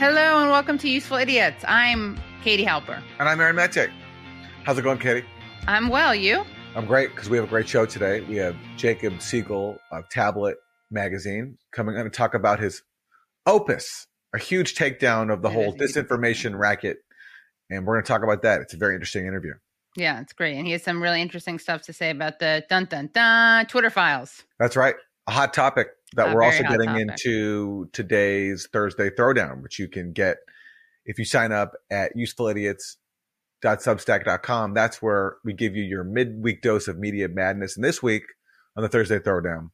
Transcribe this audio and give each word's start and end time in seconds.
Hello 0.00 0.40
and 0.40 0.50
welcome 0.50 0.78
to 0.78 0.88
Useful 0.88 1.18
Idiots. 1.18 1.62
I'm 1.68 2.18
Katie 2.42 2.64
Halper. 2.64 3.02
And 3.18 3.28
I'm 3.28 3.38
Aaron 3.38 3.54
Maté. 3.54 3.92
How's 4.64 4.78
it 4.78 4.82
going, 4.82 4.96
Katie? 4.96 5.26
I'm 5.66 5.90
well. 5.90 6.14
You? 6.14 6.42
I'm 6.74 6.86
great 6.86 7.10
because 7.10 7.28
we 7.28 7.36
have 7.36 7.44
a 7.44 7.50
great 7.50 7.68
show 7.68 7.84
today. 7.84 8.22
We 8.22 8.36
have 8.36 8.56
Jacob 8.78 9.20
Siegel 9.20 9.76
of 9.92 10.08
Tablet 10.08 10.56
Magazine 10.90 11.58
coming 11.70 11.98
on 11.98 12.04
to 12.04 12.10
talk 12.10 12.32
about 12.32 12.60
his 12.60 12.80
opus, 13.44 14.06
a 14.34 14.38
huge 14.38 14.74
takedown 14.74 15.30
of 15.30 15.42
the 15.42 15.50
whole 15.50 15.76
disinformation 15.76 16.58
racket. 16.58 16.96
And 17.68 17.84
we're 17.86 17.96
going 17.96 18.04
to 18.04 18.08
talk 18.08 18.22
about 18.22 18.40
that. 18.40 18.62
It's 18.62 18.72
a 18.72 18.78
very 18.78 18.94
interesting 18.94 19.26
interview. 19.26 19.52
Yeah, 19.98 20.22
it's 20.22 20.32
great. 20.32 20.56
And 20.56 20.64
he 20.64 20.72
has 20.72 20.82
some 20.82 21.02
really 21.02 21.20
interesting 21.20 21.58
stuff 21.58 21.82
to 21.82 21.92
say 21.92 22.08
about 22.08 22.38
the 22.38 22.64
dun 22.70 22.86
dun 22.86 23.10
dun 23.12 23.66
Twitter 23.66 23.90
files. 23.90 24.44
That's 24.58 24.76
right. 24.76 24.94
A 25.26 25.32
hot 25.32 25.52
topic 25.52 25.88
that 26.16 26.30
A 26.30 26.34
we're 26.34 26.42
also 26.42 26.62
getting 26.62 26.86
topic. 26.88 27.02
into 27.02 27.88
today's 27.92 28.68
Thursday 28.72 29.10
Throwdown, 29.10 29.62
which 29.62 29.78
you 29.78 29.88
can 29.88 30.12
get 30.12 30.38
if 31.04 31.18
you 31.18 31.24
sign 31.24 31.52
up 31.52 31.72
at 31.90 32.12
usefulidiots.substack.com. 32.16 34.74
That's 34.74 35.02
where 35.02 35.36
we 35.44 35.52
give 35.52 35.76
you 35.76 35.82
your 35.82 36.04
midweek 36.04 36.62
dose 36.62 36.88
of 36.88 36.98
media 36.98 37.28
madness. 37.28 37.76
And 37.76 37.84
this 37.84 38.02
week 38.02 38.22
on 38.76 38.82
the 38.82 38.88
Thursday 38.88 39.18
Throwdown, 39.18 39.70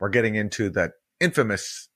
we're 0.00 0.08
getting 0.10 0.34
into 0.34 0.68
that 0.70 0.92
infamous 1.20 1.88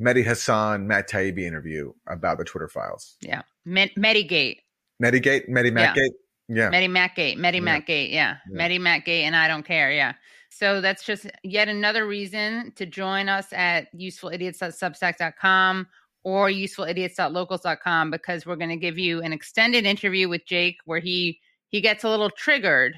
Mehdi 0.00 0.24
Hasan, 0.24 0.86
Matt 0.88 1.08
Taibbi 1.08 1.44
interview 1.46 1.92
about 2.08 2.38
the 2.38 2.44
Twitter 2.44 2.68
files. 2.68 3.16
Yeah. 3.20 3.42
Med- 3.64 3.92
Medigate. 3.96 4.58
Medigate, 5.02 5.48
Medi 5.48 5.70
Mattgate. 5.70 6.10
Yeah. 6.48 6.68
Medi 6.70 6.88
Mattgate. 6.88 7.36
Medi 7.38 7.58
Yeah. 7.58 7.64
Mattgate. 7.64 8.10
Yeah. 8.10 8.36
Yeah. 8.50 8.56
Medi 8.56 8.78
Mattgate. 8.78 9.22
And 9.24 9.36
I 9.36 9.48
don't 9.48 9.64
care. 9.64 9.90
Yeah. 9.92 10.14
So 10.56 10.80
that's 10.80 11.04
just 11.04 11.26
yet 11.42 11.68
another 11.68 12.06
reason 12.06 12.72
to 12.76 12.86
join 12.86 13.28
us 13.28 13.52
at 13.52 13.92
usefulidiots.substack.com 13.92 15.88
or 16.22 16.48
usefulidiots.locals.com 16.48 18.10
because 18.12 18.46
we're 18.46 18.54
going 18.54 18.70
to 18.70 18.76
give 18.76 18.96
you 18.96 19.20
an 19.20 19.32
extended 19.32 19.84
interview 19.84 20.28
with 20.28 20.46
Jake 20.46 20.76
where 20.84 21.00
he 21.00 21.40
he 21.70 21.80
gets 21.80 22.04
a 22.04 22.08
little 22.08 22.30
triggered 22.30 22.94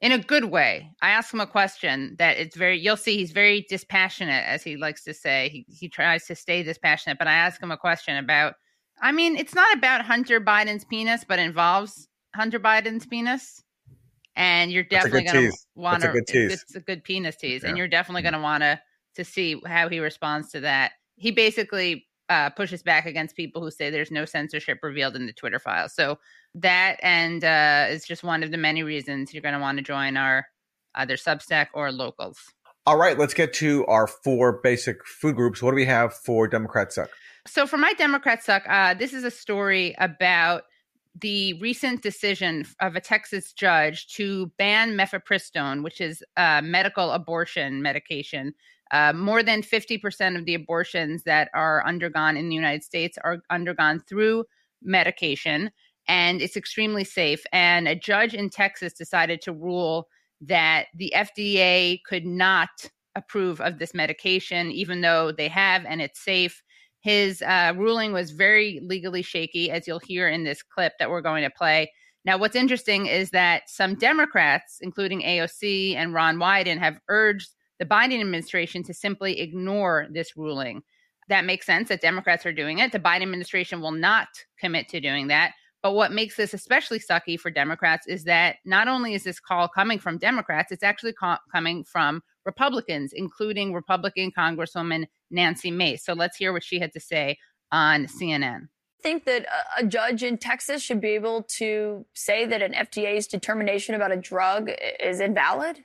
in 0.00 0.12
a 0.12 0.18
good 0.18 0.44
way. 0.44 0.88
I 1.02 1.10
ask 1.10 1.34
him 1.34 1.40
a 1.40 1.48
question 1.48 2.14
that 2.20 2.36
it's 2.36 2.56
very 2.56 2.78
you'll 2.78 2.96
see 2.96 3.16
he's 3.16 3.32
very 3.32 3.66
dispassionate 3.68 4.44
as 4.46 4.62
he 4.62 4.76
likes 4.76 5.02
to 5.04 5.12
say. 5.12 5.48
He 5.48 5.66
he 5.68 5.88
tries 5.88 6.26
to 6.26 6.36
stay 6.36 6.62
dispassionate, 6.62 7.18
but 7.18 7.26
I 7.26 7.34
ask 7.34 7.60
him 7.60 7.72
a 7.72 7.76
question 7.76 8.18
about 8.18 8.54
I 9.02 9.10
mean, 9.10 9.36
it's 9.36 9.54
not 9.54 9.76
about 9.76 10.02
Hunter 10.04 10.40
Biden's 10.40 10.84
penis, 10.84 11.24
but 11.26 11.40
involves 11.40 12.06
Hunter 12.36 12.60
Biden's 12.60 13.06
penis. 13.06 13.64
And 14.40 14.72
you're 14.72 14.84
definitely 14.84 15.24
going 15.24 15.50
to 15.50 15.56
want 15.74 16.02
to 16.02 16.10
a 16.10 16.12
good 16.14 16.26
tease. 16.26 16.62
it's 16.62 16.74
a 16.74 16.80
good 16.80 17.04
penis 17.04 17.36
tease 17.36 17.62
and 17.62 17.76
you're 17.76 17.88
definitely 17.88 18.22
going 18.22 18.32
to 18.32 18.40
want 18.40 18.62
to 18.62 18.80
to 19.16 19.24
see 19.24 19.60
how 19.66 19.88
he 19.88 20.00
responds 20.00 20.50
to 20.52 20.60
that. 20.60 20.92
He 21.16 21.30
basically 21.30 22.06
uh, 22.30 22.48
pushes 22.48 22.82
back 22.82 23.04
against 23.04 23.36
people 23.36 23.60
who 23.60 23.70
say 23.70 23.90
there's 23.90 24.10
no 24.10 24.24
censorship 24.24 24.78
revealed 24.82 25.14
in 25.14 25.26
the 25.26 25.34
Twitter 25.34 25.58
file. 25.58 25.90
So 25.90 26.18
that 26.54 26.96
and 27.02 27.44
uh, 27.44 27.88
is 27.90 28.06
just 28.06 28.22
one 28.22 28.42
of 28.42 28.50
the 28.50 28.56
many 28.56 28.82
reasons 28.82 29.34
you're 29.34 29.42
going 29.42 29.54
to 29.54 29.60
want 29.60 29.76
to 29.76 29.84
join 29.84 30.16
our 30.16 30.46
either 30.94 31.16
Substack 31.16 31.66
or 31.74 31.92
locals. 31.92 32.38
All 32.86 32.96
right, 32.96 33.18
let's 33.18 33.34
get 33.34 33.52
to 33.54 33.84
our 33.86 34.06
four 34.06 34.60
basic 34.62 35.04
food 35.04 35.36
groups. 35.36 35.62
What 35.62 35.72
do 35.72 35.76
we 35.76 35.84
have 35.84 36.14
for 36.14 36.48
Democrat 36.48 36.94
Suck? 36.94 37.10
So 37.46 37.66
for 37.66 37.76
my 37.76 37.92
Democrat 37.94 38.42
suck, 38.42 38.64
uh, 38.68 38.94
this 38.94 39.12
is 39.12 39.24
a 39.24 39.30
story 39.30 39.94
about 39.98 40.64
the 41.18 41.54
recent 41.54 42.02
decision 42.02 42.64
of 42.80 42.96
a 42.96 43.00
Texas 43.00 43.52
judge 43.52 44.06
to 44.14 44.46
ban 44.58 44.96
mifepristone, 44.96 45.82
which 45.82 46.00
is 46.00 46.22
a 46.36 46.62
medical 46.62 47.10
abortion 47.12 47.82
medication. 47.82 48.54
Uh, 48.92 49.12
more 49.12 49.42
than 49.42 49.62
50% 49.62 50.36
of 50.38 50.44
the 50.46 50.54
abortions 50.54 51.22
that 51.22 51.48
are 51.54 51.86
undergone 51.86 52.36
in 52.36 52.48
the 52.48 52.54
United 52.54 52.82
States 52.82 53.16
are 53.22 53.38
undergone 53.50 54.00
through 54.00 54.44
medication, 54.82 55.70
and 56.08 56.42
it's 56.42 56.56
extremely 56.56 57.04
safe. 57.04 57.44
And 57.52 57.86
a 57.86 57.94
judge 57.94 58.34
in 58.34 58.50
Texas 58.50 58.92
decided 58.92 59.40
to 59.42 59.52
rule 59.52 60.08
that 60.40 60.86
the 60.94 61.12
FDA 61.14 62.00
could 62.04 62.26
not 62.26 62.68
approve 63.14 63.60
of 63.60 63.78
this 63.78 63.94
medication, 63.94 64.70
even 64.70 65.00
though 65.00 65.32
they 65.32 65.48
have 65.48 65.84
and 65.84 66.00
it's 66.00 66.20
safe. 66.20 66.62
His 67.00 67.42
uh, 67.42 67.72
ruling 67.76 68.12
was 68.12 68.30
very 68.30 68.80
legally 68.82 69.22
shaky, 69.22 69.70
as 69.70 69.86
you'll 69.86 70.00
hear 70.00 70.28
in 70.28 70.44
this 70.44 70.62
clip 70.62 70.92
that 70.98 71.10
we're 71.10 71.22
going 71.22 71.44
to 71.44 71.50
play. 71.50 71.90
Now, 72.24 72.36
what's 72.36 72.56
interesting 72.56 73.06
is 73.06 73.30
that 73.30 73.70
some 73.70 73.94
Democrats, 73.94 74.78
including 74.82 75.22
AOC 75.22 75.96
and 75.96 76.12
Ron 76.12 76.36
Wyden, 76.36 76.78
have 76.78 77.00
urged 77.08 77.54
the 77.78 77.86
Biden 77.86 78.20
administration 78.20 78.82
to 78.84 78.94
simply 78.94 79.40
ignore 79.40 80.06
this 80.10 80.36
ruling. 80.36 80.82
That 81.28 81.46
makes 81.46 81.64
sense 81.64 81.88
that 81.88 82.02
Democrats 82.02 82.44
are 82.44 82.52
doing 82.52 82.80
it. 82.80 82.92
The 82.92 82.98
Biden 82.98 83.22
administration 83.22 83.80
will 83.80 83.92
not 83.92 84.28
commit 84.58 84.88
to 84.88 85.00
doing 85.00 85.28
that. 85.28 85.52
But 85.82 85.92
what 85.92 86.12
makes 86.12 86.36
this 86.36 86.52
especially 86.52 86.98
sucky 86.98 87.40
for 87.40 87.50
Democrats 87.50 88.06
is 88.06 88.24
that 88.24 88.56
not 88.66 88.86
only 88.86 89.14
is 89.14 89.24
this 89.24 89.40
call 89.40 89.66
coming 89.68 89.98
from 89.98 90.18
Democrats, 90.18 90.72
it's 90.72 90.82
actually 90.82 91.14
co- 91.14 91.38
coming 91.50 91.84
from 91.84 92.22
Republicans, 92.44 93.12
including 93.14 93.72
Republican 93.72 94.32
Congresswoman 94.36 95.06
Nancy 95.30 95.70
Mace. 95.70 96.04
So 96.04 96.12
let's 96.12 96.36
hear 96.36 96.52
what 96.52 96.64
she 96.64 96.80
had 96.80 96.92
to 96.92 97.00
say 97.00 97.38
on 97.72 98.06
CNN. 98.06 98.68
think 99.02 99.24
that 99.24 99.46
a- 99.46 99.80
a 99.80 99.86
judge 99.86 100.22
in 100.22 100.36
Texas 100.36 100.82
should 100.82 101.00
be 101.00 101.08
able 101.14 101.42
to 101.44 102.04
say 102.12 102.44
that 102.44 102.60
an 102.60 102.74
FDA's 102.74 103.26
determination 103.26 103.94
about 103.94 104.12
a 104.12 104.16
drug 104.16 104.70
is 105.00 105.20
invalid? 105.20 105.84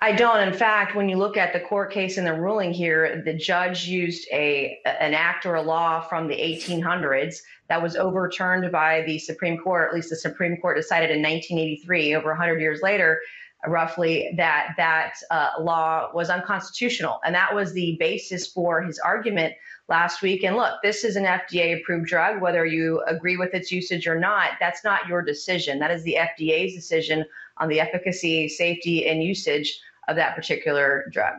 I 0.00 0.12
don't. 0.12 0.46
In 0.46 0.52
fact, 0.52 0.94
when 0.94 1.08
you 1.08 1.16
look 1.16 1.36
at 1.36 1.52
the 1.52 1.60
court 1.60 1.90
case 1.90 2.18
and 2.18 2.26
the 2.26 2.34
ruling 2.34 2.72
here, 2.72 3.20
the 3.24 3.34
judge 3.34 3.86
used 3.86 4.28
a 4.30 4.78
an 4.84 5.12
act 5.12 5.44
or 5.44 5.56
a 5.56 5.62
law 5.62 6.00
from 6.00 6.28
the 6.28 6.36
1800s 6.36 7.42
that 7.68 7.82
was 7.82 7.96
overturned 7.96 8.70
by 8.70 9.02
the 9.06 9.18
Supreme 9.18 9.58
Court. 9.58 9.88
At 9.88 9.94
least 9.94 10.10
the 10.10 10.16
Supreme 10.16 10.56
Court 10.58 10.76
decided 10.76 11.10
in 11.10 11.20
1983, 11.20 12.14
over 12.14 12.28
100 12.28 12.60
years 12.60 12.80
later, 12.80 13.20
roughly, 13.66 14.32
that 14.36 14.74
that 14.76 15.14
uh, 15.30 15.50
law 15.60 16.10
was 16.14 16.30
unconstitutional, 16.30 17.20
and 17.24 17.34
that 17.34 17.54
was 17.54 17.72
the 17.72 17.96
basis 17.98 18.46
for 18.46 18.82
his 18.82 18.98
argument 18.98 19.54
last 19.88 20.22
week. 20.22 20.44
And 20.44 20.56
look, 20.56 20.74
this 20.82 21.02
is 21.02 21.16
an 21.16 21.24
FDA-approved 21.24 22.06
drug. 22.06 22.40
Whether 22.40 22.66
you 22.66 23.02
agree 23.06 23.36
with 23.36 23.54
its 23.54 23.72
usage 23.72 24.06
or 24.06 24.18
not, 24.18 24.50
that's 24.60 24.84
not 24.84 25.08
your 25.08 25.22
decision. 25.22 25.78
That 25.78 25.90
is 25.90 26.02
the 26.04 26.18
FDA's 26.18 26.74
decision 26.74 27.24
on 27.56 27.68
the 27.68 27.80
efficacy, 27.80 28.48
safety, 28.48 29.08
and 29.08 29.22
usage 29.22 29.80
of 30.08 30.16
that 30.16 30.36
particular 30.36 31.06
drug. 31.12 31.34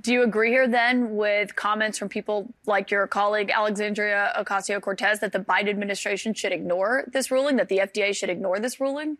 Do 0.00 0.14
you 0.14 0.22
agree 0.22 0.48
here 0.48 0.66
then 0.66 1.14
with 1.16 1.56
comments 1.56 1.98
from 1.98 2.08
people 2.08 2.54
like 2.64 2.90
your 2.90 3.06
colleague 3.06 3.50
Alexandria 3.50 4.32
Ocasio 4.38 4.80
Cortez 4.80 5.20
that 5.20 5.32
the 5.32 5.40
Biden 5.40 5.68
administration 5.68 6.32
should 6.32 6.52
ignore 6.52 7.04
this 7.12 7.30
ruling, 7.30 7.56
that 7.56 7.68
the 7.68 7.78
FDA 7.78 8.16
should 8.16 8.30
ignore 8.30 8.58
this 8.58 8.80
ruling? 8.80 9.18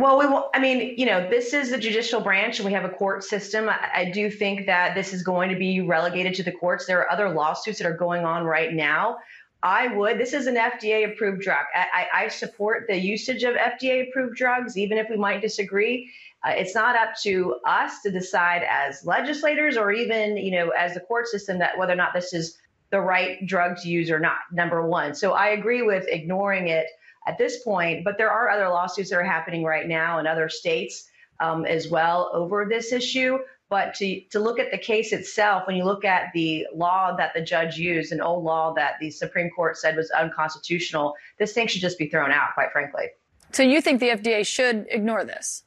Well, 0.00 0.18
we 0.18 0.24
will. 0.24 0.48
I 0.54 0.60
mean, 0.60 0.94
you 0.96 1.04
know, 1.04 1.28
this 1.28 1.52
is 1.52 1.68
the 1.68 1.76
judicial 1.76 2.22
branch, 2.22 2.58
and 2.58 2.64
we 2.64 2.72
have 2.72 2.86
a 2.86 2.88
court 2.88 3.22
system. 3.22 3.68
I, 3.68 3.90
I 3.94 4.10
do 4.10 4.30
think 4.30 4.64
that 4.64 4.94
this 4.94 5.12
is 5.12 5.22
going 5.22 5.50
to 5.50 5.56
be 5.56 5.82
relegated 5.82 6.32
to 6.36 6.42
the 6.42 6.52
courts. 6.52 6.86
There 6.86 7.00
are 7.00 7.12
other 7.12 7.28
lawsuits 7.28 7.76
that 7.80 7.86
are 7.86 7.96
going 7.98 8.24
on 8.24 8.44
right 8.44 8.72
now. 8.72 9.18
I 9.62 9.88
would. 9.88 10.16
This 10.16 10.32
is 10.32 10.46
an 10.46 10.54
FDA 10.54 11.12
approved 11.12 11.42
drug. 11.42 11.66
I, 11.74 12.06
I, 12.14 12.22
I 12.22 12.28
support 12.28 12.86
the 12.88 12.96
usage 12.96 13.42
of 13.42 13.56
FDA 13.56 14.08
approved 14.08 14.36
drugs, 14.36 14.78
even 14.78 14.96
if 14.96 15.10
we 15.10 15.18
might 15.18 15.42
disagree. 15.42 16.10
Uh, 16.42 16.52
it's 16.52 16.74
not 16.74 16.96
up 16.96 17.10
to 17.24 17.56
us 17.66 18.00
to 18.00 18.10
decide 18.10 18.62
as 18.66 19.04
legislators 19.04 19.76
or 19.76 19.92
even, 19.92 20.38
you 20.38 20.52
know, 20.52 20.70
as 20.70 20.94
the 20.94 21.00
court 21.00 21.28
system 21.28 21.58
that 21.58 21.76
whether 21.76 21.92
or 21.92 21.96
not 21.96 22.14
this 22.14 22.32
is 22.32 22.56
the 22.88 23.02
right 23.02 23.44
drug 23.44 23.76
to 23.82 23.88
use 23.90 24.10
or 24.10 24.18
not. 24.18 24.38
Number 24.50 24.88
one. 24.88 25.14
So 25.14 25.32
I 25.32 25.48
agree 25.48 25.82
with 25.82 26.06
ignoring 26.08 26.68
it 26.68 26.86
at 27.30 27.38
this 27.38 27.62
point, 27.62 28.04
but 28.04 28.18
there 28.18 28.30
are 28.30 28.50
other 28.50 28.68
lawsuits 28.68 29.10
that 29.10 29.16
are 29.16 29.24
happening 29.24 29.62
right 29.62 29.86
now 29.86 30.18
in 30.18 30.26
other 30.26 30.48
states 30.48 31.08
um, 31.38 31.64
as 31.64 31.88
well 31.88 32.28
over 32.32 32.66
this 32.68 32.92
issue. 32.92 33.38
But 33.68 33.94
to, 33.94 34.20
to 34.30 34.40
look 34.40 34.58
at 34.58 34.72
the 34.72 34.78
case 34.78 35.12
itself, 35.12 35.64
when 35.68 35.76
you 35.76 35.84
look 35.84 36.04
at 36.04 36.32
the 36.34 36.66
law 36.74 37.14
that 37.16 37.32
the 37.32 37.40
judge 37.40 37.76
used, 37.76 38.10
an 38.10 38.20
old 38.20 38.42
law 38.42 38.74
that 38.74 38.94
the 39.00 39.10
Supreme 39.10 39.48
Court 39.50 39.76
said 39.78 39.94
was 39.94 40.10
unconstitutional, 40.10 41.14
this 41.38 41.52
thing 41.52 41.68
should 41.68 41.80
just 41.80 41.96
be 41.96 42.08
thrown 42.08 42.32
out, 42.32 42.48
quite 42.54 42.72
frankly. 42.72 43.06
So 43.52 43.62
you 43.62 43.80
think 43.80 44.00
the 44.00 44.08
FDA 44.08 44.44
should 44.44 44.86
ignore 44.90 45.24
this? 45.24 45.62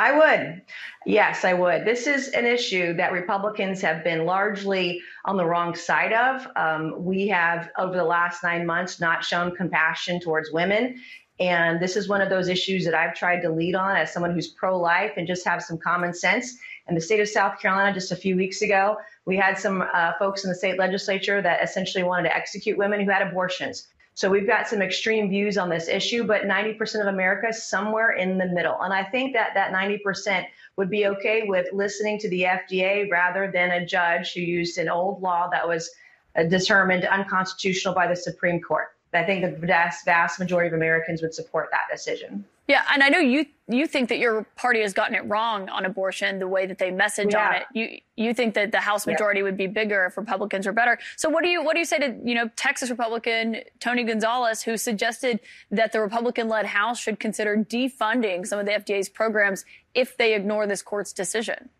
I 0.00 0.12
would. 0.16 0.62
Yes, 1.04 1.44
I 1.44 1.52
would. 1.52 1.84
This 1.84 2.06
is 2.06 2.28
an 2.28 2.46
issue 2.46 2.94
that 2.94 3.12
Republicans 3.12 3.82
have 3.82 4.02
been 4.02 4.24
largely 4.24 5.02
on 5.26 5.36
the 5.36 5.44
wrong 5.44 5.74
side 5.74 6.14
of. 6.14 6.48
Um, 6.56 7.04
we 7.04 7.28
have, 7.28 7.68
over 7.76 7.94
the 7.94 8.04
last 8.04 8.42
nine 8.42 8.64
months, 8.64 8.98
not 8.98 9.22
shown 9.22 9.54
compassion 9.54 10.18
towards 10.18 10.50
women. 10.52 10.98
And 11.38 11.80
this 11.80 11.96
is 11.96 12.08
one 12.08 12.22
of 12.22 12.30
those 12.30 12.48
issues 12.48 12.86
that 12.86 12.94
I've 12.94 13.14
tried 13.14 13.40
to 13.42 13.50
lead 13.50 13.74
on 13.74 13.94
as 13.94 14.10
someone 14.10 14.32
who's 14.32 14.48
pro 14.48 14.80
life 14.80 15.12
and 15.18 15.26
just 15.26 15.44
have 15.44 15.62
some 15.62 15.76
common 15.76 16.14
sense. 16.14 16.56
In 16.88 16.94
the 16.94 17.00
state 17.02 17.20
of 17.20 17.28
South 17.28 17.60
Carolina, 17.60 17.92
just 17.92 18.10
a 18.10 18.16
few 18.16 18.36
weeks 18.36 18.62
ago, 18.62 18.96
we 19.26 19.36
had 19.36 19.58
some 19.58 19.84
uh, 19.92 20.12
folks 20.18 20.44
in 20.44 20.50
the 20.50 20.56
state 20.56 20.78
legislature 20.78 21.42
that 21.42 21.62
essentially 21.62 22.04
wanted 22.04 22.30
to 22.30 22.34
execute 22.34 22.78
women 22.78 23.04
who 23.04 23.10
had 23.10 23.20
abortions. 23.20 23.86
So 24.20 24.28
we've 24.28 24.46
got 24.46 24.68
some 24.68 24.82
extreme 24.82 25.30
views 25.30 25.56
on 25.56 25.70
this 25.70 25.88
issue, 25.88 26.24
but 26.24 26.42
90% 26.42 27.00
of 27.00 27.06
America 27.06 27.48
is 27.48 27.64
somewhere 27.64 28.10
in 28.10 28.36
the 28.36 28.44
middle. 28.44 28.76
And 28.82 28.92
I 28.92 29.02
think 29.02 29.32
that 29.32 29.54
that 29.54 29.72
90% 29.72 30.44
would 30.76 30.90
be 30.90 31.06
okay 31.06 31.44
with 31.46 31.68
listening 31.72 32.18
to 32.18 32.28
the 32.28 32.42
FDA 32.42 33.10
rather 33.10 33.50
than 33.50 33.70
a 33.70 33.86
judge 33.86 34.34
who 34.34 34.42
used 34.42 34.76
an 34.76 34.90
old 34.90 35.22
law 35.22 35.48
that 35.48 35.66
was 35.66 35.90
uh, 36.36 36.42
determined 36.42 37.06
unconstitutional 37.06 37.94
by 37.94 38.08
the 38.08 38.14
Supreme 38.14 38.60
Court. 38.60 38.88
I 39.14 39.24
think 39.24 39.42
the 39.42 39.66
vast, 39.66 40.04
vast 40.04 40.38
majority 40.38 40.68
of 40.68 40.74
Americans 40.74 41.22
would 41.22 41.32
support 41.32 41.70
that 41.72 41.84
decision. 41.90 42.44
Yeah, 42.70 42.84
and 42.92 43.02
I 43.02 43.08
know 43.08 43.18
you 43.18 43.46
you 43.66 43.88
think 43.88 44.08
that 44.10 44.18
your 44.18 44.44
party 44.54 44.80
has 44.80 44.92
gotten 44.92 45.16
it 45.16 45.24
wrong 45.26 45.68
on 45.68 45.84
abortion, 45.84 46.38
the 46.38 46.46
way 46.46 46.66
that 46.66 46.78
they 46.78 46.92
message 46.92 47.32
yeah. 47.32 47.48
on 47.48 47.54
it. 47.56 47.62
You 47.74 47.98
you 48.14 48.32
think 48.32 48.54
that 48.54 48.70
the 48.70 48.78
House 48.78 49.08
majority 49.08 49.40
yeah. 49.40 49.44
would 49.44 49.56
be 49.56 49.66
bigger 49.66 50.06
if 50.06 50.16
Republicans 50.16 50.66
were 50.66 50.72
better. 50.72 50.96
So 51.16 51.28
what 51.28 51.42
do 51.42 51.50
you 51.50 51.64
what 51.64 51.72
do 51.72 51.80
you 51.80 51.84
say 51.84 51.98
to 51.98 52.16
you 52.24 52.36
know 52.36 52.48
Texas 52.54 52.88
Republican 52.88 53.56
Tony 53.80 54.04
Gonzalez, 54.04 54.62
who 54.62 54.76
suggested 54.76 55.40
that 55.72 55.90
the 55.90 56.00
Republican-led 56.00 56.66
House 56.66 57.00
should 57.00 57.18
consider 57.18 57.56
defunding 57.56 58.46
some 58.46 58.60
of 58.60 58.66
the 58.66 58.72
FDA's 58.72 59.08
programs 59.08 59.64
if 59.92 60.16
they 60.16 60.34
ignore 60.34 60.68
this 60.68 60.80
court's 60.80 61.12
decision? 61.12 61.70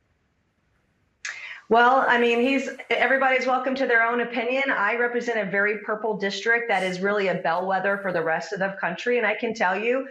Well, 1.68 2.04
I 2.08 2.18
mean, 2.18 2.40
he's 2.40 2.68
everybody's 2.90 3.46
welcome 3.46 3.76
to 3.76 3.86
their 3.86 4.02
own 4.02 4.22
opinion. 4.22 4.64
I 4.72 4.96
represent 4.96 5.38
a 5.38 5.48
very 5.48 5.78
purple 5.78 6.16
district 6.16 6.66
that 6.66 6.82
is 6.82 6.98
really 6.98 7.28
a 7.28 7.36
bellwether 7.36 7.98
for 7.98 8.12
the 8.12 8.22
rest 8.24 8.52
of 8.52 8.58
the 8.58 8.76
country. 8.80 9.18
And 9.18 9.26
I 9.26 9.36
can 9.36 9.54
tell 9.54 9.78
you, 9.78 10.08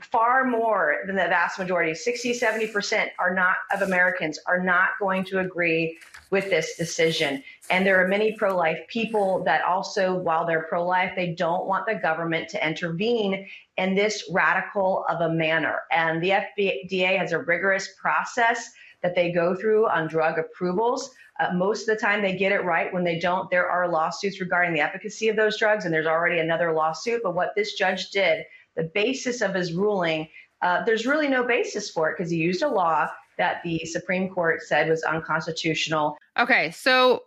far 0.00 0.44
more 0.44 0.98
than 1.06 1.16
the 1.16 1.22
vast 1.22 1.58
majority 1.58 1.94
60 1.94 2.38
70% 2.38 3.08
are 3.18 3.34
not 3.34 3.56
of 3.74 3.80
americans 3.80 4.38
are 4.46 4.62
not 4.62 4.90
going 5.00 5.24
to 5.24 5.38
agree 5.38 5.98
with 6.32 6.48
this 6.48 6.76
decision. 6.76 7.44
And 7.68 7.86
there 7.86 8.02
are 8.02 8.08
many 8.08 8.32
pro-life 8.32 8.78
people 8.88 9.44
that 9.44 9.62
also 9.64 10.14
while 10.14 10.46
they're 10.46 10.62
pro-life 10.62 11.12
they 11.14 11.34
don't 11.34 11.66
want 11.66 11.86
the 11.86 11.94
government 11.94 12.48
to 12.48 12.66
intervene 12.66 13.46
in 13.76 13.94
this 13.94 14.24
radical 14.32 15.04
of 15.10 15.20
a 15.20 15.32
manner. 15.32 15.82
And 15.92 16.22
the 16.22 16.30
fda 16.30 17.18
has 17.18 17.32
a 17.32 17.38
rigorous 17.38 17.88
process 18.00 18.70
that 19.02 19.14
they 19.14 19.30
go 19.30 19.54
through 19.54 19.86
on 19.88 20.08
drug 20.08 20.38
approvals. 20.38 21.10
Uh, 21.38 21.52
most 21.52 21.82
of 21.82 21.94
the 21.94 22.00
time 22.00 22.22
they 22.22 22.36
get 22.36 22.52
it 22.52 22.64
right. 22.64 22.92
When 22.92 23.04
they 23.04 23.18
don't 23.18 23.50
there 23.50 23.68
are 23.68 23.86
lawsuits 23.86 24.40
regarding 24.40 24.72
the 24.72 24.80
efficacy 24.80 25.28
of 25.28 25.36
those 25.36 25.58
drugs 25.58 25.84
and 25.84 25.92
there's 25.92 26.06
already 26.06 26.38
another 26.38 26.72
lawsuit. 26.72 27.20
But 27.22 27.34
what 27.34 27.52
this 27.54 27.74
judge 27.74 28.08
did 28.08 28.44
the 28.76 28.90
basis 28.94 29.40
of 29.40 29.54
his 29.54 29.72
ruling, 29.72 30.28
uh, 30.62 30.84
there's 30.84 31.06
really 31.06 31.28
no 31.28 31.44
basis 31.44 31.90
for 31.90 32.10
it 32.10 32.16
because 32.16 32.30
he 32.30 32.38
used 32.38 32.62
a 32.62 32.68
law 32.68 33.08
that 33.38 33.62
the 33.64 33.84
Supreme 33.84 34.28
Court 34.28 34.62
said 34.62 34.88
was 34.88 35.02
unconstitutional. 35.02 36.16
Okay, 36.38 36.70
so 36.70 37.22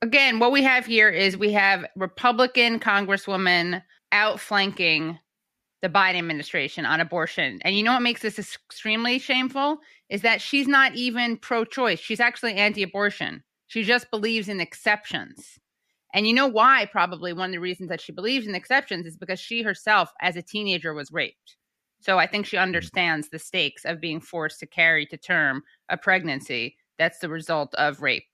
again, 0.00 0.38
what 0.38 0.52
we 0.52 0.62
have 0.62 0.86
here 0.86 1.08
is 1.08 1.36
we 1.36 1.52
have 1.52 1.86
Republican 1.96 2.80
Congresswoman 2.80 3.82
outflanking 4.12 5.18
the 5.82 5.88
Biden 5.88 6.18
administration 6.18 6.86
on 6.86 7.00
abortion. 7.00 7.60
And 7.62 7.76
you 7.76 7.82
know 7.82 7.92
what 7.92 8.02
makes 8.02 8.22
this 8.22 8.38
extremely 8.38 9.18
shameful 9.18 9.78
is 10.08 10.22
that 10.22 10.40
she's 10.40 10.68
not 10.68 10.94
even 10.94 11.36
pro 11.36 11.64
choice. 11.64 11.98
She's 11.98 12.20
actually 12.20 12.54
anti 12.54 12.82
abortion. 12.82 13.42
She 13.66 13.82
just 13.82 14.10
believes 14.10 14.48
in 14.48 14.60
exceptions. 14.60 15.58
And 16.12 16.26
you 16.26 16.34
know 16.34 16.46
why? 16.46 16.88
Probably 16.90 17.32
one 17.32 17.50
of 17.50 17.52
the 17.52 17.60
reasons 17.60 17.88
that 17.88 18.00
she 18.00 18.12
believes 18.12 18.46
in 18.46 18.54
exceptions 18.54 19.06
is 19.06 19.16
because 19.16 19.40
she 19.40 19.62
herself, 19.62 20.12
as 20.20 20.36
a 20.36 20.42
teenager, 20.42 20.92
was 20.94 21.10
raped. 21.10 21.56
So 22.00 22.18
I 22.18 22.26
think 22.26 22.46
she 22.46 22.56
mm. 22.56 22.62
understands 22.62 23.28
the 23.28 23.38
stakes 23.38 23.84
of 23.84 24.00
being 24.00 24.20
forced 24.20 24.60
to 24.60 24.66
carry 24.66 25.06
to 25.06 25.16
term 25.16 25.62
a 25.88 25.96
pregnancy 25.96 26.76
that's 26.98 27.20
the 27.20 27.28
result 27.28 27.74
of 27.74 28.02
rape. 28.02 28.24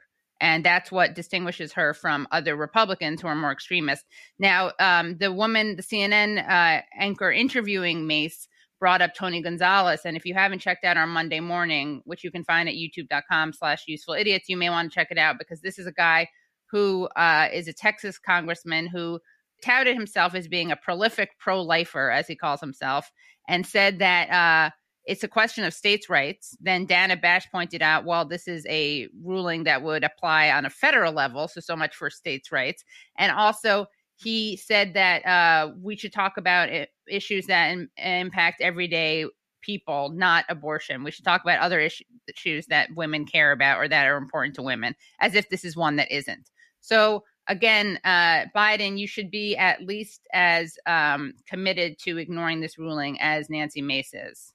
And 0.40 0.64
that's 0.64 0.92
what 0.92 1.14
distinguishes 1.14 1.72
her 1.72 1.94
from 1.94 2.28
other 2.30 2.54
Republicans 2.54 3.20
who 3.20 3.28
are 3.28 3.34
more 3.34 3.50
extremist. 3.50 4.04
Now, 4.38 4.72
um, 4.78 5.16
the 5.18 5.32
woman, 5.32 5.76
the 5.76 5.82
CNN 5.82 6.48
uh, 6.48 6.82
anchor 6.96 7.32
interviewing 7.32 8.06
Mace, 8.06 8.46
brought 8.78 9.02
up 9.02 9.14
Tony 9.14 9.42
Gonzalez. 9.42 10.02
And 10.04 10.16
if 10.16 10.24
you 10.24 10.34
haven't 10.34 10.60
checked 10.60 10.84
out 10.84 10.96
our 10.96 11.06
Monday 11.06 11.40
morning, 11.40 12.02
which 12.04 12.22
you 12.22 12.30
can 12.30 12.44
find 12.44 12.68
at 12.68 12.76
youtube.com 12.76 13.52
slash 13.52 13.84
useful 13.88 14.14
idiots, 14.14 14.48
you 14.48 14.56
may 14.56 14.70
want 14.70 14.90
to 14.90 14.94
check 14.94 15.08
it 15.10 15.18
out 15.18 15.36
because 15.38 15.60
this 15.60 15.78
is 15.78 15.86
a 15.86 15.92
guy 15.92 16.28
who 16.70 17.08
uh, 17.16 17.48
is 17.52 17.68
a 17.68 17.72
Texas 17.72 18.18
congressman 18.18 18.86
who 18.86 19.20
touted 19.64 19.96
himself 19.96 20.34
as 20.34 20.48
being 20.48 20.70
a 20.70 20.76
prolific 20.76 21.30
pro 21.38 21.62
lifer, 21.62 22.10
as 22.10 22.26
he 22.26 22.36
calls 22.36 22.60
himself, 22.60 23.10
and 23.48 23.66
said 23.66 23.98
that 23.98 24.30
uh, 24.30 24.70
it's 25.04 25.24
a 25.24 25.28
question 25.28 25.64
of 25.64 25.74
states' 25.74 26.10
rights. 26.10 26.56
Then 26.60 26.86
Dana 26.86 27.16
Bash 27.16 27.50
pointed 27.50 27.82
out, 27.82 28.04
well, 28.04 28.24
this 28.24 28.46
is 28.46 28.66
a 28.68 29.08
ruling 29.24 29.64
that 29.64 29.82
would 29.82 30.04
apply 30.04 30.50
on 30.50 30.66
a 30.66 30.70
federal 30.70 31.12
level, 31.12 31.48
so 31.48 31.60
so 31.60 31.74
much 31.74 31.96
for 31.96 32.10
states' 32.10 32.52
rights. 32.52 32.84
And 33.16 33.32
also, 33.32 33.86
he 34.16 34.56
said 34.56 34.94
that 34.94 35.24
uh, 35.24 35.72
we 35.80 35.96
should 35.96 36.12
talk 36.12 36.36
about 36.36 36.68
issues 37.08 37.46
that 37.46 37.70
Im- 37.70 37.90
impact 37.96 38.60
everyday 38.60 39.26
people, 39.62 40.10
not 40.10 40.44
abortion. 40.48 41.04
We 41.04 41.10
should 41.10 41.24
talk 41.24 41.42
about 41.42 41.60
other 41.60 41.88
issues 42.28 42.66
that 42.66 42.90
women 42.94 43.26
care 43.26 43.52
about 43.52 43.78
or 43.78 43.88
that 43.88 44.06
are 44.06 44.16
important 44.16 44.56
to 44.56 44.62
women, 44.62 44.94
as 45.20 45.34
if 45.34 45.48
this 45.48 45.64
is 45.64 45.76
one 45.76 45.96
that 45.96 46.14
isn't. 46.14 46.50
So 46.88 47.24
again, 47.46 47.98
uh, 48.02 48.46
Biden, 48.56 48.98
you 48.98 49.06
should 49.06 49.30
be 49.30 49.56
at 49.56 49.82
least 49.82 50.26
as 50.32 50.78
um, 50.86 51.34
committed 51.46 51.98
to 52.04 52.16
ignoring 52.16 52.60
this 52.60 52.78
ruling 52.78 53.20
as 53.20 53.50
Nancy 53.50 53.82
Mace 53.82 54.14
is. 54.14 54.54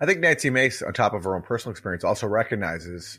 I 0.00 0.06
think 0.06 0.20
Nancy 0.20 0.48
Mace, 0.48 0.80
on 0.80 0.94
top 0.94 1.12
of 1.12 1.24
her 1.24 1.34
own 1.34 1.42
personal 1.42 1.72
experience, 1.72 2.02
also 2.02 2.26
recognizes 2.26 3.18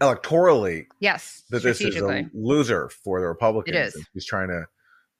electorally, 0.00 0.86
yes, 1.00 1.44
that 1.48 1.62
this 1.62 1.80
is 1.80 1.96
a 1.96 2.28
loser 2.34 2.90
for 2.90 3.20
the 3.20 3.26
Republicans. 3.26 3.76
It 3.76 3.80
is. 3.80 4.06
He's 4.12 4.26
trying 4.26 4.48
to 4.48 4.66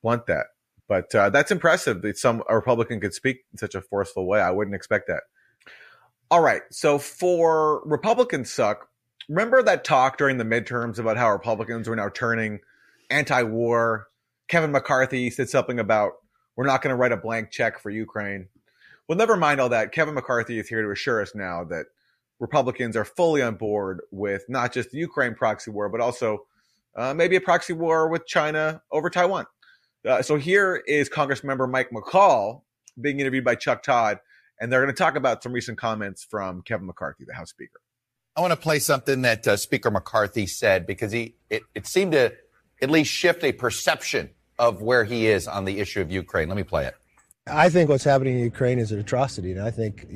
blunt 0.03 0.27
that, 0.27 0.47
but 0.87 1.15
uh, 1.15 1.31
that's 1.31 1.51
impressive 1.51 2.03
that 2.03 2.19
some 2.19 2.43
a 2.51 2.55
Republican 2.55 3.01
could 3.01 3.15
speak 3.15 3.39
in 3.53 3.59
such 3.59 3.75
a 3.75 3.81
forceful 3.81 4.27
way. 4.27 4.41
I 4.41 4.51
wouldn't 4.51 4.75
expect 4.75 5.07
that. 5.07 5.23
All 6.31 6.41
right, 6.41 6.63
so 6.71 6.99
for 6.99 7.83
Republicans 7.87 8.53
suck. 8.53 8.89
Remember 9.29 9.63
that 9.63 9.85
talk 9.85 10.19
during 10.19 10.37
the 10.37 10.45
midterms 10.45 10.99
about 10.99 11.17
how 11.17 11.31
Republicans 11.31 11.89
were 11.89 11.97
now 11.97 12.11
turning 12.11 12.61
anti-war. 13.11 14.09
Kevin 14.49 14.73
McCarthy 14.73 15.31
said 15.31 15.49
something 15.49 15.79
about 15.79 16.13
we're 16.57 16.67
not 16.67 16.83
going 16.83 16.93
to 16.93 16.97
write 16.97 17.13
a 17.13 17.17
blank 17.17 17.51
check 17.51 17.79
for 17.79 17.91
Ukraine. 17.91 18.49
Well, 19.09 19.19
never 19.19 19.37
mind 19.37 19.61
all 19.61 19.69
that. 19.71 19.93
Kevin 19.93 20.15
McCarthy 20.15 20.59
is 20.59 20.69
here 20.69 20.83
to 20.83 20.91
assure 20.91 21.21
us 21.21 21.35
now 21.35 21.65
that 21.65 21.87
Republicans 22.41 22.97
are 22.97 23.05
fully 23.05 23.43
on 23.43 23.57
board 23.57 24.01
with 24.11 24.45
not 24.49 24.73
just 24.73 24.91
the 24.91 24.99
Ukraine 24.99 25.35
proxy 25.35 25.71
war, 25.71 25.89
but 25.89 26.01
also 26.01 26.47
uh, 26.97 27.13
maybe 27.13 27.37
a 27.37 27.41
proxy 27.41 27.73
war 27.73 28.09
with 28.09 28.27
China 28.27 28.83
over 28.91 29.11
Taiwan. 29.11 29.47
Uh, 30.07 30.23
so 30.23 30.37
here 30.37 30.83
is 30.87 31.09
Congressmember 31.09 31.71
Mike 31.71 31.91
McCaul 31.91 32.63
being 33.01 33.21
interviewed 33.21 33.45
by 33.45 33.55
Chuck 33.55 33.83
Todd, 33.83 34.21
and 34.61 34.71
they're 34.71 34.83
going 34.83 34.95
to 34.95 34.99
talk 34.99 35.17
about 35.17 35.43
some 35.43 35.53
recent 35.53 35.79
comments 35.79 36.27
from 36.29 36.63
Kevin 36.63 36.87
McCarthy, 36.87 37.25
the 37.27 37.35
House 37.35 37.51
Speaker. 37.51 37.81
I 38.37 38.41
want 38.41 38.53
to 38.53 38.57
play 38.57 38.81
something 38.81 39.23
that 39.23 39.47
uh, 39.47 39.57
Speaker 39.57 39.91
McCarthy 39.91 40.47
said 40.47 40.87
because 40.87 41.13
he 41.13 41.37
it, 41.51 41.63
it 41.75 41.87
seemed 41.87 42.13
to 42.13 42.35
at 42.85 42.91
least 42.91 43.11
shift 43.11 43.43
a 43.43 43.51
perception 43.51 44.31
of 44.59 44.83
where 44.83 45.05
he 45.05 45.27
is 45.27 45.49
on 45.49 45.65
the 45.65 45.81
issue 45.81 46.01
of 46.03 46.13
Ukraine. 46.13 46.49
Let 46.49 46.57
me 46.57 46.63
play 46.63 46.87
it. 46.87 46.95
I 47.47 47.69
think 47.69 47.91
what's 47.91 48.05
happening 48.05 48.39
in 48.39 48.45
Ukraine 48.45 48.79
is 48.79 48.91
an 48.93 49.01
atrocity. 49.01 49.53
And 49.53 49.61
I 49.61 49.71
think 49.71 50.07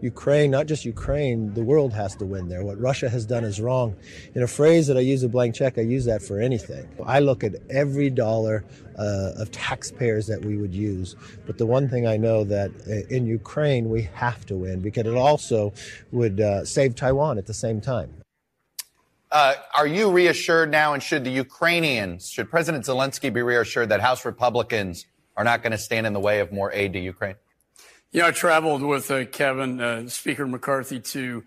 Ukraine, 0.00 0.50
not 0.50 0.66
just 0.66 0.84
Ukraine, 0.84 1.52
the 1.54 1.62
world 1.62 1.92
has 1.92 2.14
to 2.16 2.24
win 2.24 2.48
there. 2.48 2.62
What 2.64 2.80
Russia 2.80 3.08
has 3.08 3.24
done 3.26 3.44
is 3.44 3.60
wrong. 3.60 3.96
In 4.34 4.42
a 4.42 4.46
phrase 4.46 4.86
that 4.88 4.96
I 4.96 5.00
use 5.00 5.22
a 5.24 5.28
blank 5.28 5.56
check, 5.56 5.78
I 5.78 5.82
use 5.82 6.04
that 6.04 6.22
for 6.22 6.40
anything. 6.40 6.88
I 7.04 7.18
look 7.20 7.42
at 7.42 7.54
every 7.70 8.10
dollar 8.10 8.64
uh, 8.96 9.32
of 9.42 9.50
taxpayers 9.50 10.26
that 10.28 10.44
we 10.44 10.56
would 10.56 10.74
use. 10.74 11.16
But 11.46 11.58
the 11.58 11.66
one 11.66 11.88
thing 11.88 12.06
I 12.06 12.16
know 12.16 12.44
that 12.44 12.70
uh, 12.86 13.14
in 13.14 13.26
Ukraine, 13.26 13.88
we 13.88 14.02
have 14.14 14.44
to 14.46 14.56
win 14.56 14.80
because 14.80 15.06
it 15.06 15.16
also 15.16 15.72
would 16.12 16.40
uh, 16.40 16.64
save 16.64 16.94
Taiwan 16.94 17.38
at 17.38 17.46
the 17.46 17.54
same 17.54 17.80
time. 17.80 18.10
Uh, 19.30 19.54
are 19.76 19.86
you 19.86 20.10
reassured 20.10 20.70
now, 20.70 20.94
and 20.94 21.02
should 21.02 21.22
the 21.22 21.30
Ukrainians, 21.30 22.30
should 22.30 22.48
President 22.50 22.84
Zelensky 22.84 23.32
be 23.32 23.42
reassured 23.42 23.90
that 23.90 24.00
House 24.00 24.24
Republicans 24.24 25.04
are 25.36 25.44
not 25.44 25.62
going 25.62 25.72
to 25.72 25.78
stand 25.78 26.06
in 26.06 26.14
the 26.14 26.20
way 26.20 26.40
of 26.40 26.50
more 26.50 26.72
aid 26.72 26.94
to 26.94 26.98
Ukraine? 26.98 27.34
Yeah, 28.10 28.28
I 28.28 28.30
traveled 28.30 28.82
with 28.82 29.10
uh, 29.10 29.26
Kevin, 29.26 29.80
uh, 29.82 30.08
Speaker 30.08 30.46
McCarthy, 30.46 31.00
to 31.00 31.44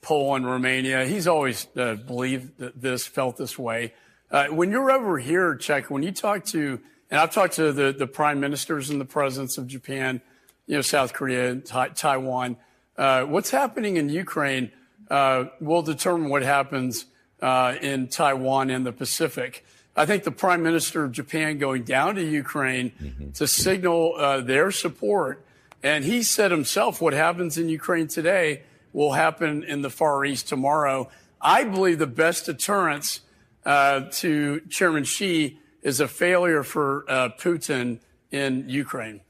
Poland, 0.00 0.46
Romania. 0.46 1.06
He's 1.06 1.26
always 1.26 1.66
uh, 1.76 1.94
believed 1.94 2.52
this, 2.80 3.04
felt 3.04 3.36
this 3.36 3.58
way. 3.58 3.94
Uh, 4.30 4.46
when 4.46 4.70
you're 4.70 4.92
over 4.92 5.18
here, 5.18 5.56
Chuck, 5.56 5.90
when 5.90 6.04
you 6.04 6.12
talk 6.12 6.44
to, 6.46 6.78
and 7.10 7.20
I've 7.20 7.32
talked 7.32 7.54
to 7.54 7.72
the, 7.72 7.92
the 7.92 8.06
prime 8.06 8.38
ministers 8.38 8.90
and 8.90 9.00
the 9.00 9.04
presidents 9.04 9.58
of 9.58 9.66
Japan, 9.66 10.20
you 10.66 10.76
know, 10.76 10.82
South 10.82 11.12
Korea, 11.12 11.56
Taiwan, 11.56 12.58
uh, 12.96 13.24
what's 13.24 13.50
happening 13.50 13.96
in 13.96 14.08
Ukraine 14.08 14.70
will 15.10 15.82
determine 15.82 16.28
what 16.28 16.42
happens 16.42 17.06
in 17.42 18.08
Taiwan 18.08 18.70
and 18.70 18.86
the 18.86 18.92
Pacific. 18.92 19.64
I 19.96 20.06
think 20.06 20.24
the 20.24 20.32
prime 20.32 20.62
minister 20.62 21.04
of 21.04 21.12
Japan 21.12 21.58
going 21.58 21.84
down 21.84 22.16
to 22.16 22.24
Ukraine 22.24 22.90
mm-hmm. 23.00 23.30
to 23.32 23.46
signal 23.46 24.14
uh, 24.16 24.40
their 24.40 24.70
support. 24.70 25.44
And 25.82 26.04
he 26.04 26.22
said 26.22 26.50
himself, 26.50 27.00
what 27.00 27.12
happens 27.12 27.58
in 27.58 27.68
Ukraine 27.68 28.08
today 28.08 28.62
will 28.92 29.12
happen 29.12 29.62
in 29.62 29.82
the 29.82 29.90
Far 29.90 30.24
East 30.24 30.48
tomorrow. 30.48 31.10
I 31.40 31.64
believe 31.64 31.98
the 31.98 32.06
best 32.06 32.46
deterrence 32.46 33.20
uh, 33.64 34.06
to 34.12 34.60
Chairman 34.68 35.04
Xi 35.04 35.58
is 35.82 36.00
a 36.00 36.08
failure 36.08 36.62
for 36.62 37.04
uh, 37.08 37.28
Putin 37.38 38.00
in 38.30 38.68
Ukraine. 38.68 39.20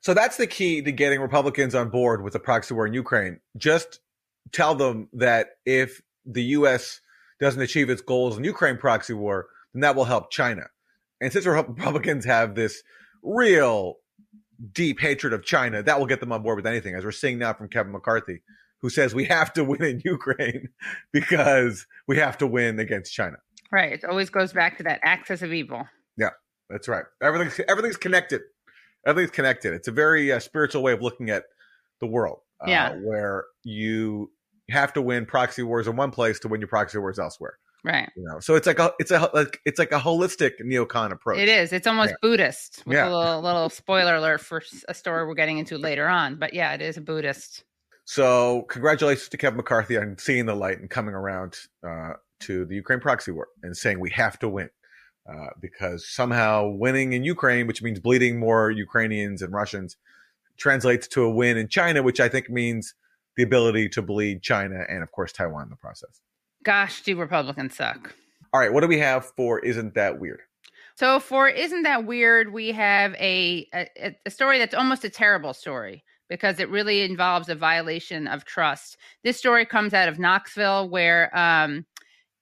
So 0.00 0.14
that's 0.14 0.36
the 0.36 0.46
key 0.46 0.80
to 0.82 0.92
getting 0.92 1.20
Republicans 1.20 1.74
on 1.74 1.90
board 1.90 2.22
with 2.22 2.32
the 2.32 2.38
proxy 2.38 2.72
war 2.72 2.86
in 2.86 2.94
Ukraine. 2.94 3.40
Just 3.56 4.00
tell 4.52 4.76
them 4.76 5.08
that 5.12 5.56
if 5.66 6.00
the 6.24 6.44
U.S 6.44 7.00
doesn't 7.40 7.60
achieve 7.60 7.90
its 7.90 8.02
goals 8.02 8.36
in 8.36 8.44
Ukraine 8.44 8.78
proxy 8.78 9.12
war, 9.12 9.46
then 9.72 9.80
that 9.82 9.96
will 9.96 10.04
help 10.04 10.30
China. 10.30 10.64
And 11.20 11.32
since 11.32 11.46
Republicans 11.46 12.24
have 12.24 12.54
this 12.54 12.82
real 13.22 13.96
deep 14.72 15.00
hatred 15.00 15.32
of 15.32 15.44
China, 15.44 15.82
that 15.82 15.98
will 15.98 16.06
get 16.06 16.20
them 16.20 16.32
on 16.32 16.42
board 16.42 16.56
with 16.56 16.66
anything, 16.66 16.94
as 16.94 17.04
we're 17.04 17.12
seeing 17.12 17.38
now 17.38 17.52
from 17.52 17.68
Kevin 17.68 17.92
McCarthy, 17.92 18.42
who 18.80 18.90
says 18.90 19.14
we 19.14 19.24
have 19.24 19.52
to 19.54 19.64
win 19.64 19.82
in 19.82 20.02
Ukraine 20.04 20.68
because 21.12 21.86
we 22.06 22.18
have 22.18 22.38
to 22.38 22.46
win 22.46 22.78
against 22.78 23.12
China. 23.12 23.36
Right. 23.70 23.92
It 23.92 24.04
always 24.04 24.30
goes 24.30 24.52
back 24.52 24.76
to 24.78 24.84
that 24.84 25.00
axis 25.02 25.42
of 25.42 25.52
evil. 25.52 25.86
Yeah, 26.16 26.30
that's 26.70 26.88
right. 26.88 27.04
Everything's 27.22 27.60
everything's 27.68 27.96
connected. 27.96 28.42
Everything's 29.06 29.34
connected. 29.34 29.74
It's 29.74 29.88
a 29.88 29.92
very 29.92 30.32
uh, 30.32 30.38
spiritual 30.38 30.82
way 30.82 30.92
of 30.92 31.02
looking 31.02 31.30
at 31.30 31.44
the 32.00 32.06
world. 32.06 32.40
Uh, 32.60 32.70
Yeah. 32.70 32.94
Where 32.96 33.44
you 33.64 34.30
have 34.70 34.92
to 34.94 35.02
win 35.02 35.26
proxy 35.26 35.62
wars 35.62 35.86
in 35.86 35.96
one 35.96 36.10
place 36.10 36.38
to 36.40 36.48
win 36.48 36.60
your 36.60 36.68
proxy 36.68 36.98
wars 36.98 37.18
elsewhere. 37.18 37.58
Right. 37.84 38.10
You 38.16 38.24
know, 38.24 38.40
so 38.40 38.56
it's 38.56 38.66
like 38.66 38.80
a 38.80 38.92
it's 38.98 39.12
a 39.12 39.30
like 39.32 39.60
it's 39.64 39.78
like 39.78 39.92
a 39.92 39.98
holistic 40.00 40.52
neocon 40.60 41.12
approach. 41.12 41.38
It 41.38 41.48
is. 41.48 41.72
It's 41.72 41.86
almost 41.86 42.10
Yeah. 42.10 42.16
Buddhist. 42.20 42.82
With 42.84 42.96
Yeah. 42.96 43.08
a 43.08 43.14
little, 43.16 43.42
little 43.42 43.68
spoiler 43.82 44.16
alert 44.16 44.40
for 44.40 44.62
a 44.88 44.94
story 44.94 45.24
we're 45.26 45.34
getting 45.34 45.58
into 45.58 45.78
later 45.78 46.08
on. 46.08 46.36
But 46.36 46.52
yeah, 46.52 46.72
it 46.74 46.82
is 46.82 46.96
a 46.96 47.00
Buddhist. 47.00 47.62
So 48.04 48.62
congratulations 48.68 49.28
to 49.28 49.36
Kevin 49.36 49.56
McCarthy 49.56 49.96
on 49.98 50.16
seeing 50.18 50.46
the 50.46 50.54
light 50.54 50.80
and 50.80 50.90
coming 50.90 51.14
around 51.14 51.56
uh, 51.86 52.14
to 52.40 52.64
the 52.64 52.74
Ukraine 52.74 53.00
proxy 53.00 53.30
war 53.32 53.48
and 53.62 53.76
saying 53.76 54.00
we 54.00 54.10
have 54.10 54.38
to 54.40 54.48
win 54.48 54.70
uh, 55.28 55.48
because 55.60 56.08
somehow 56.08 56.68
winning 56.68 57.12
in 57.12 57.24
Ukraine, 57.24 57.66
which 57.66 57.82
means 57.82 57.98
bleeding 58.00 58.38
more 58.38 58.70
Ukrainians 58.70 59.42
and 59.42 59.52
Russians, 59.52 59.96
translates 60.56 61.06
to 61.08 61.22
a 61.22 61.30
win 61.30 61.56
in 61.56 61.68
China, 61.68 62.02
which 62.02 62.20
I 62.20 62.28
think 62.28 62.48
means 62.48 62.94
the 63.36 63.42
ability 63.42 63.88
to 63.90 64.02
bleed 64.02 64.42
China 64.42 64.84
and 64.88 65.02
of 65.02 65.12
course 65.12 65.32
Taiwan 65.32 65.64
in 65.64 65.70
the 65.70 65.76
process. 65.76 66.20
Gosh, 66.62 67.02
do 67.02 67.16
Republicans 67.16 67.76
suck. 67.76 68.14
All 68.52 68.60
right, 68.60 68.72
what 68.72 68.80
do 68.80 68.88
we 68.88 68.98
have 68.98 69.26
for 69.36 69.58
isn't 69.60 69.94
that 69.94 70.18
weird? 70.18 70.40
So 70.96 71.20
for 71.20 71.48
isn't 71.48 71.82
that 71.82 72.06
weird? 72.06 72.52
We 72.52 72.72
have 72.72 73.14
a, 73.14 73.68
a 73.74 74.16
a 74.24 74.30
story 74.30 74.58
that's 74.58 74.74
almost 74.74 75.04
a 75.04 75.10
terrible 75.10 75.52
story 75.52 76.02
because 76.28 76.58
it 76.58 76.70
really 76.70 77.02
involves 77.02 77.48
a 77.48 77.54
violation 77.54 78.26
of 78.26 78.44
trust. 78.44 78.96
This 79.22 79.36
story 79.36 79.64
comes 79.64 79.94
out 79.94 80.08
of 80.08 80.18
Knoxville, 80.18 80.88
where 80.88 81.36
um, 81.36 81.86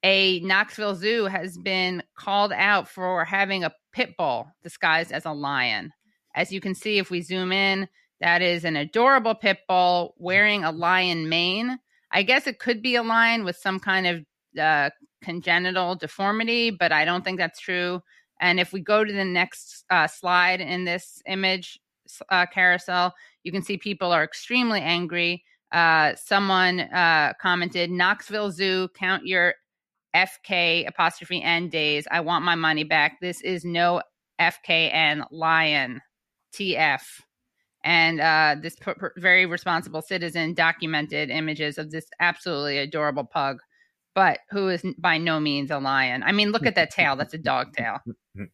a 0.02 0.40
Knoxville 0.40 0.94
zoo 0.94 1.24
has 1.24 1.58
been 1.58 2.02
called 2.16 2.52
out 2.52 2.88
for 2.88 3.24
having 3.24 3.64
a 3.64 3.74
pit 3.92 4.16
bull 4.16 4.48
disguised 4.62 5.12
as 5.12 5.24
a 5.24 5.32
lion. 5.32 5.92
As 6.34 6.52
you 6.52 6.60
can 6.60 6.74
see, 6.74 6.98
if 6.98 7.10
we 7.10 7.20
zoom 7.20 7.52
in, 7.52 7.88
that 8.21 8.42
is 8.42 8.64
an 8.64 8.76
adorable 8.76 9.35
pit 9.35 9.59
bull 9.68 10.14
wearing 10.18 10.64
a 10.64 10.73
lion 10.73 11.28
mane. 11.28 11.78
I 12.12 12.23
guess 12.23 12.47
it 12.47 12.59
could 12.59 12.83
be 12.83 12.97
a 12.97 13.02
lion 13.02 13.44
with 13.44 13.56
some 13.56 13.80
kind 13.80 14.06
of 14.06 14.25
uh, 14.59 14.90
congenital 15.23 15.97
deformity, 15.97 16.71
but 16.71 16.92
I 16.92 17.04
don't 17.04 17.25
think 17.25 17.38
that's 17.38 17.61
true. 17.61 18.02
And 18.40 18.61
if 18.61 18.73
we 18.73 18.80
go 18.80 19.04
to 19.04 19.12
the 19.12 19.25
next 19.25 19.85
uh, 19.90 20.06
slide 20.06 20.61
in 20.61 20.85
this 20.85 21.23
image 21.26 21.80
uh, 22.28 22.47
carousel, 22.47 23.14
you 23.42 23.52
can 23.52 23.62
see 23.62 23.76
people 23.76 24.12
are 24.12 24.25
extremely 24.25 24.80
angry. 24.80 25.44
Uh, 25.73 26.14
someone 26.14 26.80
uh, 26.80 27.33
commented, 27.40 27.90
Knoxville 27.90 28.50
Zoo, 28.50 28.88
count 28.94 29.26
your 29.26 29.54
FK 30.14 30.87
apostrophe 30.87 31.42
N 31.42 31.68
days. 31.68 32.06
I 32.11 32.21
want 32.21 32.44
my 32.44 32.54
money 32.54 32.85
back. 32.85 33.21
This 33.21 33.40
is 33.40 33.64
no 33.64 34.02
FKN 34.40 35.26
lion, 35.30 36.00
TF. 36.54 37.00
And 37.84 38.18
uh, 38.20 38.56
this 38.60 38.76
per- 38.76 38.94
per- 38.94 39.12
very 39.18 39.44
responsible 39.46 40.00
citizen 40.02 40.54
documented 40.54 41.30
images 41.30 41.76
of 41.78 41.90
this 41.90 42.06
absolutely 42.18 42.78
adorable 42.78 43.24
pug, 43.24 43.60
but 44.14 44.38
who 44.50 44.68
is 44.70 44.82
by 44.98 45.18
no 45.18 45.38
means 45.38 45.70
a 45.70 45.78
lion. 45.78 46.22
I 46.22 46.32
mean, 46.32 46.50
look 46.50 46.64
at 46.64 46.76
that 46.76 46.90
tail. 46.90 47.14
That's 47.14 47.34
a 47.34 47.38
dog 47.38 47.74
tail. 47.74 47.98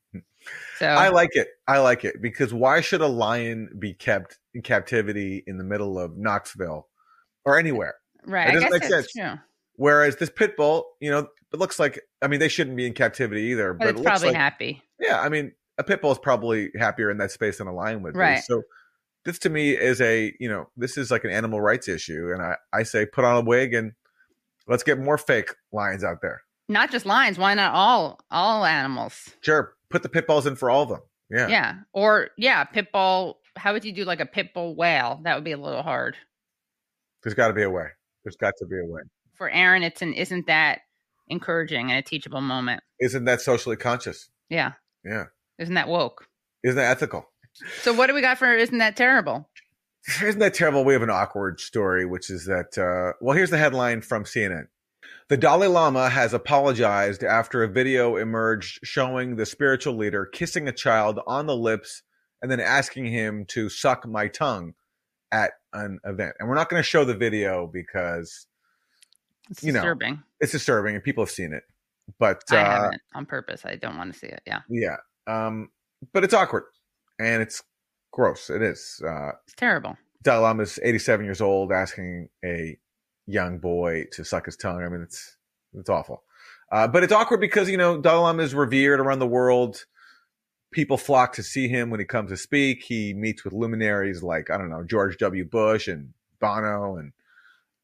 So 0.78 0.86
I 0.86 1.10
like 1.10 1.28
it. 1.32 1.48
I 1.68 1.80
like 1.80 2.02
it 2.06 2.22
because 2.22 2.54
why 2.54 2.80
should 2.80 3.02
a 3.02 3.06
lion 3.06 3.68
be 3.78 3.92
kept 3.92 4.38
in 4.54 4.62
captivity 4.62 5.44
in 5.46 5.58
the 5.58 5.64
middle 5.64 5.98
of 5.98 6.16
Knoxville 6.16 6.88
or 7.44 7.58
anywhere? 7.58 7.96
right, 8.24 8.48
it 8.48 8.52
doesn't 8.52 8.70
guess 8.70 8.80
make 8.80 8.90
sense. 8.90 9.12
true. 9.12 9.32
Whereas 9.76 10.16
this 10.16 10.30
pit 10.30 10.56
bull, 10.56 10.86
you 10.98 11.10
know, 11.10 11.28
it 11.52 11.58
looks 11.58 11.78
like 11.78 12.00
I 12.22 12.26
mean 12.28 12.40
they 12.40 12.48
shouldn't 12.48 12.74
be 12.76 12.86
in 12.86 12.94
captivity 12.94 13.42
either, 13.48 13.74
But 13.74 13.84
but, 13.84 13.88
it's 13.90 14.00
it 14.00 14.04
probably 14.04 14.28
like 14.28 14.36
happy. 14.36 14.82
yeah. 14.98 15.20
I 15.20 15.28
mean 15.28 15.52
a 15.76 15.84
pit 15.84 16.00
bull 16.00 16.12
is 16.12 16.18
probably 16.18 16.70
happier 16.78 17.10
in 17.10 17.18
that 17.18 17.32
space 17.32 17.58
than 17.58 17.66
a 17.66 17.74
lion 17.74 18.02
would 18.02 18.14
be. 18.14 18.18
Right. 18.18 18.42
So 18.42 18.62
this 19.24 19.38
to 19.40 19.50
me 19.50 19.70
is 19.70 20.00
a 20.00 20.34
you 20.40 20.48
know 20.48 20.68
this 20.76 20.96
is 20.96 21.10
like 21.10 21.24
an 21.24 21.30
animal 21.30 21.60
rights 21.60 21.88
issue, 21.88 22.30
and 22.32 22.42
I 22.42 22.56
I 22.72 22.82
say 22.82 23.06
put 23.06 23.24
on 23.24 23.36
a 23.36 23.46
wig 23.46 23.74
and 23.74 23.92
let's 24.66 24.82
get 24.82 24.98
more 24.98 25.18
fake 25.18 25.54
lions 25.72 26.04
out 26.04 26.22
there. 26.22 26.42
Not 26.68 26.90
just 26.90 27.04
lions. 27.06 27.38
Why 27.38 27.54
not 27.54 27.74
all 27.74 28.20
all 28.30 28.64
animals? 28.64 29.30
Sure, 29.40 29.74
put 29.90 30.02
the 30.02 30.08
pit 30.08 30.26
bulls 30.26 30.46
in 30.46 30.56
for 30.56 30.70
all 30.70 30.82
of 30.82 30.88
them. 30.88 31.00
Yeah. 31.30 31.48
Yeah. 31.48 31.74
Or 31.92 32.30
yeah, 32.36 32.64
pit 32.64 32.92
bull. 32.92 33.38
How 33.56 33.72
would 33.72 33.84
you 33.84 33.92
do 33.92 34.04
like 34.04 34.20
a 34.20 34.26
pit 34.26 34.54
bull 34.54 34.74
whale? 34.74 35.20
That 35.24 35.34
would 35.34 35.44
be 35.44 35.52
a 35.52 35.58
little 35.58 35.82
hard. 35.82 36.16
There's 37.22 37.34
got 37.34 37.48
to 37.48 37.54
be 37.54 37.62
a 37.62 37.70
way. 37.70 37.86
There's 38.24 38.36
got 38.36 38.54
to 38.58 38.66
be 38.66 38.76
a 38.78 38.86
way. 38.86 39.02
For 39.36 39.50
Aaron, 39.50 39.82
it's 39.82 40.02
an 40.02 40.12
isn't 40.14 40.46
that 40.46 40.80
encouraging 41.28 41.90
and 41.90 41.98
a 41.98 42.02
teachable 42.02 42.40
moment. 42.40 42.82
Isn't 43.00 43.24
that 43.24 43.40
socially 43.40 43.76
conscious? 43.76 44.28
Yeah. 44.48 44.72
Yeah. 45.04 45.26
Isn't 45.58 45.74
that 45.74 45.88
woke? 45.88 46.26
Isn't 46.62 46.76
that 46.76 46.90
ethical? 46.90 47.29
So 47.82 47.92
what 47.92 48.06
do 48.06 48.14
we 48.14 48.20
got 48.20 48.38
for 48.38 48.54
isn't 48.54 48.78
that 48.78 48.96
terrible? 48.96 49.48
Isn't 50.22 50.40
that 50.40 50.54
terrible? 50.54 50.84
We 50.84 50.92
have 50.94 51.02
an 51.02 51.10
awkward 51.10 51.60
story, 51.60 52.06
which 52.06 52.30
is 52.30 52.46
that, 52.46 52.78
uh, 52.78 53.12
well, 53.20 53.36
here's 53.36 53.50
the 53.50 53.58
headline 53.58 54.00
from 54.00 54.24
CNN. 54.24 54.66
The 55.28 55.36
Dalai 55.36 55.68
Lama 55.68 56.08
has 56.08 56.34
apologized 56.34 57.22
after 57.22 57.62
a 57.62 57.68
video 57.68 58.16
emerged 58.16 58.80
showing 58.82 59.36
the 59.36 59.46
spiritual 59.46 59.94
leader 59.94 60.26
kissing 60.26 60.66
a 60.66 60.72
child 60.72 61.20
on 61.26 61.46
the 61.46 61.56
lips 61.56 62.02
and 62.42 62.50
then 62.50 62.60
asking 62.60 63.06
him 63.06 63.44
to 63.46 63.68
suck 63.68 64.06
my 64.06 64.26
tongue 64.26 64.74
at 65.30 65.52
an 65.72 66.00
event. 66.04 66.34
And 66.40 66.48
we're 66.48 66.56
not 66.56 66.68
going 66.68 66.82
to 66.82 66.88
show 66.88 67.04
the 67.04 67.14
video 67.14 67.68
because 67.68 68.46
It's 69.50 69.62
You 69.62 69.72
know, 69.72 69.94
it's 70.40 70.52
disturbing 70.52 70.94
and 70.94 71.04
people 71.04 71.24
have 71.24 71.30
seen 71.30 71.52
it. 71.52 71.62
But 72.18 72.42
I 72.50 72.56
uh, 72.56 72.82
haven't 72.82 73.02
on 73.14 73.26
purpose. 73.26 73.62
I 73.64 73.76
don't 73.76 73.96
want 73.96 74.12
to 74.12 74.18
see 74.18 74.26
it. 74.26 74.42
Yeah. 74.46 74.60
yeah, 74.68 74.96
um, 75.28 75.68
but 76.12 76.24
it's 76.24 76.34
awkward 76.34 76.64
and 77.20 77.42
it's 77.42 77.62
gross. 78.12 78.50
It 78.50 78.62
is. 78.62 79.02
Uh, 79.06 79.32
It's 79.46 79.54
terrible. 79.56 79.96
Dalai 80.22 80.42
Lama 80.42 80.62
is 80.64 80.78
87 80.82 81.24
years 81.24 81.40
old, 81.40 81.72
asking 81.72 82.28
a 82.44 82.76
young 83.26 83.58
boy 83.58 84.04
to 84.12 84.24
suck 84.24 84.46
his 84.46 84.56
tongue. 84.56 84.82
I 84.82 84.88
mean, 84.88 85.02
it's 85.02 85.36
it's 85.74 85.88
awful. 85.90 86.22
Uh, 86.72 86.86
but 86.88 87.02
it's 87.02 87.12
awkward 87.12 87.40
because 87.40 87.68
you 87.70 87.76
know 87.76 88.00
Dalai 88.00 88.20
Lama 88.22 88.42
is 88.42 88.54
revered 88.54 89.00
around 89.00 89.18
the 89.20 89.26
world. 89.26 89.84
People 90.72 90.96
flock 90.96 91.32
to 91.34 91.42
see 91.42 91.66
him 91.68 91.90
when 91.90 91.98
he 92.00 92.06
comes 92.06 92.30
to 92.30 92.36
speak. 92.36 92.84
He 92.84 93.12
meets 93.12 93.42
with 93.44 93.52
luminaries 93.52 94.22
like 94.22 94.50
I 94.50 94.56
don't 94.58 94.70
know 94.70 94.84
George 94.84 95.16
W. 95.18 95.44
Bush 95.44 95.88
and 95.88 96.12
Bono, 96.40 96.96
and 96.96 97.12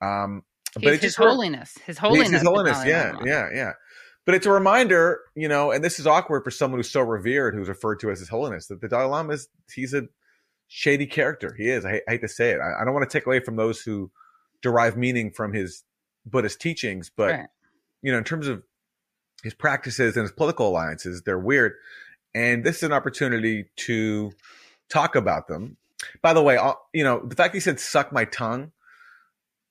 um, 0.00 0.44
He's 0.78 0.84
but 0.84 0.92
his 0.92 1.00
just 1.00 1.16
sort 1.16 1.28
of- 1.30 1.34
holiness. 1.36 1.78
His 1.86 1.98
holiness. 1.98 2.30
His 2.30 2.42
holiness, 2.42 2.78
yeah, 2.84 3.16
yeah, 3.24 3.48
yeah. 3.52 3.72
But 4.26 4.34
it's 4.34 4.46
a 4.46 4.50
reminder, 4.52 5.20
you 5.36 5.48
know, 5.48 5.70
and 5.70 5.82
this 5.84 5.98
is 6.00 6.06
awkward 6.06 6.42
for 6.42 6.50
someone 6.50 6.78
who's 6.80 6.90
so 6.90 7.00
revered, 7.00 7.54
who's 7.54 7.68
referred 7.68 8.00
to 8.00 8.10
as 8.10 8.18
His 8.18 8.28
Holiness, 8.28 8.66
that 8.66 8.80
the 8.80 8.88
Dalai 8.88 9.06
Lama 9.06 9.32
is 9.34 9.48
he's 9.72 9.94
a 9.94 10.08
shady 10.66 11.06
character. 11.06 11.54
He 11.56 11.70
is. 11.70 11.84
I 11.84 11.90
hate, 11.92 12.02
I 12.08 12.10
hate 12.12 12.20
to 12.22 12.28
say 12.28 12.50
it. 12.50 12.58
I, 12.60 12.82
I 12.82 12.84
don't 12.84 12.92
want 12.92 13.08
to 13.08 13.18
take 13.18 13.26
away 13.26 13.38
from 13.40 13.54
those 13.56 13.80
who 13.80 14.10
derive 14.62 14.96
meaning 14.96 15.30
from 15.30 15.52
his 15.52 15.84
Buddhist 16.26 16.60
teachings, 16.60 17.08
but 17.16 17.30
Right. 17.30 17.46
you 18.02 18.10
know, 18.10 18.18
in 18.18 18.24
terms 18.24 18.48
of 18.48 18.64
his 19.44 19.54
practices 19.54 20.16
and 20.16 20.22
his 20.22 20.32
political 20.32 20.68
alliances, 20.68 21.22
they're 21.22 21.38
weird. 21.38 21.74
And 22.34 22.64
this 22.64 22.78
is 22.78 22.82
an 22.82 22.92
opportunity 22.92 23.66
to 23.76 24.32
talk 24.90 25.14
about 25.14 25.46
them. 25.46 25.76
By 26.20 26.32
the 26.32 26.42
way, 26.42 26.56
I'll- 26.56 26.84
you 26.92 27.04
know, 27.04 27.24
the 27.24 27.36
fact 27.36 27.54
he 27.54 27.60
said 27.60 27.78
"suck 27.78 28.12
my 28.12 28.24
tongue." 28.24 28.72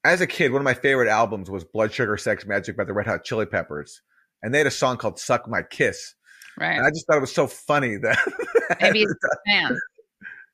As 0.05 0.21
a 0.21 0.27
kid, 0.27 0.51
one 0.53 0.61
of 0.61 0.65
my 0.65 0.73
favorite 0.75 1.09
albums 1.09 1.49
was 1.49 1.65
"Blood 1.65 1.91
Sugar 1.91 2.15
Sex 2.15 2.45
Magik" 2.45 2.77
by 2.77 2.85
the 2.85 2.93
Red 2.93 3.05
Hot 3.07 3.23
Chili 3.25 3.45
Peppers, 3.45 4.01
and 4.45 4.53
they 4.53 4.59
had 4.59 4.67
a 4.67 4.71
song 4.71 4.97
called 4.97 5.19
"Suck 5.19 5.47
My 5.49 5.61
Kiss." 5.63 6.13
Right. 6.57 6.77
And 6.77 6.85
I 6.85 6.89
just 6.89 7.05
thought 7.07 7.17
it 7.17 7.21
was 7.21 7.33
so 7.33 7.47
funny 7.47 7.97
that 7.97 8.17
Maybe 8.81 8.99
he's 8.99 9.11
a 9.11 9.37
fan. 9.51 9.77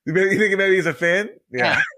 you 0.05 0.13
maybe- 0.13 0.31
you 0.33 0.39
think 0.39 0.57
maybe 0.57 0.75
he's 0.75 0.88
a 0.88 0.93
fan? 0.93 1.29
Yeah. 1.51 1.79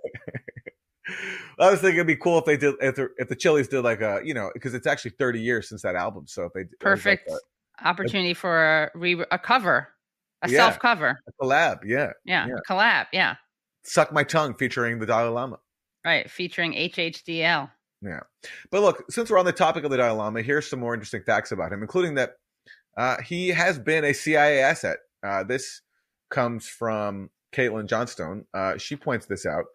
I 1.59 1.69
was 1.69 1.79
thinking 1.81 1.97
it'd 1.97 2.07
be 2.07 2.15
cool 2.15 2.39
if 2.39 2.45
they 2.45 2.57
did 2.57 2.75
if 2.81 2.95
the, 2.95 3.09
if 3.17 3.27
the 3.29 3.35
Chili's 3.35 3.67
did 3.67 3.81
like 3.81 4.01
a 4.01 4.21
you 4.23 4.33
know 4.33 4.49
because 4.53 4.73
it's 4.73 4.87
actually 4.87 5.11
30 5.19 5.39
years 5.41 5.69
since 5.69 5.81
that 5.83 5.95
album. 5.95 6.25
So 6.27 6.43
if 6.45 6.53
they 6.53 6.61
like 6.61 6.69
Perfect 6.79 7.29
a, 7.29 7.87
opportunity 7.87 8.33
for 8.33 8.83
a, 8.85 8.91
re- 8.95 9.25
a 9.31 9.37
cover, 9.39 9.89
a 10.41 10.49
Yeah. 10.49 10.57
self 10.57 10.79
cover. 10.79 11.19
a 11.27 11.43
collab, 11.43 11.79
yeah, 11.85 12.11
Yeah, 12.25 12.47
Yeah. 12.47 12.55
a 12.55 12.71
collab. 12.71 13.07
Yeah. 13.13 13.35
"Suck 13.83 14.11
My 14.13 14.23
Tongue" 14.23 14.55
featuring 14.55 14.99
the 14.99 15.05
Dalai 15.05 15.29
Lama. 15.29 15.59
Right. 16.05 16.29
Featuring 16.29 16.73
HHDL. 16.73 17.69
Yeah. 18.03 18.21
But 18.69 18.81
look, 18.81 19.05
since 19.09 19.29
we're 19.29 19.39
on 19.39 19.45
the 19.45 19.53
topic 19.53 19.83
of 19.83 19.91
the 19.91 19.97
Dalai 19.97 20.17
Lama, 20.17 20.41
here's 20.41 20.69
some 20.69 20.79
more 20.79 20.93
interesting 20.93 21.23
facts 21.23 21.51
about 21.51 21.71
him, 21.71 21.81
including 21.81 22.15
that 22.15 22.33
uh, 22.97 23.21
he 23.21 23.49
has 23.49 23.79
been 23.79 24.03
a 24.03 24.13
CIA 24.13 24.59
asset. 24.59 24.97
Uh, 25.23 25.43
this 25.43 25.81
comes 26.29 26.67
from 26.67 27.29
Caitlin 27.53 27.87
Johnstone. 27.87 28.45
Uh, 28.53 28.77
she 28.77 28.95
points 28.95 29.25
this 29.25 29.45
out. 29.45 29.65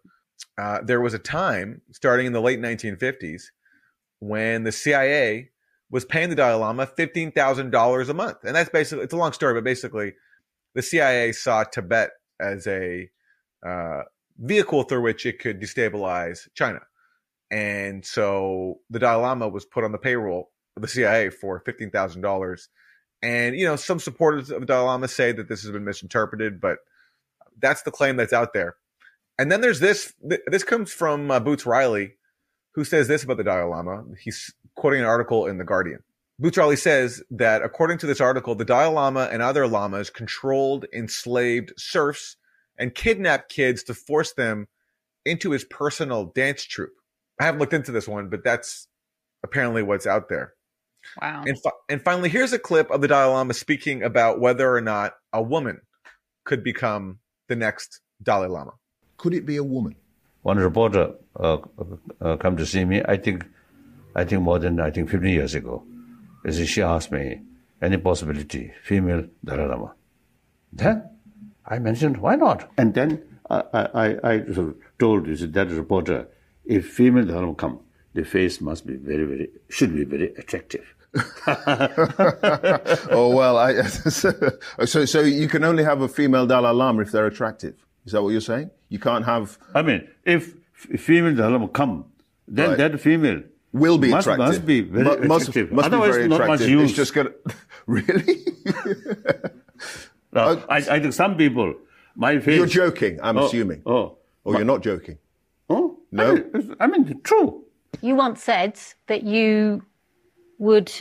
Uh, 0.57 0.79
there 0.83 1.01
was 1.01 1.13
a 1.13 1.19
time 1.19 1.81
starting 1.91 2.27
in 2.27 2.33
the 2.33 2.41
late 2.41 2.59
1950s 2.59 3.43
when 4.19 4.63
the 4.63 4.71
CIA 4.71 5.49
was 5.89 6.05
paying 6.05 6.29
the 6.29 6.35
Dalai 6.35 6.59
Lama 6.59 6.85
$15,000 6.85 8.09
a 8.09 8.13
month. 8.13 8.37
And 8.43 8.55
that's 8.55 8.69
basically, 8.69 9.03
it's 9.03 9.13
a 9.13 9.17
long 9.17 9.33
story, 9.33 9.55
but 9.55 9.63
basically, 9.63 10.13
the 10.75 10.81
CIA 10.81 11.31
saw 11.31 11.63
Tibet 11.63 12.11
as 12.39 12.67
a 12.67 13.09
uh, 13.65 14.01
vehicle 14.37 14.83
through 14.83 15.01
which 15.01 15.25
it 15.25 15.39
could 15.39 15.59
destabilize 15.59 16.47
China. 16.53 16.79
And 17.51 18.05
so 18.05 18.79
the 18.89 18.99
Dalai 18.99 19.21
Lama 19.21 19.47
was 19.47 19.65
put 19.65 19.83
on 19.83 19.91
the 19.91 19.97
payroll 19.97 20.51
of 20.75 20.81
the 20.81 20.87
CIA 20.87 21.29
for 21.29 21.61
$15,000. 21.61 22.67
And, 23.21 23.55
you 23.55 23.65
know, 23.65 23.75
some 23.75 23.99
supporters 23.99 24.51
of 24.51 24.61
the 24.61 24.65
Dalai 24.65 24.85
Lama 24.85 25.07
say 25.07 25.31
that 25.31 25.49
this 25.49 25.63
has 25.63 25.71
been 25.71 25.83
misinterpreted, 25.83 26.61
but 26.61 26.77
that's 27.59 27.81
the 27.81 27.91
claim 27.91 28.15
that's 28.17 28.33
out 28.33 28.53
there. 28.53 28.75
And 29.37 29.51
then 29.51 29.61
there's 29.61 29.79
this, 29.79 30.13
this 30.47 30.63
comes 30.63 30.91
from 30.91 31.31
uh, 31.31 31.39
Boots 31.39 31.65
Riley, 31.65 32.15
who 32.73 32.83
says 32.83 33.07
this 33.07 33.23
about 33.23 33.37
the 33.37 33.43
Dalai 33.43 33.63
Lama. 33.63 34.03
He's 34.21 34.53
quoting 34.75 35.01
an 35.01 35.05
article 35.05 35.47
in 35.47 35.57
The 35.57 35.65
Guardian. 35.65 36.03
Boots 36.37 36.57
Riley 36.57 36.77
says 36.77 37.21
that 37.31 37.61
according 37.61 37.97
to 37.97 38.05
this 38.05 38.21
article, 38.21 38.55
the 38.55 38.63
Dalai 38.63 38.93
Lama 38.93 39.27
and 39.31 39.41
other 39.41 39.67
lamas 39.67 40.09
controlled 40.09 40.85
enslaved 40.93 41.73
serfs 41.77 42.37
and 42.77 42.95
kidnapped 42.95 43.51
kids 43.51 43.83
to 43.83 43.93
force 43.93 44.33
them 44.33 44.67
into 45.25 45.51
his 45.51 45.65
personal 45.65 46.25
dance 46.33 46.63
troupe. 46.63 46.98
I 47.39 47.45
haven't 47.45 47.59
looked 47.59 47.73
into 47.73 47.91
this 47.91 48.07
one, 48.07 48.29
but 48.29 48.43
that's 48.43 48.87
apparently 49.43 49.83
what's 49.83 50.05
out 50.05 50.29
there. 50.29 50.53
Wow. 51.21 51.43
And, 51.47 51.57
fi- 51.61 51.71
and 51.87 52.01
finally, 52.01 52.29
here's 52.29 52.53
a 52.53 52.59
clip 52.59 52.91
of 52.91 53.01
the 53.01 53.07
Dalai 53.07 53.31
Lama 53.31 53.53
speaking 53.53 54.03
about 54.03 54.39
whether 54.39 54.75
or 54.75 54.81
not 54.81 55.13
a 55.31 55.41
woman 55.41 55.81
could 56.43 56.63
become 56.63 57.19
the 57.47 57.55
next 57.55 58.01
Dalai 58.21 58.47
Lama. 58.47 58.73
Could 59.17 59.33
it 59.33 59.45
be 59.45 59.55
a 59.55 59.63
woman? 59.63 59.95
One 60.41 60.57
reporter 60.57 61.13
uh, 61.39 61.57
uh, 62.21 62.37
come 62.37 62.57
to 62.57 62.65
see 62.65 62.85
me. 62.85 63.01
I 63.05 63.17
think, 63.17 63.45
I 64.15 64.25
think 64.25 64.41
more 64.41 64.59
than 64.59 64.79
I 64.79 64.91
think 64.91 65.09
15 65.09 65.29
years 65.29 65.55
ago. 65.55 65.83
She 66.49 66.81
asked 66.81 67.11
me 67.11 67.41
any 67.81 67.97
possibility 67.97 68.73
female 68.83 69.25
Dalai 69.43 69.67
Lama. 69.67 69.93
Then 70.71 71.09
I 71.65 71.79
mentioned 71.79 72.17
why 72.17 72.35
not, 72.35 72.69
and 72.77 72.93
then 72.93 73.23
I 73.49 73.63
I, 73.73 74.05
I 74.23 74.45
sort 74.53 74.69
of 74.69 74.75
told 74.97 75.25
that 75.25 75.69
reporter 75.71 76.27
if 76.69 76.87
female 76.87 77.25
Lama 77.25 77.55
come, 77.55 77.79
the 78.13 78.23
face 78.23 78.61
must 78.61 78.85
be 78.85 78.95
very 78.95 79.25
very 79.25 79.49
should 79.69 79.93
be 79.93 80.05
very 80.05 80.33
attractive. 80.35 80.95
oh 83.17 83.33
well, 83.35 83.57
I, 83.57 83.81
so 84.85 85.05
so 85.05 85.21
you 85.21 85.47
can 85.47 85.63
only 85.63 85.83
have 85.83 86.01
a 86.01 86.07
female 86.07 86.45
Dalai 86.45 86.71
Lama 86.71 87.01
if 87.01 87.11
they're 87.11 87.25
attractive. 87.25 87.75
Is 88.05 88.13
that 88.13 88.21
what 88.21 88.29
you're 88.29 88.41
saying? 88.41 88.69
You 88.89 88.99
can't 88.99 89.25
have. 89.25 89.57
I 89.73 89.81
mean, 89.81 90.07
if, 90.23 90.53
female 90.73 91.35
Dalai 91.35 91.53
Lama 91.53 91.67
come, 91.69 92.05
then 92.47 92.69
right. 92.69 92.77
that 92.77 93.01
female 93.01 93.41
will 93.73 93.97
be 93.97 94.09
must, 94.09 94.27
attractive. 94.27 94.47
Must 94.47 94.65
be 94.65 94.81
very 94.81 95.27
must, 95.27 95.49
attractive. 95.49 95.71
Must 95.71 95.85
Otherwise, 95.87 96.07
be 96.09 96.13
very 96.13 96.27
not 96.27 96.41
attractive. 96.41 96.67
much 96.67 96.69
use. 96.69 96.89
It's 96.89 96.97
just 96.97 97.13
gonna 97.15 97.31
really. 97.87 98.45
no, 100.31 100.41
uh, 100.41 100.65
I, 100.69 100.77
I 100.77 100.99
think 100.99 101.13
some 101.13 101.35
people, 101.35 101.73
my 102.15 102.39
face. 102.39 102.57
You're 102.57 102.67
joking. 102.67 103.19
I'm 103.23 103.39
oh, 103.39 103.47
assuming. 103.47 103.81
Oh, 103.87 104.17
or 104.43 104.53
you're 104.53 104.65
not 104.65 104.83
joking. 104.83 105.17
Oh 105.67 105.98
no. 106.11 106.31
I 106.31 106.57
mean, 106.57 106.75
I 106.79 106.87
mean, 106.87 107.21
true. 107.23 107.63
You 108.01 108.15
once 108.15 108.43
said 108.43 108.79
that 109.07 109.23
you 109.23 109.83
would 110.57 110.91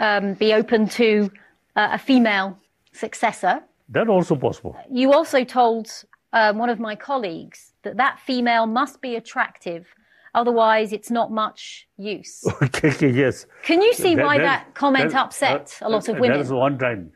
um, 0.00 0.34
be 0.34 0.52
open 0.54 0.88
to 0.88 1.30
uh, 1.76 1.88
a 1.92 1.98
female 1.98 2.58
successor. 2.92 3.62
That 3.88 4.08
also 4.08 4.36
possible. 4.36 4.76
You 4.90 5.12
also 5.12 5.44
told 5.44 5.90
um, 6.32 6.58
one 6.58 6.70
of 6.70 6.78
my 6.78 6.94
colleagues 6.94 7.72
that 7.82 7.96
that 7.96 8.20
female 8.20 8.66
must 8.66 9.00
be 9.00 9.16
attractive, 9.16 9.86
otherwise 10.34 10.92
it's 10.92 11.10
not 11.10 11.30
much 11.30 11.88
use. 11.96 12.44
Okay, 12.62 13.10
yes. 13.10 13.46
Can 13.62 13.80
you 13.82 13.94
see 13.94 14.14
that, 14.14 14.24
why 14.24 14.38
that, 14.38 14.44
that 14.44 14.74
comment 14.74 15.12
that, 15.12 15.26
upset 15.26 15.78
a 15.80 15.88
lot 15.88 16.08
of 16.08 16.18
women? 16.18 16.38
That 16.38 16.44
is 16.44 16.52
one 16.52 16.78
time. 16.78 17.12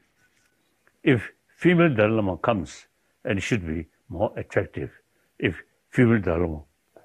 If 1.03 1.31
female 1.57 1.93
Dalai 1.95 2.15
Lama 2.15 2.37
comes, 2.39 2.87
and 3.25 3.39
it 3.39 3.43
should 3.43 3.67
be 3.67 3.87
more 4.09 4.33
attractive. 4.37 4.91
If 5.39 5.63
female 5.91 6.21
Dalai 6.21 6.61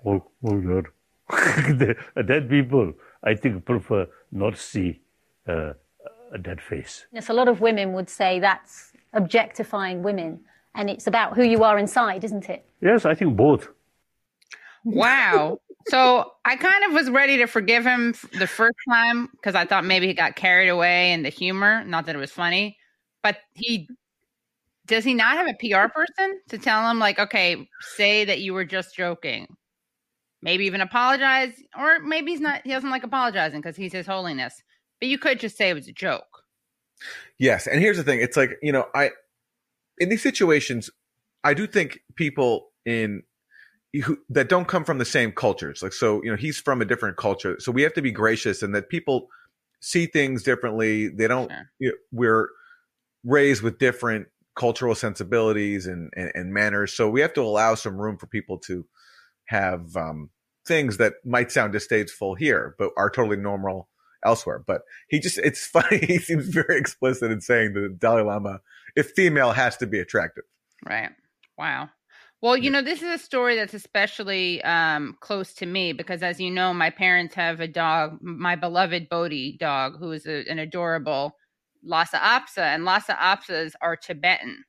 Lama, 0.07 0.21
oh, 0.43 0.49
oh 0.49 0.81
God, 1.29 2.27
dead 2.27 2.49
people, 2.49 2.93
I 3.23 3.35
think 3.35 3.65
prefer 3.65 4.07
not 4.31 4.55
to 4.55 4.61
see 4.61 5.01
uh, 5.47 5.73
a 6.33 6.37
dead 6.37 6.61
face. 6.61 7.05
Yes, 7.11 7.29
a 7.29 7.33
lot 7.33 7.47
of 7.47 7.61
women 7.61 7.93
would 7.93 8.09
say 8.09 8.39
that's 8.39 8.93
objectifying 9.13 10.03
women, 10.03 10.41
and 10.75 10.89
it's 10.89 11.07
about 11.07 11.35
who 11.35 11.43
you 11.43 11.63
are 11.63 11.77
inside, 11.77 12.23
isn't 12.23 12.49
it? 12.49 12.65
Yes, 12.81 13.05
I 13.05 13.15
think 13.15 13.35
both. 13.35 13.69
Wow. 14.83 15.59
so 15.87 16.31
I 16.45 16.55
kind 16.55 16.85
of 16.85 16.93
was 16.93 17.09
ready 17.09 17.37
to 17.37 17.47
forgive 17.47 17.85
him 17.85 18.13
the 18.39 18.47
first 18.47 18.77
time 18.89 19.27
because 19.33 19.53
I 19.53 19.65
thought 19.65 19.83
maybe 19.83 20.07
he 20.07 20.13
got 20.13 20.35
carried 20.37 20.69
away 20.69 21.11
in 21.11 21.23
the 21.23 21.29
humor. 21.29 21.83
Not 21.83 22.05
that 22.05 22.15
it 22.15 22.19
was 22.19 22.31
funny, 22.31 22.77
but 23.21 23.37
he 23.53 23.89
does 24.85 25.03
he 25.03 25.13
not 25.13 25.35
have 25.35 25.47
a 25.47 25.53
PR 25.55 25.91
person 25.91 26.39
to 26.47 26.57
tell 26.57 26.89
him 26.89 26.99
like, 26.99 27.19
okay, 27.19 27.67
say 27.81 28.23
that 28.23 28.39
you 28.39 28.53
were 28.53 28.63
just 28.63 28.95
joking, 28.95 29.47
maybe 30.41 30.65
even 30.65 30.81
apologize, 30.81 31.53
or 31.77 31.99
maybe 31.99 32.31
he's 32.31 32.41
not. 32.41 32.61
He 32.63 32.71
doesn't 32.71 32.89
like 32.89 33.03
apologizing 33.03 33.61
because 33.61 33.75
he's 33.75 33.93
His 33.93 34.05
Holiness. 34.05 34.61
But 34.99 35.09
you 35.09 35.17
could 35.17 35.39
just 35.39 35.57
say 35.57 35.69
it 35.69 35.73
was 35.73 35.87
a 35.87 35.93
joke. 35.93 36.43
Yes, 37.37 37.67
and 37.67 37.79
here's 37.79 37.97
the 37.97 38.03
thing: 38.03 38.19
it's 38.19 38.37
like 38.37 38.57
you 38.61 38.71
know, 38.71 38.87
I 38.95 39.11
in 39.97 40.09
these 40.09 40.23
situations, 40.23 40.89
I 41.43 41.53
do 41.53 41.67
think 41.67 41.99
people 42.15 42.69
in 42.85 43.23
who, 44.03 44.17
that 44.29 44.49
don't 44.49 44.67
come 44.67 44.83
from 44.83 44.97
the 44.97 45.05
same 45.05 45.31
cultures, 45.31 45.81
like 45.81 45.93
so, 45.93 46.21
you 46.23 46.29
know, 46.29 46.37
he's 46.37 46.59
from 46.59 46.81
a 46.81 46.85
different 46.85 47.17
culture, 47.17 47.57
so 47.59 47.71
we 47.71 47.81
have 47.83 47.93
to 47.93 48.01
be 48.01 48.11
gracious 48.11 48.61
and 48.61 48.75
that 48.75 48.89
people 48.89 49.27
see 49.79 50.05
things 50.05 50.43
differently. 50.43 51.07
They 51.07 51.27
don't. 51.27 51.49
Sure. 51.51 51.71
You 51.79 51.89
know, 51.89 51.95
we're 52.11 52.49
raised 53.23 53.61
with 53.61 53.77
different 53.77 54.27
cultural 54.55 54.95
sensibilities 54.95 55.85
and, 55.85 56.11
and, 56.15 56.31
and 56.33 56.53
manners, 56.53 56.93
so 56.93 57.09
we 57.09 57.21
have 57.21 57.33
to 57.33 57.41
allow 57.41 57.75
some 57.75 57.97
room 57.97 58.17
for 58.17 58.27
people 58.27 58.57
to 58.59 58.85
have 59.47 59.95
um, 59.95 60.29
things 60.65 60.97
that 60.97 61.13
might 61.25 61.51
sound 61.51 61.73
distasteful 61.73 62.35
here, 62.35 62.75
but 62.77 62.91
are 62.97 63.09
totally 63.09 63.37
normal 63.37 63.89
elsewhere. 64.25 64.63
But 64.65 64.81
he 65.09 65.19
just, 65.19 65.37
it's 65.39 65.65
funny. 65.67 65.99
He 66.05 66.19
seems 66.19 66.47
very 66.47 66.77
explicit 66.77 67.31
in 67.31 67.41
saying 67.41 67.73
that 67.73 67.81
the 67.81 67.89
Dalai 67.89 68.23
Lama, 68.23 68.59
if 68.95 69.11
female, 69.11 69.51
has 69.51 69.77
to 69.77 69.87
be 69.87 69.99
attractive. 69.99 70.43
Right. 70.87 71.09
Wow. 71.57 71.89
Well, 72.39 72.55
you 72.55 72.69
know, 72.69 72.83
this 72.83 73.01
is 73.01 73.09
a 73.09 73.17
story 73.17 73.55
that's 73.55 73.73
especially 73.73 74.61
um, 74.63 75.17
close 75.21 75.53
to 75.55 75.65
me 75.65 75.91
because, 75.91 76.21
as 76.21 76.39
you 76.39 76.51
know, 76.51 76.71
my 76.71 76.91
parents 76.91 77.33
have 77.33 77.59
a 77.59 77.67
dog, 77.67 78.19
my 78.21 78.55
beloved 78.55 79.09
Bodhi 79.09 79.57
dog, 79.59 79.97
who 79.97 80.11
is 80.11 80.27
a, 80.27 80.47
an 80.47 80.59
adorable 80.59 81.35
Lhasa 81.83 82.17
Apso, 82.17 82.59
and 82.59 82.85
Lhasa 82.85 83.13
Apsos 83.13 83.73
are 83.81 83.95
Tibetan. 83.95 84.65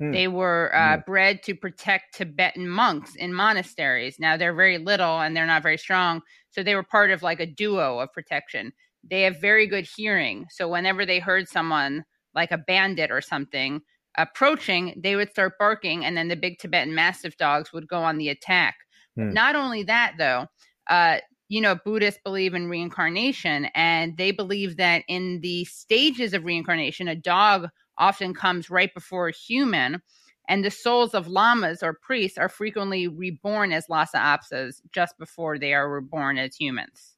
Hmm. 0.00 0.12
They 0.12 0.28
were 0.28 0.74
uh, 0.74 0.96
hmm. 0.96 1.02
bred 1.06 1.42
to 1.44 1.54
protect 1.54 2.16
Tibetan 2.16 2.68
monks 2.68 3.14
in 3.16 3.32
monasteries. 3.32 4.16
Now 4.18 4.36
they're 4.36 4.54
very 4.54 4.78
little 4.78 5.20
and 5.20 5.36
they're 5.36 5.46
not 5.46 5.62
very 5.62 5.78
strong, 5.78 6.22
so 6.50 6.62
they 6.62 6.74
were 6.74 6.82
part 6.82 7.10
of 7.10 7.22
like 7.22 7.40
a 7.40 7.46
duo 7.46 7.98
of 7.98 8.12
protection. 8.12 8.72
They 9.08 9.22
have 9.22 9.40
very 9.40 9.66
good 9.66 9.88
hearing, 9.96 10.46
so 10.50 10.68
whenever 10.68 11.06
they 11.06 11.18
heard 11.18 11.48
someone 11.48 12.04
like 12.34 12.50
a 12.50 12.58
bandit 12.58 13.10
or 13.10 13.20
something 13.20 13.80
approaching, 14.18 14.98
they 15.02 15.16
would 15.16 15.30
start 15.30 15.54
barking, 15.58 16.04
and 16.04 16.16
then 16.16 16.28
the 16.28 16.36
big 16.36 16.58
Tibetan 16.58 16.94
Mastiff 16.94 17.36
dogs 17.36 17.72
would 17.72 17.88
go 17.88 18.02
on 18.02 18.18
the 18.18 18.28
attack. 18.28 18.76
Hmm. 19.16 19.32
Not 19.32 19.56
only 19.56 19.82
that, 19.84 20.14
though, 20.18 20.46
uh, 20.88 21.18
you 21.48 21.60
know, 21.60 21.76
Buddhists 21.84 22.20
believe 22.24 22.54
in 22.54 22.68
reincarnation, 22.68 23.66
and 23.74 24.16
they 24.16 24.30
believe 24.32 24.76
that 24.78 25.04
in 25.08 25.40
the 25.42 25.64
stages 25.66 26.34
of 26.34 26.44
reincarnation, 26.44 27.08
a 27.08 27.14
dog 27.14 27.68
often 27.98 28.34
comes 28.34 28.70
right 28.70 28.92
before 28.92 29.28
a 29.28 29.32
human. 29.32 30.02
And 30.48 30.64
the 30.64 30.70
souls 30.70 31.12
of 31.12 31.26
lamas 31.26 31.82
or 31.82 31.98
priests 32.00 32.38
are 32.38 32.48
frequently 32.48 33.08
reborn 33.08 33.72
as 33.72 33.88
Lhasa 33.88 34.18
Apsos 34.18 34.80
just 34.92 35.18
before 35.18 35.58
they 35.58 35.74
are 35.74 35.90
reborn 35.90 36.38
as 36.38 36.54
humans. 36.54 37.16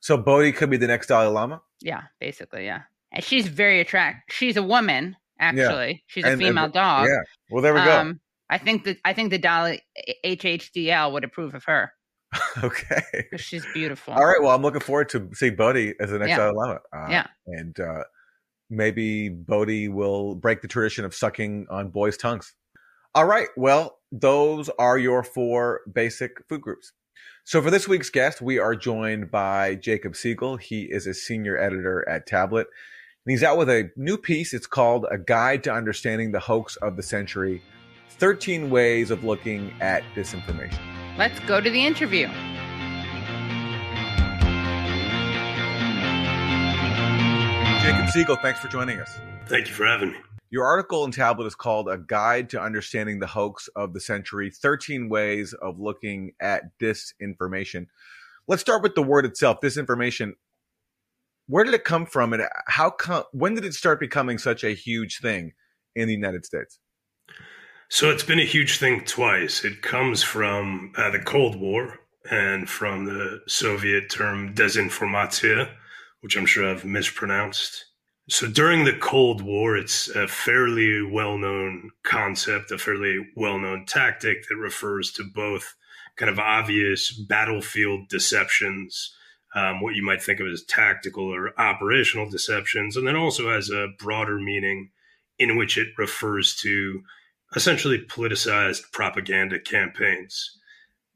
So 0.00 0.16
Bodhi 0.16 0.52
could 0.52 0.70
be 0.70 0.78
the 0.78 0.86
next 0.86 1.08
Dalai 1.08 1.26
Lama? 1.26 1.60
Yeah, 1.82 2.04
basically, 2.20 2.64
yeah. 2.64 2.82
And 3.12 3.22
she's 3.22 3.48
very 3.48 3.80
attractive. 3.80 4.34
She's 4.34 4.56
a 4.56 4.62
woman, 4.62 5.16
actually. 5.38 5.90
Yeah. 5.90 5.98
She's 6.06 6.24
a 6.24 6.36
female 6.36 6.64
and, 6.64 6.72
dog. 6.72 7.06
Yeah. 7.06 7.20
Well, 7.50 7.62
there 7.62 7.74
we 7.74 7.80
go. 7.80 7.98
Um, 7.98 8.20
I 8.48 8.58
think 8.58 8.84
that 8.84 8.98
I 9.04 9.12
think 9.12 9.30
the 9.30 9.38
Dalai 9.38 9.80
HHDL 10.24 11.12
would 11.12 11.24
approve 11.24 11.54
of 11.54 11.64
her. 11.64 11.92
okay. 12.64 13.02
She's 13.36 13.66
beautiful. 13.74 14.14
All 14.14 14.24
right. 14.24 14.40
Well, 14.40 14.54
I'm 14.54 14.62
looking 14.62 14.80
forward 14.80 15.08
to 15.10 15.28
seeing 15.34 15.56
Bodhi 15.56 15.94
as 16.00 16.10
the 16.10 16.18
next 16.18 16.30
yeah. 16.30 16.36
Dalai 16.36 16.52
Lama. 16.54 16.80
Uh, 16.94 17.06
yeah. 17.10 17.26
And 17.46 17.78
uh, 17.78 18.04
maybe 18.70 19.28
Bodhi 19.28 19.88
will 19.88 20.34
break 20.36 20.62
the 20.62 20.68
tradition 20.68 21.04
of 21.04 21.14
sucking 21.14 21.66
on 21.70 21.88
boys' 21.88 22.16
tongues. 22.16 22.54
All 23.14 23.26
right. 23.26 23.48
Well, 23.56 23.98
those 24.12 24.70
are 24.78 24.96
your 24.96 25.22
four 25.22 25.80
basic 25.92 26.46
food 26.48 26.60
groups. 26.60 26.92
So 27.44 27.60
for 27.60 27.70
this 27.70 27.88
week's 27.88 28.10
guest, 28.10 28.40
we 28.40 28.58
are 28.58 28.76
joined 28.76 29.30
by 29.30 29.74
Jacob 29.74 30.14
Siegel. 30.14 30.56
He 30.56 30.82
is 30.82 31.06
a 31.06 31.14
senior 31.14 31.58
editor 31.58 32.08
at 32.08 32.26
Tablet. 32.26 32.68
And 33.26 33.32
he's 33.32 33.42
out 33.42 33.58
with 33.58 33.68
a 33.68 33.90
new 33.96 34.16
piece. 34.16 34.54
It's 34.54 34.66
called 34.66 35.06
A 35.10 35.18
Guide 35.18 35.64
to 35.64 35.72
Understanding 35.72 36.32
the 36.32 36.40
Hoax 36.40 36.76
of 36.76 36.96
the 36.96 37.02
Century 37.02 37.62
13 38.10 38.70
Ways 38.70 39.10
of 39.10 39.24
Looking 39.24 39.74
at 39.80 40.04
Disinformation. 40.14 40.78
Let's 41.18 41.40
go 41.40 41.60
to 41.60 41.70
the 41.70 41.84
interview. 41.84 42.28
Jacob 47.82 48.08
Siegel, 48.10 48.36
thanks 48.36 48.60
for 48.60 48.68
joining 48.68 49.00
us. 49.00 49.18
Thank 49.46 49.68
you 49.68 49.74
for 49.74 49.86
having 49.86 50.12
me. 50.12 50.18
Your 50.50 50.64
article 50.64 51.04
in 51.04 51.12
Tablet 51.12 51.46
is 51.46 51.54
called 51.54 51.88
A 51.88 51.96
Guide 51.96 52.50
to 52.50 52.60
Understanding 52.60 53.20
the 53.20 53.26
Hoax 53.26 53.68
of 53.76 53.94
the 53.94 54.00
Century 54.00 54.50
13 54.50 55.08
Ways 55.08 55.54
of 55.54 55.78
Looking 55.78 56.32
at 56.40 56.78
Disinformation. 56.78 57.86
Let's 58.48 58.60
start 58.60 58.82
with 58.82 58.96
the 58.96 59.02
word 59.02 59.24
itself, 59.24 59.60
disinformation. 59.60 60.32
Where 61.46 61.64
did 61.64 61.72
it 61.72 61.84
come 61.84 62.04
from 62.04 62.32
and 62.32 62.42
how 62.66 62.90
come 62.90 63.24
when 63.32 63.54
did 63.54 63.64
it 63.64 63.74
start 63.74 63.98
becoming 64.00 64.38
such 64.38 64.62
a 64.64 64.74
huge 64.74 65.20
thing 65.20 65.52
in 65.94 66.08
the 66.08 66.14
United 66.14 66.44
States? 66.44 66.78
So 67.88 68.10
it's 68.10 68.22
been 68.22 68.38
a 68.38 68.44
huge 68.44 68.78
thing 68.78 69.04
twice. 69.04 69.64
It 69.64 69.82
comes 69.82 70.22
from 70.22 70.92
uh, 70.96 71.10
the 71.10 71.18
Cold 71.18 71.56
War 71.56 71.98
and 72.30 72.68
from 72.68 73.04
the 73.04 73.40
Soviet 73.46 74.10
term 74.10 74.54
desinformatia, 74.54 75.70
which 76.20 76.36
I'm 76.36 76.46
sure 76.46 76.68
I've 76.68 76.84
mispronounced. 76.84 77.86
So 78.28 78.46
during 78.46 78.84
the 78.84 78.96
Cold 78.96 79.42
War, 79.42 79.76
it's 79.76 80.08
a 80.08 80.28
fairly 80.28 81.02
well 81.02 81.36
known 81.36 81.90
concept, 82.04 82.70
a 82.70 82.78
fairly 82.78 83.26
well 83.36 83.58
known 83.58 83.86
tactic 83.86 84.48
that 84.48 84.56
refers 84.56 85.10
to 85.12 85.24
both 85.24 85.74
kind 86.16 86.30
of 86.30 86.38
obvious 86.38 87.10
battlefield 87.10 88.08
deceptions, 88.08 89.14
um, 89.54 89.80
what 89.80 89.94
you 89.94 90.04
might 90.04 90.22
think 90.22 90.38
of 90.38 90.46
as 90.46 90.62
tactical 90.64 91.24
or 91.24 91.58
operational 91.58 92.28
deceptions, 92.28 92.96
and 92.96 93.06
then 93.06 93.16
also 93.16 93.50
has 93.50 93.70
a 93.70 93.88
broader 93.98 94.38
meaning 94.38 94.90
in 95.38 95.56
which 95.56 95.78
it 95.78 95.88
refers 95.98 96.54
to 96.56 97.02
essentially 97.56 97.98
politicized 97.98 98.92
propaganda 98.92 99.58
campaigns. 99.58 100.58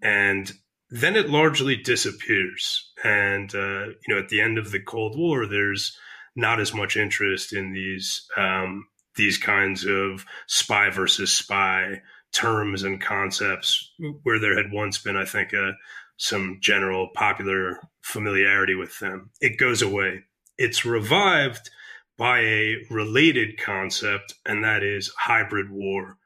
And 0.02 0.52
then 0.94 1.16
it 1.16 1.28
largely 1.28 1.76
disappears. 1.76 2.92
And, 3.02 3.52
uh, 3.52 3.86
you 3.86 4.08
know, 4.08 4.18
at 4.18 4.28
the 4.28 4.40
end 4.40 4.58
of 4.58 4.70
the 4.70 4.78
Cold 4.78 5.18
War, 5.18 5.44
there's 5.44 5.98
not 6.36 6.60
as 6.60 6.72
much 6.72 6.96
interest 6.96 7.52
in 7.52 7.72
these 7.72 8.26
um, 8.36 8.86
these 9.16 9.36
kinds 9.36 9.84
of 9.84 10.24
spy 10.46 10.90
versus 10.90 11.32
spy 11.32 12.00
terms 12.32 12.82
and 12.82 13.00
concepts 13.00 13.92
where 14.22 14.40
there 14.40 14.56
had 14.56 14.72
once 14.72 14.98
been, 14.98 15.16
I 15.16 15.24
think, 15.24 15.52
a, 15.52 15.72
some 16.16 16.58
general 16.60 17.08
popular 17.14 17.80
familiarity 18.02 18.74
with 18.74 18.98
them. 19.00 19.30
It 19.40 19.58
goes 19.58 19.82
away. 19.82 20.24
It's 20.58 20.84
revived 20.84 21.70
by 22.16 22.40
a 22.40 22.76
related 22.90 23.60
concept, 23.60 24.34
and 24.46 24.62
that 24.62 24.84
is 24.84 25.12
hybrid 25.16 25.70
war. 25.70 26.18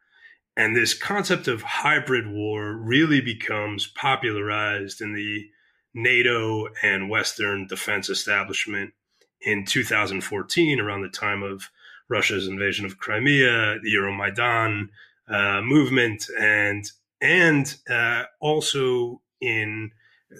And 0.58 0.74
this 0.74 0.92
concept 0.92 1.46
of 1.46 1.62
hybrid 1.62 2.26
war 2.26 2.72
really 2.72 3.20
becomes 3.20 3.86
popularized 3.86 5.00
in 5.00 5.14
the 5.14 5.48
NATO 5.94 6.66
and 6.82 7.08
Western 7.08 7.68
defense 7.68 8.10
establishment 8.10 8.92
in 9.40 9.64
2014, 9.64 10.80
around 10.80 11.02
the 11.02 11.08
time 11.10 11.44
of 11.44 11.70
Russia's 12.08 12.48
invasion 12.48 12.84
of 12.84 12.98
Crimea, 12.98 13.78
the 13.78 13.94
Euromaidan 13.94 14.88
uh, 15.28 15.62
movement, 15.62 16.26
and 16.36 16.90
and 17.20 17.76
uh, 17.88 18.24
also 18.40 19.22
in 19.40 19.92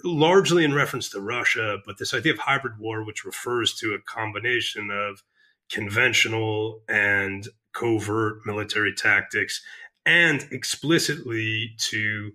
largely 0.03 0.65
in 0.65 0.73
reference 0.73 1.07
to 1.09 1.21
Russia, 1.21 1.77
but 1.85 1.97
this 1.97 2.13
idea 2.13 2.33
of 2.33 2.39
hybrid 2.39 2.77
war, 2.77 3.05
which 3.05 3.23
refers 3.23 3.73
to 3.75 3.93
a 3.93 4.01
combination 4.01 4.91
of 4.91 5.23
conventional 5.71 6.81
and 6.89 7.47
covert 7.73 8.39
military 8.45 8.93
tactics, 8.93 9.61
and 10.09 10.47
explicitly 10.51 11.75
to 11.77 12.31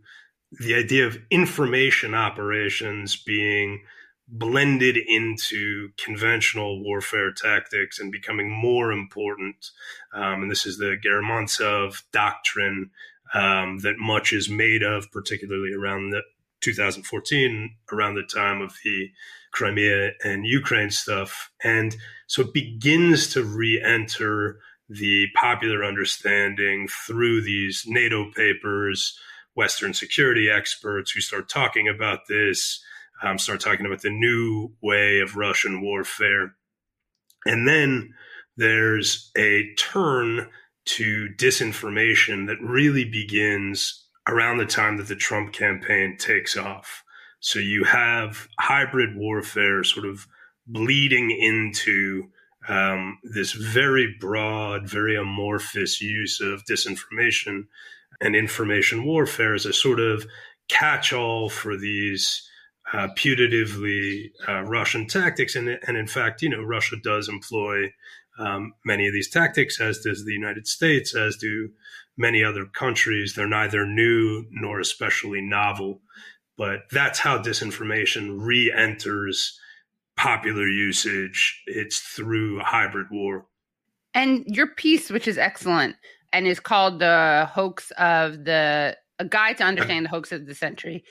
the 0.60 0.76
idea 0.76 1.04
of 1.04 1.18
information 1.28 2.14
operations 2.14 3.16
being 3.16 3.82
blended 4.28 4.96
into 4.96 5.88
conventional 5.98 6.84
warfare 6.84 7.32
tactics 7.32 7.98
and 7.98 8.12
becoming 8.12 8.48
more 8.48 8.92
important. 8.92 9.70
Um, 10.14 10.42
and 10.42 10.50
this 10.50 10.66
is 10.66 10.78
the 10.78 10.96
Gerasimov 11.04 12.04
doctrine 12.12 12.90
um, 13.34 13.80
that 13.80 13.98
much 13.98 14.32
is 14.32 14.48
made 14.48 14.84
of, 14.84 15.10
particularly 15.10 15.74
around 15.74 16.10
the 16.10 16.22
2014, 16.60 17.74
around 17.92 18.14
the 18.14 18.22
time 18.22 18.62
of 18.62 18.72
the 18.84 19.10
Crimea 19.50 20.12
and 20.22 20.46
Ukraine 20.46 20.90
stuff. 20.90 21.50
And 21.64 21.96
so 22.28 22.42
it 22.42 22.54
begins 22.54 23.32
to 23.32 23.42
re 23.42 23.82
enter 23.84 24.60
the 24.88 25.26
popular 25.34 25.84
understanding 25.84 26.88
through 27.06 27.42
these 27.42 27.84
NATO 27.86 28.30
papers, 28.34 29.18
Western 29.54 29.94
security 29.94 30.48
experts 30.50 31.10
who 31.10 31.20
start 31.20 31.48
talking 31.48 31.88
about 31.88 32.20
this 32.28 32.82
um, 33.22 33.38
start 33.38 33.60
talking 33.60 33.86
about 33.86 34.02
the 34.02 34.10
new 34.10 34.72
way 34.82 35.20
of 35.20 35.36
Russian 35.36 35.80
warfare. 35.80 36.54
And 37.46 37.66
then 37.66 38.14
there's 38.56 39.30
a 39.36 39.74
turn 39.76 40.48
to 40.86 41.28
disinformation 41.36 42.46
that 42.46 42.60
really 42.60 43.04
begins 43.04 44.06
around 44.28 44.58
the 44.58 44.66
time 44.66 44.96
that 44.96 45.08
the 45.08 45.16
Trump 45.16 45.52
campaign 45.52 46.16
takes 46.18 46.56
off. 46.56 47.02
So 47.40 47.58
you 47.58 47.84
have 47.84 48.48
hybrid 48.58 49.16
warfare 49.16 49.84
sort 49.84 50.06
of 50.06 50.26
bleeding 50.66 51.30
into 51.30 52.30
um, 52.68 53.18
this 53.22 53.52
very 53.52 54.14
broad, 54.18 54.88
very 54.88 55.16
amorphous 55.16 56.00
use 56.00 56.40
of 56.40 56.64
disinformation 56.64 57.66
and 58.20 58.34
information 58.34 59.04
warfare 59.04 59.54
as 59.54 59.66
a 59.66 59.72
sort 59.72 60.00
of 60.00 60.26
catch 60.68 61.12
all 61.12 61.48
for 61.48 61.76
these 61.76 62.48
uh, 62.92 63.08
putatively 63.16 64.30
uh, 64.48 64.62
Russian 64.62 65.06
tactics. 65.06 65.56
And, 65.56 65.78
and 65.86 65.96
in 65.96 66.06
fact, 66.06 66.42
you 66.42 66.48
know, 66.48 66.62
Russia 66.62 66.96
does 67.02 67.28
employ 67.28 67.92
um, 68.38 68.74
many 68.84 69.06
of 69.06 69.12
these 69.12 69.30
tactics, 69.30 69.80
as 69.80 69.98
does 69.98 70.24
the 70.24 70.32
United 70.32 70.66
States, 70.66 71.14
as 71.14 71.36
do 71.36 71.70
many 72.16 72.42
other 72.44 72.66
countries. 72.66 73.34
They're 73.34 73.48
neither 73.48 73.86
new 73.86 74.46
nor 74.50 74.80
especially 74.80 75.40
novel. 75.40 76.00
But 76.56 76.82
that's 76.90 77.18
how 77.18 77.38
disinformation 77.38 78.36
re 78.40 78.72
enters 78.72 79.58
popular 80.16 80.68
usage. 80.68 81.62
It's 81.66 81.98
through 81.98 82.60
hybrid 82.60 83.08
war. 83.10 83.46
And 84.14 84.44
your 84.46 84.68
piece, 84.68 85.10
which 85.10 85.26
is 85.26 85.38
excellent 85.38 85.96
and 86.32 86.46
is 86.46 86.60
called 86.60 87.00
The 87.00 87.48
Hoax 87.52 87.90
of 87.92 88.44
the 88.44 88.96
A 89.18 89.24
Guide 89.24 89.58
to 89.58 89.64
Understand 89.64 90.06
the 90.06 90.10
Hoax 90.10 90.32
of 90.32 90.46
the 90.46 90.54
Century, 90.54 91.04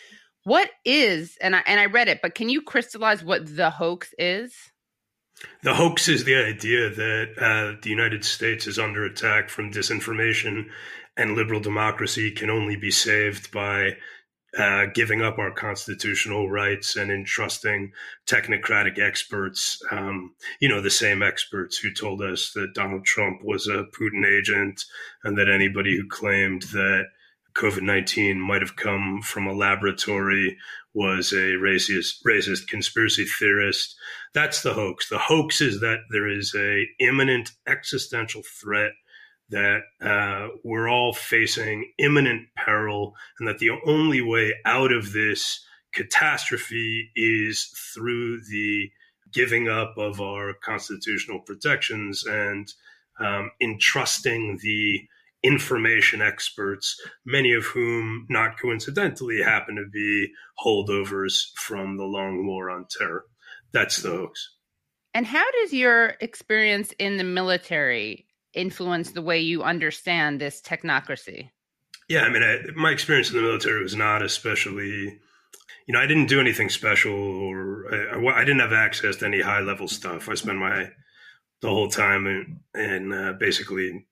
what 0.44 0.70
is 0.84 1.38
and 1.42 1.56
I 1.56 1.64
and 1.66 1.80
I 1.80 1.86
read 1.86 2.08
it, 2.08 2.20
but 2.22 2.36
can 2.36 2.50
you 2.50 2.62
crystallize 2.62 3.24
what 3.24 3.56
the 3.56 3.70
hoax 3.70 4.14
is? 4.18 4.54
The 5.64 5.74
hoax 5.74 6.08
is 6.08 6.26
the 6.26 6.36
idea 6.36 6.90
that 6.90 7.28
uh, 7.38 7.80
the 7.82 7.90
United 7.90 8.24
States 8.24 8.68
is 8.68 8.78
under 8.78 9.04
attack 9.06 9.50
from 9.50 9.72
disinformation, 9.72 10.66
and 11.18 11.36
liberal 11.36 11.60
democracy 11.60 12.32
can 12.32 12.50
only 12.50 12.76
be 12.76 12.92
saved 12.92 13.52
by 13.52 13.98
uh, 14.58 14.86
giving 14.94 15.22
up 15.22 15.40
our 15.40 15.52
constitutional 15.52 16.50
rights 16.50 16.96
and 16.96 17.12
entrusting 17.12 17.92
technocratic 18.28 19.00
experts, 19.00 19.82
um, 19.92 20.34
you 20.60 20.70
know, 20.70 20.82
the 20.82 20.92
same 20.92 21.24
experts 21.24 21.78
who 21.78 21.92
told 21.92 22.22
us 22.22 22.52
that 22.54 22.74
Donald 22.76 23.04
Trump 23.04 23.44
was 23.44 23.68
a 23.68 23.86
Putin 24.00 24.26
agent 24.26 24.84
and 25.24 25.38
that 25.38 25.50
anybody 25.50 25.98
who 25.98 26.08
claimed 26.08 26.64
that 26.74 27.06
COVID 27.56 27.82
19 27.82 28.40
might 28.40 28.62
have 28.62 28.76
come 28.76 29.22
from 29.24 29.48
a 29.48 29.54
laboratory 29.54 30.58
was 30.94 31.32
a 31.32 31.54
racist, 31.58 32.24
racist 32.26 32.68
conspiracy 32.68 33.26
theorist. 33.26 33.96
That's 34.34 34.62
the 34.62 34.74
hoax. 34.74 35.10
The 35.10 35.18
hoax 35.18 35.62
is 35.62 35.80
that 35.80 36.00
there 36.12 36.28
is 36.28 36.54
a 36.56 36.86
imminent 37.00 37.52
existential 37.68 38.44
threat 38.44 38.92
that 39.54 39.82
uh, 40.02 40.48
we're 40.64 40.90
all 40.90 41.14
facing 41.14 41.92
imminent 41.98 42.48
peril, 42.56 43.16
and 43.40 43.48
that 43.48 43.60
the 43.60 43.72
only 43.86 44.22
way 44.22 44.54
out 44.66 44.92
of 44.92 45.14
this 45.14 45.64
catastrophe 45.94 47.12
is 47.16 47.66
through 47.94 48.42
the 48.50 48.90
giving 49.32 49.70
up 49.70 49.96
of 49.98 50.20
our 50.20 50.54
constitutional 50.54 51.40
protections 51.40 52.26
and 52.26 52.74
um, 53.20 53.52
entrusting 53.62 54.60
the 54.62 55.02
information 55.44 56.22
experts, 56.22 57.00
many 57.26 57.54
of 57.54 57.66
whom, 57.66 58.26
not 58.30 58.60
coincidentally, 58.60 59.42
happen 59.42 59.76
to 59.76 59.86
be 59.92 60.32
holdovers 60.64 61.52
from 61.56 61.98
the 61.98 62.06
long 62.06 62.48
war 62.48 62.70
on 62.70 62.86
terror. 62.90 63.26
That's 63.72 63.98
the 63.98 64.10
hoax. 64.10 64.56
And 65.14 65.28
how 65.28 65.46
does 65.62 65.74
your 65.74 66.16
experience 66.22 66.94
in 66.98 67.18
the 67.18 67.24
military 67.24 68.26
influence 68.54 69.12
the 69.12 69.22
way 69.22 69.40
you 69.40 69.64
understand 69.64 70.40
this 70.40 70.62
technocracy? 70.62 71.50
Yeah, 72.10 72.22
I 72.22 72.30
mean, 72.30 72.44
I, 72.44 72.60
my 72.76 72.92
experience 72.92 73.30
in 73.30 73.38
the 73.38 73.42
military 73.42 73.82
was 73.82 73.96
not 73.96 74.22
especially, 74.22 75.20
you 75.88 75.94
know, 75.94 76.00
I 76.00 76.06
didn't 76.06 76.28
do 76.28 76.40
anything 76.40 76.70
special 76.70 77.14
or 77.14 77.94
I, 77.94 78.42
I 78.42 78.44
didn't 78.44 78.60
have 78.60 78.74
access 78.74 79.18
to 79.18 79.26
any 79.26 79.42
high 79.42 79.62
level 79.62 79.88
stuff. 79.88 80.30
I 80.30 80.36
spent 80.36 80.58
my 80.58 80.90
the 81.62 81.70
whole 81.70 81.88
time 81.88 82.28
in, 82.28 82.60
in 82.76 83.14
uh, 83.14 83.34
basically 83.40 84.06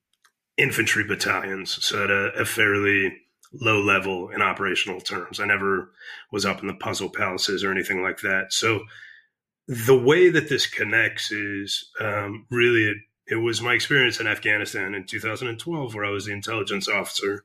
infantry 0.56 1.04
battalions, 1.04 1.84
so 1.84 2.04
at 2.04 2.10
a, 2.10 2.40
a 2.40 2.44
fairly 2.46 3.14
low 3.52 3.80
level 3.80 4.30
in 4.30 4.40
operational 4.40 5.00
terms. 5.00 5.38
I 5.38 5.44
never 5.44 5.92
was 6.30 6.46
up 6.46 6.62
in 6.62 6.66
the 6.66 6.74
puzzle 6.74 7.10
palaces 7.10 7.62
or 7.62 7.70
anything 7.70 8.02
like 8.02 8.20
that. 8.20 8.52
So 8.52 8.84
the 9.68 9.98
way 9.98 10.30
that 10.30 10.48
this 10.48 10.66
connects 10.66 11.30
is 11.30 11.90
um, 12.00 12.46
really 12.50 12.94
It 13.26 13.36
was 13.36 13.62
my 13.62 13.74
experience 13.74 14.20
in 14.20 14.26
Afghanistan 14.26 14.94
in 14.94 15.06
2012, 15.06 15.94
where 15.94 16.04
I 16.04 16.10
was 16.10 16.26
the 16.26 16.32
intelligence 16.32 16.88
officer 16.88 17.44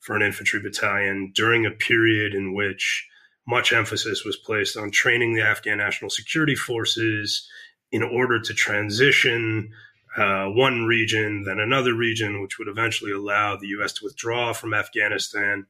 for 0.00 0.16
an 0.16 0.22
infantry 0.22 0.60
battalion 0.60 1.32
during 1.34 1.64
a 1.64 1.70
period 1.70 2.34
in 2.34 2.54
which 2.54 3.08
much 3.46 3.72
emphasis 3.72 4.24
was 4.24 4.36
placed 4.36 4.76
on 4.76 4.90
training 4.90 5.34
the 5.34 5.42
Afghan 5.42 5.78
national 5.78 6.10
security 6.10 6.54
forces 6.54 7.48
in 7.92 8.02
order 8.02 8.40
to 8.40 8.54
transition 8.54 9.70
uh, 10.16 10.46
one 10.46 10.84
region, 10.84 11.44
then 11.44 11.58
another 11.58 11.94
region, 11.94 12.40
which 12.40 12.58
would 12.58 12.68
eventually 12.68 13.12
allow 13.12 13.56
the 13.56 13.68
U.S. 13.68 13.92
to 13.94 14.04
withdraw 14.04 14.52
from 14.52 14.74
Afghanistan. 14.74 15.66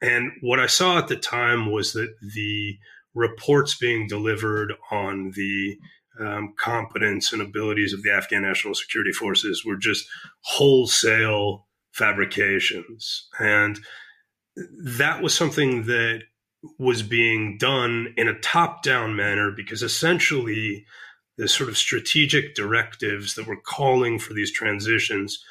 And 0.00 0.32
what 0.40 0.60
I 0.60 0.66
saw 0.66 0.98
at 0.98 1.08
the 1.08 1.16
time 1.16 1.70
was 1.70 1.92
that 1.92 2.14
the 2.20 2.78
reports 3.14 3.76
being 3.76 4.06
delivered 4.06 4.74
on 4.90 5.32
the 5.34 5.78
um, 6.20 6.54
competence 6.58 7.32
and 7.32 7.42
abilities 7.42 7.92
of 7.92 8.02
the 8.02 8.12
Afghan 8.12 8.42
National 8.42 8.74
Security 8.74 9.12
Forces 9.12 9.64
were 9.64 9.76
just 9.76 10.06
wholesale 10.40 11.66
fabrications. 11.92 13.28
And 13.38 13.78
that 14.56 15.22
was 15.22 15.34
something 15.34 15.84
that 15.84 16.22
was 16.78 17.02
being 17.02 17.58
done 17.58 18.14
in 18.16 18.28
a 18.28 18.38
top 18.40 18.82
down 18.82 19.16
manner 19.16 19.50
because 19.50 19.82
essentially 19.82 20.84
the 21.36 21.48
sort 21.48 21.68
of 21.68 21.76
strategic 21.76 22.54
directives 22.54 23.34
that 23.34 23.46
were 23.46 23.60
calling 23.60 24.18
for 24.18 24.34
these 24.34 24.52
transitions 24.52 25.42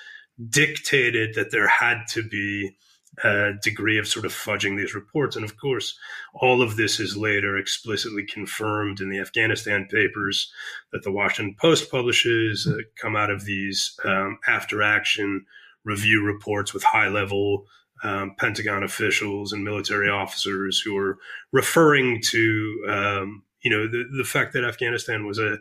dictated 0.49 1.35
that 1.35 1.51
there 1.51 1.67
had 1.67 2.03
to 2.09 2.23
be 2.23 2.75
a 3.23 3.51
degree 3.61 3.97
of 3.97 4.07
sort 4.07 4.25
of 4.25 4.31
fudging 4.31 4.77
these 4.77 4.95
reports. 4.95 5.35
And 5.35 5.43
of 5.43 5.57
course, 5.57 5.97
all 6.33 6.61
of 6.61 6.77
this 6.77 6.99
is 6.99 7.17
later 7.17 7.57
explicitly 7.57 8.25
confirmed 8.25 9.01
in 9.01 9.09
the 9.09 9.19
Afghanistan 9.19 9.87
papers 9.91 10.51
that 10.91 11.03
the 11.03 11.11
Washington 11.11 11.55
Post 11.59 11.91
publishes, 11.91 12.67
uh, 12.67 12.77
come 12.99 13.15
out 13.15 13.29
of 13.29 13.45
these 13.45 13.99
um, 14.05 14.39
after 14.47 14.81
action 14.81 15.45
review 15.83 16.23
reports 16.23 16.73
with 16.73 16.83
high 16.83 17.09
level 17.09 17.65
um, 18.03 18.33
Pentagon 18.37 18.83
officials 18.83 19.53
and 19.53 19.63
military 19.63 20.09
officers 20.09 20.79
who 20.79 20.97
are 20.97 21.17
referring 21.51 22.21
to, 22.29 22.85
um, 22.87 23.43
you 23.61 23.69
know, 23.69 23.87
the, 23.87 24.05
the 24.17 24.23
fact 24.23 24.53
that 24.53 24.63
Afghanistan 24.63 25.25
was 25.25 25.37
a, 25.37 25.57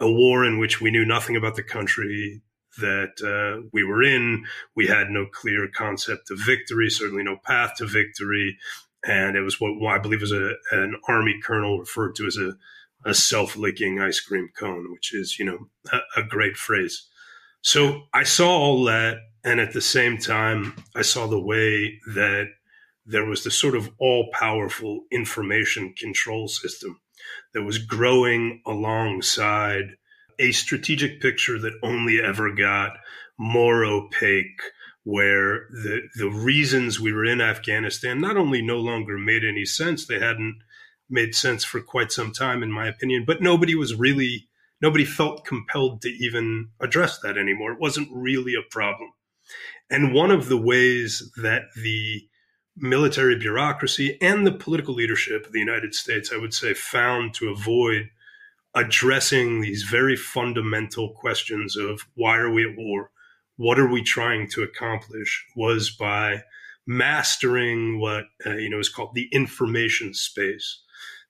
a 0.00 0.10
war 0.10 0.44
in 0.44 0.58
which 0.58 0.80
we 0.80 0.90
knew 0.90 1.04
nothing 1.04 1.34
about 1.34 1.56
the 1.56 1.62
country 1.62 2.42
that 2.78 3.20
uh, 3.22 3.66
we 3.72 3.84
were 3.84 4.02
in. 4.02 4.44
We 4.74 4.86
had 4.86 5.10
no 5.10 5.26
clear 5.26 5.68
concept 5.68 6.30
of 6.30 6.38
victory, 6.44 6.90
certainly 6.90 7.22
no 7.22 7.36
path 7.36 7.74
to 7.76 7.86
victory. 7.86 8.58
And 9.06 9.36
it 9.36 9.42
was 9.42 9.60
what 9.60 9.94
I 9.94 9.98
believe 9.98 10.20
was 10.20 10.32
a, 10.32 10.54
an 10.70 10.96
army 11.08 11.40
colonel 11.42 11.78
referred 11.78 12.14
to 12.16 12.26
as 12.26 12.36
a, 12.36 12.54
a 13.04 13.14
self 13.14 13.56
licking 13.56 14.00
ice 14.00 14.20
cream 14.20 14.48
cone, 14.56 14.92
which 14.92 15.14
is, 15.14 15.38
you 15.38 15.44
know, 15.44 15.68
a, 15.92 16.20
a 16.20 16.22
great 16.22 16.56
phrase. 16.56 17.06
So 17.60 18.02
I 18.12 18.24
saw 18.24 18.50
all 18.50 18.84
that 18.84 19.18
and 19.44 19.60
at 19.60 19.74
the 19.74 19.80
same 19.82 20.16
time, 20.16 20.74
I 20.94 21.02
saw 21.02 21.26
the 21.26 21.40
way 21.40 22.00
that 22.14 22.46
there 23.04 23.26
was 23.26 23.44
this 23.44 23.58
sort 23.58 23.76
of 23.76 23.90
all 23.98 24.30
powerful 24.32 25.04
information 25.12 25.92
control 25.92 26.48
system 26.48 26.98
that 27.52 27.62
was 27.62 27.76
growing 27.76 28.62
alongside 28.66 29.96
a 30.38 30.52
strategic 30.52 31.20
picture 31.20 31.58
that 31.58 31.78
only 31.82 32.20
ever 32.20 32.54
got 32.54 32.96
more 33.38 33.84
opaque, 33.84 34.60
where 35.02 35.66
the, 35.70 36.02
the 36.16 36.30
reasons 36.30 36.98
we 36.98 37.12
were 37.12 37.24
in 37.24 37.40
Afghanistan 37.40 38.20
not 38.20 38.36
only 38.36 38.62
no 38.62 38.78
longer 38.78 39.18
made 39.18 39.44
any 39.44 39.64
sense, 39.64 40.06
they 40.06 40.18
hadn't 40.18 40.56
made 41.10 41.34
sense 41.34 41.64
for 41.64 41.80
quite 41.80 42.10
some 42.10 42.32
time, 42.32 42.62
in 42.62 42.72
my 42.72 42.88
opinion, 42.88 43.24
but 43.26 43.42
nobody 43.42 43.74
was 43.74 43.94
really, 43.94 44.48
nobody 44.80 45.04
felt 45.04 45.44
compelled 45.44 46.00
to 46.02 46.08
even 46.08 46.68
address 46.80 47.18
that 47.20 47.36
anymore. 47.36 47.72
It 47.72 47.80
wasn't 47.80 48.08
really 48.10 48.54
a 48.54 48.70
problem. 48.70 49.10
And 49.90 50.14
one 50.14 50.30
of 50.30 50.48
the 50.48 50.56
ways 50.56 51.30
that 51.36 51.64
the 51.76 52.22
military 52.76 53.36
bureaucracy 53.36 54.18
and 54.20 54.46
the 54.46 54.52
political 54.52 54.94
leadership 54.94 55.46
of 55.46 55.52
the 55.52 55.60
United 55.60 55.94
States, 55.94 56.30
I 56.32 56.38
would 56.38 56.54
say, 56.54 56.74
found 56.74 57.34
to 57.34 57.50
avoid 57.50 58.08
addressing 58.74 59.60
these 59.60 59.84
very 59.84 60.16
fundamental 60.16 61.10
questions 61.10 61.76
of 61.76 62.02
why 62.14 62.36
are 62.36 62.50
we 62.50 62.68
at 62.68 62.76
war? 62.76 63.10
What 63.56 63.78
are 63.78 63.88
we 63.88 64.02
trying 64.02 64.48
to 64.50 64.62
accomplish? 64.62 65.46
Was 65.56 65.90
by 65.90 66.42
mastering 66.86 68.00
what 68.00 68.24
uh, 68.44 68.56
you 68.56 68.68
know 68.68 68.78
is 68.78 68.88
called 68.88 69.14
the 69.14 69.28
information 69.32 70.12
space 70.12 70.82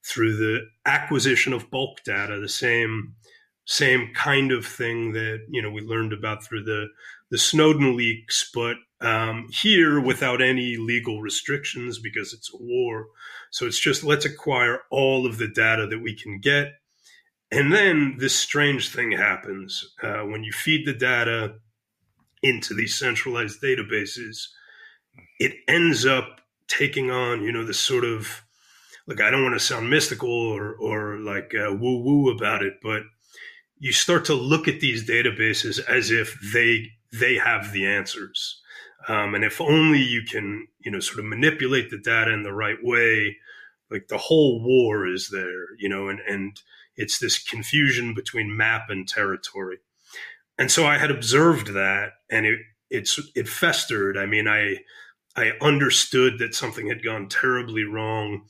through 0.05 0.37
the 0.37 0.61
acquisition 0.85 1.53
of 1.53 1.71
bulk 1.71 2.03
data, 2.05 2.39
the 2.41 2.49
same 2.49 3.15
same 3.67 4.13
kind 4.15 4.53
of 4.53 4.67
thing 4.67 5.13
that 5.13 5.47
you 5.49 5.63
know 5.63 5.71
we 5.71 5.81
learned 5.81 6.13
about 6.13 6.45
through 6.45 6.65
the 6.65 6.89
the 7.31 7.39
Snowden 7.39 7.97
leaks, 7.97 8.51
but 8.55 8.77
um, 9.01 9.49
here 9.51 10.01
without 10.01 10.41
any 10.41 10.77
legal 10.77 11.21
restrictions 11.21 11.99
because 11.99 12.33
it's 12.33 12.53
a 12.53 12.57
war. 12.57 13.09
So 13.51 13.67
it's 13.67 13.79
just 13.79 14.05
let's 14.05 14.25
acquire 14.25 14.81
all 14.91 15.27
of 15.27 15.39
the 15.39 15.49
data 15.49 15.87
that 15.87 16.03
we 16.03 16.15
can 16.15 16.39
get. 16.39 16.75
And 17.55 17.73
then 17.73 18.17
this 18.19 18.35
strange 18.35 18.89
thing 18.89 19.13
happens 19.13 19.95
uh, 20.03 20.23
when 20.23 20.43
you 20.43 20.51
feed 20.51 20.87
the 20.87 20.93
data 20.93 21.55
into 22.43 22.75
these 22.75 22.99
centralized 22.99 23.63
databases, 23.63 24.49
it 25.39 25.53
ends 25.69 26.05
up 26.05 26.41
taking 26.67 27.13
on, 27.13 27.45
you 27.45 27.53
know, 27.53 27.65
this 27.65 27.79
sort 27.79 28.05
of 28.05 28.43
like 29.07 29.21
I 29.21 29.31
don't 29.31 29.45
want 29.45 29.55
to 29.55 29.61
sound 29.61 29.89
mystical 29.89 30.31
or 30.31 30.75
or 30.75 31.19
like 31.19 31.55
uh, 31.55 31.73
woo 31.73 32.03
woo 32.03 32.31
about 32.31 32.65
it, 32.65 32.75
but 32.83 33.03
you 33.79 33.93
start 33.93 34.25
to 34.25 34.35
look 34.35 34.67
at 34.67 34.81
these 34.81 35.09
databases 35.09 35.79
as 35.89 36.11
if 36.11 36.37
they 36.53 36.89
they 37.13 37.37
have 37.37 37.73
the 37.73 37.87
answers. 37.87 38.61
Um, 39.07 39.35
and 39.37 39.45
if 39.45 39.61
only 39.61 40.01
you 40.01 40.23
can, 40.23 40.67
you 40.85 40.91
know, 40.91 40.99
sort 40.99 41.21
of 41.21 41.27
manipulate 41.27 41.91
the 41.91 41.99
data 41.99 42.33
in 42.33 42.43
the 42.43 42.55
right 42.55 42.79
way, 42.83 43.37
like 43.93 44.09
the 44.09 44.19
whole 44.19 44.61
war 44.61 45.07
is 45.07 45.29
there, 45.31 45.77
you 45.79 45.89
know, 45.89 46.09
and, 46.09 46.19
and 46.21 46.59
it's 46.97 47.19
this 47.19 47.43
confusion 47.43 48.15
between 48.15 48.57
map 48.57 48.87
and 48.89 49.09
territory. 49.09 49.79
And 50.59 50.71
so 50.71 50.87
I 50.87 50.99
had 50.99 51.11
observed 51.11 51.69
that 51.75 52.13
and 52.31 52.47
it, 52.47 52.59
it's, 52.91 53.21
it 53.35 53.49
festered. 53.49 54.17
I 54.17 54.27
mean, 54.27 54.47
I, 54.47 54.79
I 55.37 55.53
understood 55.61 56.39
that 56.39 56.55
something 56.55 56.89
had 56.89 57.03
gone 57.03 57.29
terribly 57.29 57.85
wrong 57.85 58.43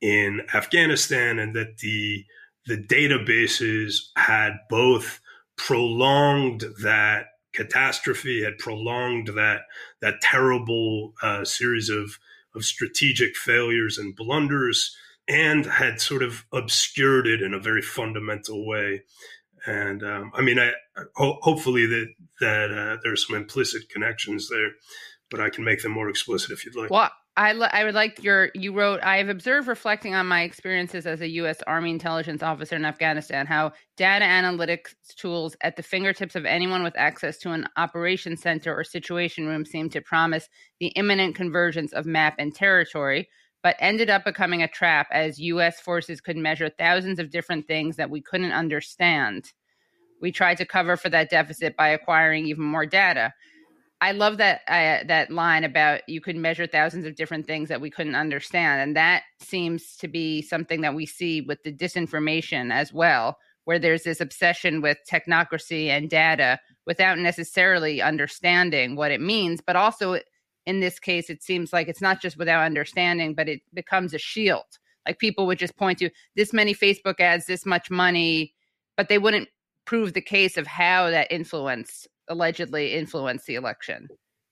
in 0.00 0.42
Afghanistan 0.54 1.38
and 1.38 1.56
that 1.56 1.78
the, 1.78 2.24
the 2.66 2.76
databases 2.76 4.08
had 4.16 4.52
both 4.68 5.20
prolonged 5.56 6.64
that 6.82 7.26
catastrophe 7.52 8.42
had 8.42 8.58
prolonged 8.58 9.28
that 9.28 9.62
that 10.00 10.20
terrible 10.20 11.14
uh, 11.22 11.44
series 11.44 11.90
of 11.90 12.18
of 12.54 12.64
strategic 12.64 13.36
failures 13.36 13.98
and 13.98 14.16
blunders, 14.16 14.96
and 15.28 15.66
had 15.66 16.00
sort 16.00 16.22
of 16.22 16.44
obscured 16.52 17.26
it 17.26 17.42
in 17.42 17.54
a 17.54 17.60
very 17.60 17.82
fundamental 17.82 18.66
way. 18.66 19.02
And 19.66 20.02
um, 20.02 20.32
I 20.34 20.42
mean, 20.42 20.58
I 20.58 20.72
ho- 21.16 21.38
hopefully 21.42 21.86
that 21.86 22.06
that 22.40 22.70
uh, 22.70 22.96
there's 23.02 23.26
some 23.26 23.36
implicit 23.36 23.90
connections 23.90 24.48
there, 24.48 24.70
but 25.30 25.40
I 25.40 25.50
can 25.50 25.64
make 25.64 25.82
them 25.82 25.92
more 25.92 26.08
explicit 26.08 26.50
if 26.50 26.64
you'd 26.64 26.76
like. 26.76 26.90
Well, 26.90 27.10
I, 27.38 27.50
I 27.50 27.84
would 27.84 27.94
like 27.94 28.22
your 28.24 28.50
you 28.54 28.72
wrote 28.72 29.00
I 29.00 29.18
have 29.18 29.28
observed 29.28 29.68
reflecting 29.68 30.12
on 30.12 30.26
my 30.26 30.42
experiences 30.42 31.06
as 31.06 31.20
a 31.20 31.28
U.S. 31.28 31.62
Army 31.68 31.90
intelligence 31.90 32.42
officer 32.42 32.74
in 32.74 32.84
Afghanistan 32.84 33.46
how 33.46 33.72
data 33.96 34.24
analytics 34.24 34.94
tools 35.16 35.56
at 35.60 35.76
the 35.76 35.82
fingertips 35.84 36.34
of 36.34 36.44
anyone 36.44 36.82
with 36.82 36.96
access 36.96 37.38
to 37.38 37.52
an 37.52 37.68
operations 37.76 38.42
center 38.42 38.76
or 38.76 38.82
situation 38.82 39.46
room 39.46 39.64
seem 39.64 39.88
to 39.90 40.00
promise 40.00 40.48
the 40.80 40.88
imminent 40.88 41.36
convergence 41.36 41.92
of 41.92 42.06
map 42.06 42.34
and 42.38 42.54
territory, 42.56 43.28
but 43.62 43.76
ended 43.80 44.10
up 44.10 44.24
becoming 44.24 44.62
a 44.62 44.68
trap 44.68 45.08
as 45.10 45.38
U.S. 45.38 45.80
forces 45.80 46.20
could 46.20 46.36
measure 46.36 46.68
thousands 46.68 47.18
of 47.18 47.30
different 47.30 47.66
things 47.66 47.96
that 47.96 48.10
we 48.10 48.20
couldn't 48.20 48.52
understand. 48.52 49.52
We 50.20 50.32
tried 50.32 50.56
to 50.58 50.66
cover 50.66 50.96
for 50.96 51.08
that 51.10 51.30
deficit 51.30 51.76
by 51.76 51.88
acquiring 51.88 52.46
even 52.46 52.64
more 52.64 52.86
data. 52.86 53.32
I 54.00 54.12
love 54.12 54.36
that 54.36 54.60
uh, 54.68 55.04
that 55.08 55.30
line 55.30 55.64
about 55.64 56.08
you 56.08 56.20
could 56.20 56.36
measure 56.36 56.66
thousands 56.66 57.04
of 57.04 57.16
different 57.16 57.46
things 57.46 57.68
that 57.68 57.80
we 57.80 57.90
couldn't 57.90 58.14
understand, 58.14 58.80
and 58.80 58.96
that 58.96 59.24
seems 59.40 59.96
to 59.96 60.08
be 60.08 60.40
something 60.40 60.82
that 60.82 60.94
we 60.94 61.04
see 61.04 61.40
with 61.40 61.62
the 61.64 61.72
disinformation 61.72 62.72
as 62.72 62.92
well, 62.92 63.38
where 63.64 63.80
there's 63.80 64.04
this 64.04 64.20
obsession 64.20 64.82
with 64.82 64.98
technocracy 65.10 65.88
and 65.88 66.08
data 66.08 66.60
without 66.86 67.18
necessarily 67.18 68.00
understanding 68.00 68.94
what 68.94 69.10
it 69.10 69.20
means. 69.20 69.60
But 69.60 69.74
also, 69.74 70.20
in 70.68 70.80
this 70.80 71.00
case, 71.00 71.30
it 71.30 71.42
seems 71.42 71.72
like 71.72 71.88
it's 71.88 72.02
not 72.02 72.20
just 72.20 72.36
without 72.36 72.62
understanding, 72.62 73.32
but 73.32 73.48
it 73.48 73.62
becomes 73.72 74.12
a 74.12 74.18
shield. 74.18 74.66
Like 75.06 75.18
people 75.18 75.46
would 75.46 75.58
just 75.58 75.78
point 75.78 75.98
to 76.00 76.10
this 76.36 76.52
many 76.52 76.74
Facebook 76.74 77.20
ads, 77.20 77.46
this 77.46 77.64
much 77.64 77.90
money, 77.90 78.52
but 78.94 79.08
they 79.08 79.16
wouldn't 79.16 79.48
prove 79.86 80.12
the 80.12 80.20
case 80.20 80.58
of 80.58 80.66
how 80.66 81.08
that 81.08 81.32
influence 81.32 82.06
allegedly 82.28 82.92
influenced 82.92 83.46
the 83.46 83.54
election. 83.54 84.08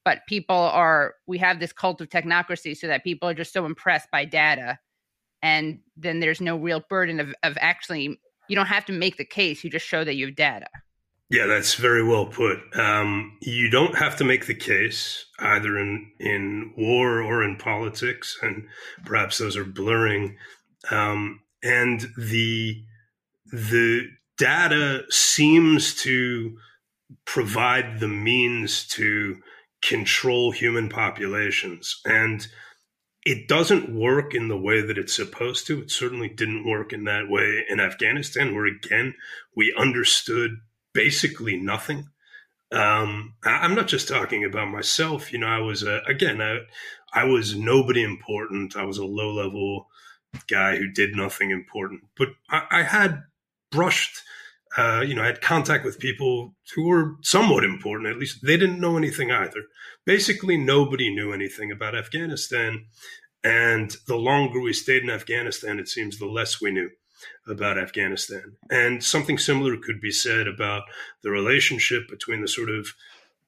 But 0.06 0.20
people 0.26 0.56
are, 0.56 1.16
we 1.26 1.36
have 1.36 1.60
this 1.60 1.74
cult 1.74 2.00
of 2.00 2.08
technocracy 2.08 2.74
so 2.74 2.86
that 2.86 3.04
people 3.04 3.28
are 3.28 3.34
just 3.34 3.52
so 3.52 3.66
impressed 3.66 4.10
by 4.10 4.24
data. 4.24 4.78
And 5.42 5.80
then 5.98 6.20
there's 6.20 6.40
no 6.40 6.56
real 6.56 6.82
burden 6.88 7.20
of, 7.20 7.34
of 7.42 7.58
actually, 7.60 8.18
you 8.48 8.56
don't 8.56 8.64
have 8.64 8.86
to 8.86 8.92
make 8.94 9.18
the 9.18 9.26
case, 9.26 9.62
you 9.62 9.68
just 9.68 9.86
show 9.86 10.02
that 10.02 10.16
you 10.16 10.24
have 10.24 10.36
data. 10.36 10.68
Yeah, 11.28 11.46
that's 11.46 11.74
very 11.74 12.04
well 12.04 12.26
put. 12.26 12.58
Um, 12.78 13.36
you 13.40 13.68
don't 13.68 13.96
have 13.96 14.16
to 14.16 14.24
make 14.24 14.46
the 14.46 14.54
case 14.54 15.24
either 15.40 15.76
in 15.76 16.12
in 16.20 16.72
war 16.76 17.20
or 17.20 17.42
in 17.42 17.56
politics, 17.56 18.38
and 18.42 18.66
perhaps 19.04 19.38
those 19.38 19.56
are 19.56 19.64
blurring. 19.64 20.36
Um, 20.90 21.40
and 21.64 22.06
the 22.16 22.80
the 23.52 24.08
data 24.38 25.02
seems 25.10 25.94
to 26.02 26.56
provide 27.24 27.98
the 27.98 28.08
means 28.08 28.86
to 28.88 29.36
control 29.82 30.52
human 30.52 30.88
populations. 30.88 32.00
And 32.04 32.46
it 33.24 33.48
doesn't 33.48 33.92
work 33.92 34.34
in 34.34 34.48
the 34.48 34.58
way 34.58 34.80
that 34.80 34.98
it's 34.98 35.14
supposed 35.14 35.66
to. 35.66 35.82
It 35.82 35.90
certainly 35.90 36.28
didn't 36.28 36.68
work 36.68 36.92
in 36.92 37.04
that 37.04 37.28
way 37.28 37.64
in 37.68 37.80
Afghanistan, 37.80 38.54
where 38.54 38.66
again, 38.66 39.14
we 39.56 39.74
understood 39.76 40.58
basically 40.96 41.58
nothing. 41.58 42.08
Um, 42.72 43.34
I'm 43.44 43.74
not 43.74 43.86
just 43.86 44.08
talking 44.08 44.44
about 44.44 44.68
myself. 44.68 45.30
You 45.32 45.38
know, 45.38 45.46
I 45.46 45.58
was, 45.58 45.82
a, 45.82 46.00
again, 46.08 46.40
I, 46.40 46.60
I 47.12 47.24
was 47.24 47.54
nobody 47.54 48.02
important. 48.02 48.76
I 48.76 48.84
was 48.84 48.96
a 48.96 49.04
low 49.04 49.32
level 49.32 49.88
guy 50.48 50.76
who 50.76 50.90
did 50.90 51.14
nothing 51.14 51.50
important, 51.50 52.00
but 52.16 52.28
I, 52.50 52.62
I 52.70 52.82
had 52.82 53.24
brushed 53.70 54.22
uh, 54.76 55.02
you 55.06 55.14
know, 55.14 55.22
I 55.22 55.26
had 55.26 55.40
contact 55.40 55.86
with 55.86 55.98
people 55.98 56.54
who 56.74 56.86
were 56.86 57.14
somewhat 57.22 57.64
important. 57.64 58.10
At 58.10 58.18
least 58.18 58.44
they 58.44 58.58
didn't 58.58 58.80
know 58.80 58.98
anything 58.98 59.30
either. 59.30 59.62
Basically, 60.04 60.58
nobody 60.58 61.14
knew 61.14 61.32
anything 61.32 61.72
about 61.72 61.94
Afghanistan. 61.94 62.84
And 63.42 63.96
the 64.06 64.16
longer 64.16 64.60
we 64.60 64.74
stayed 64.74 65.02
in 65.02 65.08
Afghanistan, 65.08 65.78
it 65.78 65.88
seems 65.88 66.18
the 66.18 66.26
less 66.26 66.60
we 66.60 66.72
knew 66.72 66.90
about 67.46 67.78
Afghanistan. 67.78 68.56
And 68.70 69.02
something 69.02 69.38
similar 69.38 69.76
could 69.76 70.00
be 70.00 70.10
said 70.10 70.46
about 70.46 70.82
the 71.22 71.30
relationship 71.30 72.08
between 72.08 72.42
the 72.42 72.48
sort 72.48 72.70
of 72.70 72.94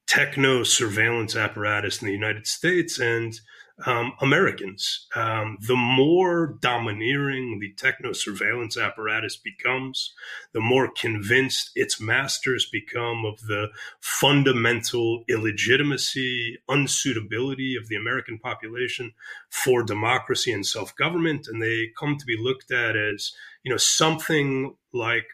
techno 0.07 0.62
surveillance 0.62 1.37
apparatus 1.37 2.00
in 2.00 2.07
the 2.07 2.12
United 2.12 2.46
States 2.46 2.98
and 2.98 3.40
um, 3.86 4.12
Americans. 4.20 5.06
Um, 5.14 5.58
the 5.60 5.76
more 5.76 6.58
domineering 6.60 7.58
the 7.60 7.72
techno 7.74 8.12
surveillance 8.12 8.76
apparatus 8.76 9.36
becomes, 9.36 10.14
the 10.52 10.60
more 10.60 10.90
convinced 10.90 11.70
its 11.74 12.00
masters 12.00 12.68
become 12.70 13.24
of 13.24 13.40
the 13.42 13.68
fundamental 14.00 15.22
illegitimacy, 15.28 16.58
unsuitability 16.68 17.78
of 17.78 17.88
the 17.88 17.96
American 17.96 18.38
population 18.38 19.12
for 19.50 19.82
democracy 19.82 20.52
and 20.52 20.66
self 20.66 20.94
government. 20.96 21.46
And 21.46 21.62
they 21.62 21.90
come 21.98 22.16
to 22.16 22.26
be 22.26 22.36
looked 22.36 22.72
at 22.72 22.96
as, 22.96 23.32
you 23.62 23.70
know, 23.70 23.78
something 23.78 24.74
like 24.92 25.26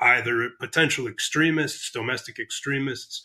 either 0.00 0.50
potential 0.60 1.06
extremists, 1.06 1.90
domestic 1.90 2.38
extremists 2.38 3.24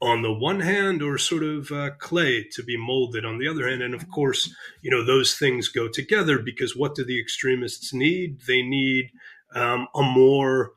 on 0.00 0.22
the 0.22 0.32
one 0.32 0.60
hand, 0.60 1.02
or 1.02 1.18
sort 1.18 1.42
of 1.42 1.70
uh, 1.72 1.90
clay 1.98 2.46
to 2.52 2.62
be 2.62 2.76
molded 2.76 3.24
on 3.24 3.38
the 3.38 3.48
other 3.48 3.68
hand. 3.68 3.82
And 3.82 3.94
of 3.94 4.08
course, 4.08 4.54
you 4.82 4.90
know, 4.90 5.04
those 5.04 5.34
things 5.34 5.68
go 5.68 5.88
together 5.88 6.38
because 6.38 6.76
what 6.76 6.94
do 6.94 7.04
the 7.04 7.20
extremists 7.20 7.92
need? 7.92 8.42
They 8.46 8.62
need 8.62 9.10
um, 9.54 9.88
a 9.94 10.02
more 10.02 10.72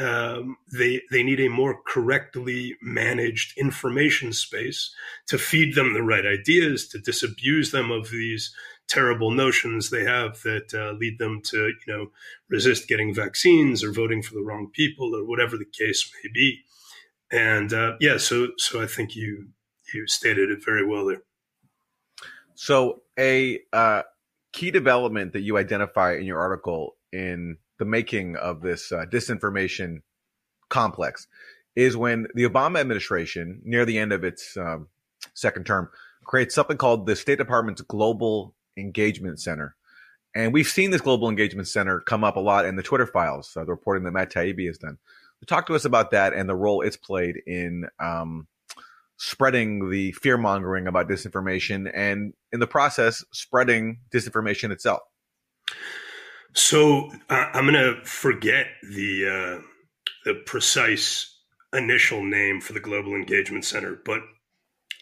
um, 0.00 0.56
they 0.72 1.02
they 1.10 1.22
need 1.22 1.40
a 1.40 1.48
more 1.48 1.80
correctly 1.86 2.76
managed 2.80 3.56
information 3.58 4.32
space 4.32 4.94
to 5.26 5.38
feed 5.38 5.74
them 5.74 5.92
the 5.92 6.02
right 6.02 6.26
ideas, 6.26 6.88
to 6.88 6.98
disabuse 6.98 7.70
them 7.70 7.90
of 7.90 8.10
these 8.10 8.54
terrible 8.88 9.30
notions 9.30 9.90
they 9.90 10.04
have 10.04 10.42
that 10.42 10.74
uh, 10.74 10.92
lead 10.98 11.18
them 11.18 11.40
to, 11.44 11.68
you 11.68 11.74
know, 11.86 12.06
resist 12.48 12.88
getting 12.88 13.14
vaccines 13.14 13.84
or 13.84 13.92
voting 13.92 14.22
for 14.22 14.34
the 14.34 14.42
wrong 14.42 14.68
people 14.72 15.14
or 15.14 15.24
whatever 15.24 15.56
the 15.56 15.64
case 15.64 16.10
may 16.24 16.30
be. 16.32 16.60
And 17.30 17.72
uh, 17.72 17.92
yeah, 18.00 18.16
so 18.16 18.48
so 18.56 18.82
I 18.82 18.86
think 18.86 19.14
you 19.14 19.48
you 19.94 20.06
stated 20.06 20.50
it 20.50 20.64
very 20.64 20.84
well 20.84 21.06
there. 21.06 21.22
So 22.54 23.02
a 23.18 23.60
uh, 23.72 24.02
key 24.52 24.70
development 24.70 25.32
that 25.34 25.40
you 25.40 25.56
identify 25.56 26.14
in 26.14 26.24
your 26.24 26.38
article 26.38 26.96
in 27.12 27.58
the 27.80 27.84
making 27.84 28.36
of 28.36 28.60
this 28.60 28.92
uh, 28.92 29.06
disinformation 29.10 30.02
complex 30.68 31.26
is 31.74 31.96
when 31.96 32.28
the 32.34 32.44
Obama 32.44 32.78
administration, 32.78 33.60
near 33.64 33.84
the 33.84 33.98
end 33.98 34.12
of 34.12 34.22
its 34.22 34.56
um, 34.56 34.86
second 35.34 35.64
term, 35.64 35.88
creates 36.24 36.54
something 36.54 36.76
called 36.76 37.06
the 37.06 37.16
State 37.16 37.38
Department's 37.38 37.80
Global 37.80 38.54
Engagement 38.76 39.40
Center. 39.40 39.74
And 40.34 40.52
we've 40.52 40.68
seen 40.68 40.90
this 40.90 41.00
Global 41.00 41.28
Engagement 41.28 41.66
Center 41.66 42.00
come 42.00 42.22
up 42.22 42.36
a 42.36 42.40
lot 42.40 42.66
in 42.66 42.76
the 42.76 42.82
Twitter 42.82 43.06
files, 43.06 43.56
uh, 43.56 43.64
the 43.64 43.70
reporting 43.70 44.04
that 44.04 44.12
Matt 44.12 44.30
Taibbi 44.30 44.66
has 44.66 44.78
done. 44.78 44.98
Talk 45.46 45.66
to 45.68 45.74
us 45.74 45.86
about 45.86 46.10
that 46.10 46.34
and 46.34 46.48
the 46.48 46.54
role 46.54 46.82
it's 46.82 46.98
played 46.98 47.40
in 47.46 47.88
um, 47.98 48.46
spreading 49.16 49.88
the 49.88 50.12
fear 50.12 50.36
mongering 50.36 50.86
about 50.86 51.08
disinformation 51.08 51.90
and 51.94 52.34
in 52.52 52.60
the 52.60 52.66
process, 52.66 53.24
spreading 53.32 54.00
disinformation 54.12 54.70
itself. 54.70 55.00
So 56.52 57.10
uh, 57.28 57.50
I'm 57.54 57.66
going 57.66 57.74
to 57.74 58.04
forget 58.04 58.66
the 58.82 59.60
uh, 59.60 59.62
the 60.24 60.34
precise 60.34 61.36
initial 61.72 62.24
name 62.24 62.60
for 62.60 62.72
the 62.72 62.80
Global 62.80 63.14
Engagement 63.14 63.64
Center, 63.64 64.00
but 64.04 64.20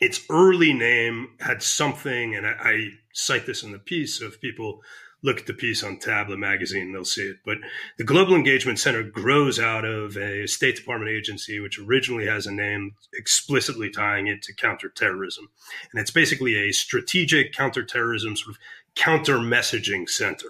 its 0.01 0.21
early 0.31 0.73
name 0.73 1.31
had 1.41 1.63
something, 1.63 2.35
and 2.37 2.47
I, 2.47 2.51
I, 2.61 2.91
cite 3.13 3.47
this 3.47 3.65
in 3.65 3.73
the 3.73 3.81
piece. 3.81 4.19
So 4.19 4.27
if 4.27 4.41
people 4.41 4.81
look 5.23 5.41
at 5.41 5.47
the 5.47 5.55
piece 5.55 5.83
on 5.83 5.99
Tablet 5.99 6.39
magazine, 6.39 6.93
they'll 6.93 7.05
see 7.05 7.23
it. 7.23 7.39
But 7.45 7.59
the 7.97 8.05
Global 8.05 8.37
Engagement 8.37 8.79
Center 8.79 9.03
grows 9.03 9.59
out 9.59 9.85
of 9.85 10.17
a 10.17 10.47
State 10.47 10.77
Department 10.77 11.11
agency, 11.11 11.59
which 11.59 11.81
originally 11.81 12.27
has 12.27 12.47
a 12.47 12.53
name 12.53 12.95
explicitly 13.15 13.91
tying 13.91 14.29
it 14.29 14.43
to 14.43 14.55
counterterrorism. 14.55 15.49
And 15.91 16.01
it's 16.01 16.13
basically 16.13 16.55
a 16.55 16.71
strategic 16.71 17.53
counterterrorism 17.53 18.37
sort 18.37 18.55
of 18.55 18.61
counter 18.95 19.39
messaging 19.39 20.09
center. 20.09 20.49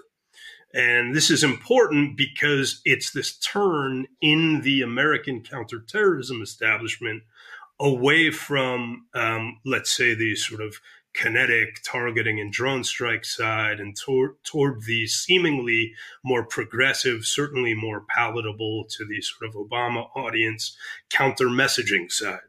And 0.73 1.15
this 1.15 1.31
is 1.31 1.43
important 1.43 2.15
because 2.15 2.81
it's 2.85 3.11
this 3.11 3.37
turn 3.37 4.07
in 4.21 4.61
the 4.61 4.81
American 4.81 5.41
counterterrorism 5.41 6.41
establishment 6.41 7.23
away 7.79 8.29
from, 8.29 9.07
um, 9.13 9.59
let's 9.65 9.91
say, 9.91 10.13
the 10.13 10.35
sort 10.35 10.61
of 10.61 10.79
kinetic 11.13 11.81
targeting 11.83 12.39
and 12.39 12.53
drone 12.53 12.83
strike 12.83 13.25
side 13.25 13.79
and 13.79 13.97
toward, 13.97 14.31
toward 14.43 14.83
the 14.83 15.07
seemingly 15.07 15.93
more 16.23 16.45
progressive, 16.45 17.25
certainly 17.25 17.73
more 17.73 18.05
palatable 18.15 18.85
to 18.89 19.05
the 19.05 19.21
sort 19.21 19.49
of 19.49 19.55
Obama 19.55 20.07
audience 20.15 20.77
counter 21.09 21.47
messaging 21.47 22.11
side. 22.11 22.39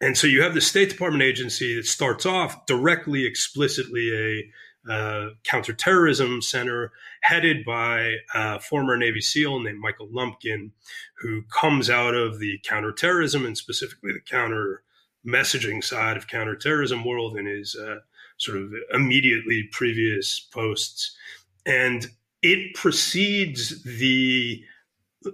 And 0.00 0.16
so 0.16 0.26
you 0.26 0.42
have 0.42 0.54
the 0.54 0.60
State 0.60 0.90
Department 0.90 1.22
agency 1.22 1.74
that 1.74 1.86
starts 1.86 2.24
off 2.26 2.66
directly, 2.66 3.26
explicitly 3.26 4.12
a 4.14 4.50
uh, 4.88 5.30
counterterrorism 5.44 6.40
center 6.42 6.92
headed 7.22 7.64
by 7.64 8.16
a 8.34 8.60
former 8.60 8.96
Navy 8.96 9.20
SEAL 9.20 9.60
named 9.60 9.80
Michael 9.80 10.08
Lumpkin, 10.10 10.72
who 11.18 11.42
comes 11.42 11.90
out 11.90 12.14
of 12.14 12.38
the 12.38 12.58
counterterrorism 12.64 13.44
and 13.44 13.56
specifically 13.56 14.12
the 14.12 14.20
counter 14.20 14.82
messaging 15.26 15.82
side 15.82 16.16
of 16.16 16.28
counterterrorism 16.28 17.04
world 17.04 17.36
in 17.36 17.46
his 17.46 17.76
uh, 17.76 17.96
sort 18.38 18.58
of 18.58 18.72
immediately 18.92 19.68
previous 19.72 20.40
posts. 20.40 21.16
And 21.66 22.06
it 22.42 22.74
precedes 22.74 23.82
the 23.82 24.62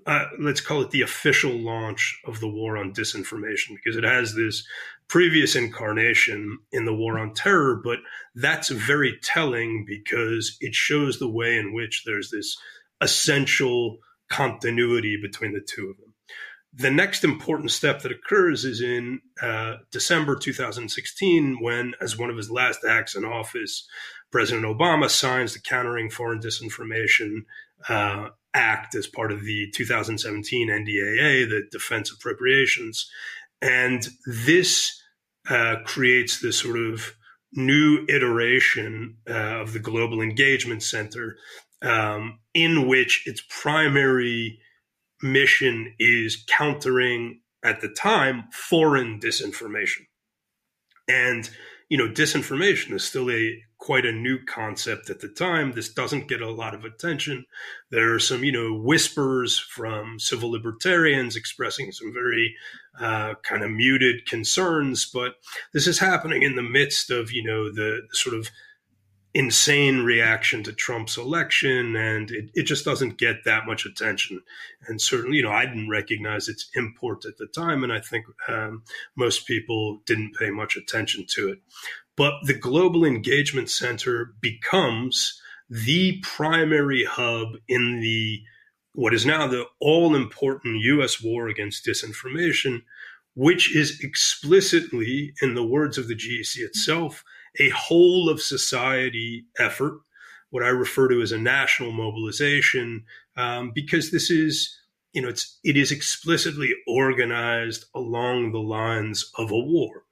uh, 0.07 0.25
let's 0.41 0.63
call 0.63 0.81
it 0.81 0.91
the 0.91 1.03
official 1.03 1.53
launch 1.53 2.21
of 2.25 2.41
the 2.41 2.49
war 2.49 2.77
on 2.77 2.93
disinformation 2.93 3.75
because 3.75 3.97
it 3.97 4.05
has 4.05 4.35
this 4.35 4.67
previous 5.15 5.55
incarnation 5.55 6.59
in 6.73 6.87
the 6.87 6.93
war 6.93 7.21
on 7.21 7.33
terror 7.35 7.81
but 7.85 8.01
that's 8.35 8.69
very 8.69 9.17
telling 9.23 9.85
because 9.87 10.57
it 10.59 10.75
shows 10.75 11.21
the 11.21 11.31
way 11.31 11.57
in 11.57 11.73
which 11.73 12.03
there's 12.05 12.33
this 12.33 12.57
essential 13.01 13.99
continuity 14.29 15.17
between 15.23 15.53
the 15.53 15.61
two 15.61 15.89
of 15.89 15.97
them 15.99 16.13
the 16.73 16.91
next 16.91 17.23
important 17.23 17.71
step 17.71 18.03
that 18.03 18.11
occurs 18.11 18.65
is 18.65 18.81
in 18.81 19.21
uh, 19.41 19.77
December 19.93 20.35
2016, 20.35 21.59
when, 21.61 21.95
as 22.01 22.19
one 22.19 22.31
of 22.31 22.37
his 22.37 22.51
last 22.51 22.81
acts 22.85 23.15
in 23.15 23.25
office, 23.25 23.87
President 24.33 24.67
Obama 24.67 25.09
signs 25.09 25.53
the 25.55 25.61
Countering 25.61 26.11
Foreign 26.11 26.41
Disinformation 26.41 27.45
uh, 27.89 28.31
Act 28.55 28.97
as 28.97 29.07
part 29.07 29.31
of 29.31 29.45
the 29.45 29.71
2017 29.73 30.69
NDAA, 30.69 31.49
the 31.49 31.63
Defense 31.71 32.11
Appropriations. 32.11 33.09
And 33.63 34.09
this 34.27 35.01
uh, 35.49 35.77
creates 35.85 36.41
this 36.41 36.59
sort 36.59 36.79
of 36.79 37.15
new 37.53 38.05
iteration 38.09 39.17
uh, 39.29 39.61
of 39.61 39.73
the 39.73 39.79
Global 39.79 40.21
Engagement 40.21 40.83
Center, 40.83 41.37
um, 41.83 42.41
in 42.55 42.89
which 42.89 43.25
its 43.27 43.43
primary 43.49 44.59
mission 45.23 45.95
is 45.99 46.45
countering, 46.49 47.41
at 47.63 47.81
the 47.81 47.89
time, 47.89 48.45
foreign 48.53 49.19
disinformation. 49.19 50.03
And, 51.09 51.49
you 51.89 51.97
know, 51.97 52.09
disinformation 52.09 52.93
is 52.93 53.05
still 53.05 53.31
a 53.31 53.63
quite 53.85 54.07
a 54.07 54.13
new 54.13 54.39
concept 54.47 55.11
at 55.11 55.21
the 55.21 55.29
time. 55.29 55.73
This 55.73 55.93
doesn't 55.93 56.27
get 56.27 56.41
a 56.41 56.51
lot 56.51 56.75
of 56.75 56.87
attention. 56.87 57.45
There 57.91 58.15
are 58.15 58.19
some, 58.19 58.43
you 58.43 58.51
know, 58.51 58.73
whispers 58.73 59.59
from 59.59 60.19
civil 60.19 60.51
libertarians 60.51 61.37
expressing 61.37 61.93
some 61.93 62.11
very 62.11 62.57
uh, 62.99 63.35
kind 63.43 63.63
of 63.63 63.71
muted 63.71 64.25
concerns, 64.25 65.05
but 65.05 65.35
this 65.75 65.87
is 65.87 65.99
happening 65.99 66.43
in 66.43 66.57
the 66.57 66.63
midst 66.63 67.11
of, 67.11 67.31
you 67.31 67.45
know, 67.45 67.71
the, 67.71 68.01
sort 68.13 68.35
of 68.35 68.49
insane 69.35 69.99
reaction 69.99 70.63
to 70.63 70.73
Trump's 70.73 71.19
election, 71.19 71.97
and 71.97 72.31
it, 72.31 72.51
it 72.55 72.63
just 72.63 72.85
doesn't 72.85 73.19
get 73.19 73.45
that 73.45 73.67
much 73.67 73.85
attention. 73.85 74.41
And 74.87 75.01
certainly, 75.01 75.39
you 75.39 75.43
know, 75.43 75.51
I 75.51 75.67
didn't 75.67 75.91
recognize 75.91 76.49
its 76.49 76.71
import 76.75 77.25
at 77.27 77.37
the 77.37 77.49
time, 77.49 77.83
and 77.83 77.93
I 77.93 78.01
think 78.01 78.25
um, 78.49 78.85
most 79.17 79.47
people 79.47 80.01
didn't 80.07 80.37
pay 80.37 80.51
much 80.51 80.77
attention 80.77 81.27
to 81.31 81.49
it. 81.51 81.59
But 82.17 82.35
the 82.45 82.55
Global 82.55 83.05
Engagement 83.05 83.71
Center 83.71 84.35
becomes 84.41 85.41
the 85.69 86.21
primary 86.23 87.05
hub 87.05 87.57
in 87.69 88.01
the 88.01 88.43
what 88.95 89.13
is 89.13 89.27
now 89.27 89.49
the 89.49 89.65
all 89.81 90.15
important 90.15 90.83
US 90.83 91.21
war 91.21 91.49
against 91.49 91.85
disinformation, 91.85 92.83
which 93.35 93.75
is 93.75 94.01
explicitly, 94.01 95.35
in 95.43 95.55
the 95.55 95.67
words 95.67 95.99
of 95.99 96.07
the 96.07 96.15
GEC 96.15 96.59
itself, 96.59 97.25
a 97.59 97.71
whole 97.71 98.29
of 98.29 98.41
society 98.41 99.47
effort, 99.59 100.01
what 100.51 100.63
I 100.63 100.69
refer 100.69 101.09
to 101.09 101.21
as 101.21 101.33
a 101.33 101.39
national 101.39 101.91
mobilization, 101.91 103.05
um, 103.37 103.73
because 103.75 104.13
this 104.13 104.31
is, 104.31 104.79
you 105.13 105.23
know, 105.23 105.29
it's 105.29 105.59
it 105.65 105.77
is 105.77 105.91
explicitly 105.91 106.73
organized 106.87 107.87
along 107.95 108.53
the 108.53 108.61
lines 108.61 109.33
of 109.37 109.51
a 109.51 109.59
war. 109.59 110.05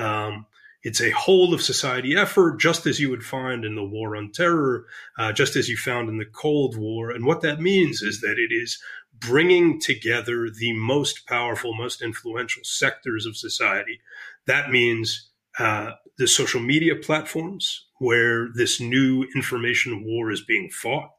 Um, 0.00 0.46
it's 0.84 1.00
a 1.00 1.10
whole 1.10 1.54
of 1.54 1.62
society 1.62 2.14
effort, 2.14 2.60
just 2.60 2.86
as 2.86 3.00
you 3.00 3.08
would 3.08 3.24
find 3.24 3.64
in 3.64 3.74
the 3.74 3.84
war 3.84 4.16
on 4.16 4.30
terror, 4.30 4.84
uh, 5.18 5.32
just 5.32 5.56
as 5.56 5.68
you 5.68 5.78
found 5.78 6.10
in 6.10 6.18
the 6.18 6.26
Cold 6.26 6.76
War. 6.76 7.10
And 7.10 7.24
what 7.24 7.40
that 7.40 7.60
means 7.60 8.02
is 8.02 8.20
that 8.20 8.38
it 8.38 8.54
is 8.54 8.78
bringing 9.18 9.80
together 9.80 10.48
the 10.50 10.74
most 10.74 11.26
powerful, 11.26 11.74
most 11.74 12.02
influential 12.02 12.62
sectors 12.64 13.24
of 13.24 13.36
society. 13.36 14.00
That 14.46 14.70
means 14.70 15.30
uh, 15.58 15.92
the 16.18 16.26
social 16.26 16.60
media 16.60 16.96
platforms 16.96 17.86
where 17.98 18.48
this 18.54 18.78
new 18.78 19.24
information 19.34 20.04
war 20.04 20.30
is 20.30 20.44
being 20.44 20.68
fought. 20.70 21.10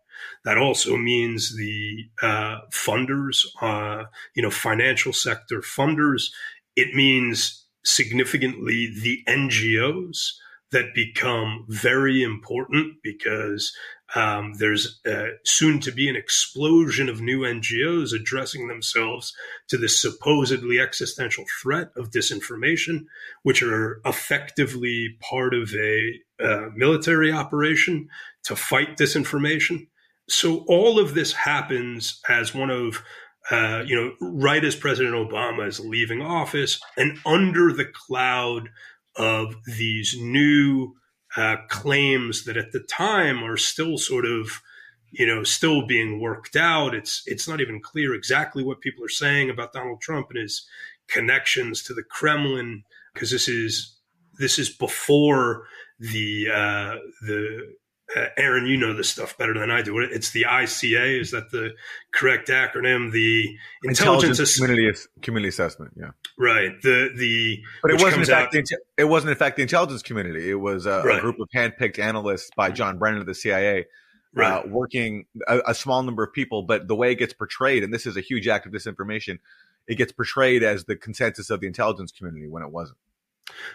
That 0.44 0.60
also 0.60 0.96
means 0.96 1.58
the 1.58 2.06
uh, 2.22 2.60
funders, 2.72 3.46
uh, 3.62 4.06
you 4.36 4.44
know, 4.44 4.52
financial 4.52 5.12
sector 5.12 5.62
funders. 5.62 6.30
It 6.76 6.94
means 6.94 7.65
significantly 7.86 8.88
the 8.88 9.24
NGOs 9.28 10.34
that 10.72 10.94
become 10.94 11.66
very 11.70 12.22
important 12.22 12.98
because 13.02 13.74
um, 14.14 14.54
there's 14.60 15.00
uh, 15.06 15.28
soon 15.44 15.80
to 15.80 15.92
be 15.92 16.10
an 16.10 16.16
explosion 16.16 17.10
of 17.10 17.22
new 17.22 17.42
NGOs 17.42 18.14
addressing 18.14 18.68
themselves 18.68 19.34
to 19.70 19.78
the 19.78 19.90
supposedly 19.90 20.80
existential 20.80 21.46
threat 21.62 21.90
of 21.96 22.12
disinformation, 22.12 23.06
which 23.44 23.64
are 23.64 24.02
effectively 24.06 25.18
part 25.22 25.54
of 25.54 25.74
a 25.74 26.14
uh, 26.44 26.70
military 26.76 27.32
operation 27.32 28.08
to 28.44 28.56
fight 28.56 28.98
disinformation. 28.98 29.88
So 30.28 30.66
all 30.68 31.00
of 31.00 31.14
this 31.14 31.34
happens 31.34 32.20
as 32.28 32.54
one 32.54 32.70
of 32.70 33.04
uh, 33.52 33.84
you 33.86 33.96
know, 33.96 34.14
right 34.22 34.64
as 34.64 34.76
President 34.76 35.16
Obama 35.16 35.68
is 35.68 35.80
leaving 35.80 36.22
office, 36.22 36.82
and 36.98 37.20
under 37.26 37.72
the 37.72 37.86
cloud 37.86 38.70
of 39.16 39.56
these 39.66 40.18
new 40.20 40.96
uh, 41.38 41.58
claims 41.70 42.46
that 42.46 42.58
at 42.58 42.72
the 42.72 42.80
time 42.80 43.44
are 43.44 43.58
still 43.58 43.98
sort 43.98 44.26
of, 44.26 44.62
you 45.12 45.28
know, 45.28 45.44
still 45.44 45.86
being 45.86 46.20
worked 46.20 46.56
out. 46.56 46.96
It's 46.96 47.24
it's 47.26 47.48
not 47.48 47.62
even 47.62 47.82
clear 47.82 48.14
exactly 48.14 48.64
what 48.64 48.82
people 48.82 49.04
are 49.04 49.10
saying 49.10 49.50
about 49.50 49.74
Donald 49.74 50.02
Trump 50.02 50.28
and 50.32 50.40
his 50.40 50.68
connections 51.08 51.84
to 51.84 51.94
the 51.94 52.04
Kremlin, 52.04 52.84
because 53.14 53.32
this 53.32 53.48
is 53.48 53.98
this 54.40 54.58
is 54.60 54.70
before 54.70 55.68
the 56.00 56.48
uh, 56.50 56.96
the 57.22 57.76
uh, 58.16 58.26
Aaron, 58.38 58.66
you 58.68 58.78
know 58.78 58.94
this 58.94 59.10
stuff 59.10 59.38
better 59.38 59.58
than 59.58 59.72
I 59.72 59.82
do. 59.82 59.98
It's 60.00 60.32
the 60.32 60.46
ICA. 60.48 61.20
Is 61.20 61.32
that 61.32 61.52
the 61.52 61.72
correct 62.14 62.50
acronym? 62.50 63.12
The 63.12 63.58
Intelligence, 63.84 64.40
Intelligence 64.40 64.58
Community 64.58 65.00
Community 65.22 65.50
Assessment. 65.50 65.94
Yeah. 65.98 66.12
Right. 66.38 66.72
The 66.82 67.10
the 67.16 67.64
but 67.82 67.92
it 67.92 68.02
wasn't 68.02 68.22
in 68.22 68.28
fact 68.28 68.56
out, 68.56 68.64
the, 68.64 68.78
it 68.98 69.06
wasn't 69.06 69.32
in 69.32 69.38
fact 69.38 69.56
the 69.56 69.64
intelligence 69.64 70.04
community. 70.04 70.50
It 70.50 70.56
was 70.56 70.86
a, 70.86 71.02
right. 71.04 71.18
a 71.18 71.22
group 71.22 71.40
of 71.40 71.50
handpicked 71.56 71.98
analysts 71.98 72.50
by 72.56 72.70
John 72.70 72.98
Brennan 72.98 73.22
of 73.22 73.26
the 73.26 73.36
CIA. 73.36 73.80
Uh, 73.80 73.84
right. 74.34 74.52
Uh, 74.52 74.68
working 74.68 75.26
a, 75.48 75.62
a 75.68 75.76
small 75.76 76.04
number 76.04 76.24
of 76.24 76.32
people, 76.34 76.64
but 76.64 76.88
the 76.88 76.96
way 76.96 77.12
it 77.12 77.16
gets 77.16 77.34
portrayed, 77.34 77.84
and 77.84 77.94
this 77.94 78.06
is 78.06 78.18
a 78.18 78.22
huge 78.22 78.48
act 78.48 78.66
of 78.66 78.74
disinformation, 78.74 79.40
it 79.88 79.96
gets 79.96 80.12
portrayed 80.12 80.62
as 80.62 80.86
the 80.86 80.96
consensus 80.96 81.50
of 81.50 81.62
the 81.62 81.68
intelligence 81.68 82.12
community 82.12 82.48
when 82.48 82.62
it 82.62 82.70
wasn't. 82.70 82.98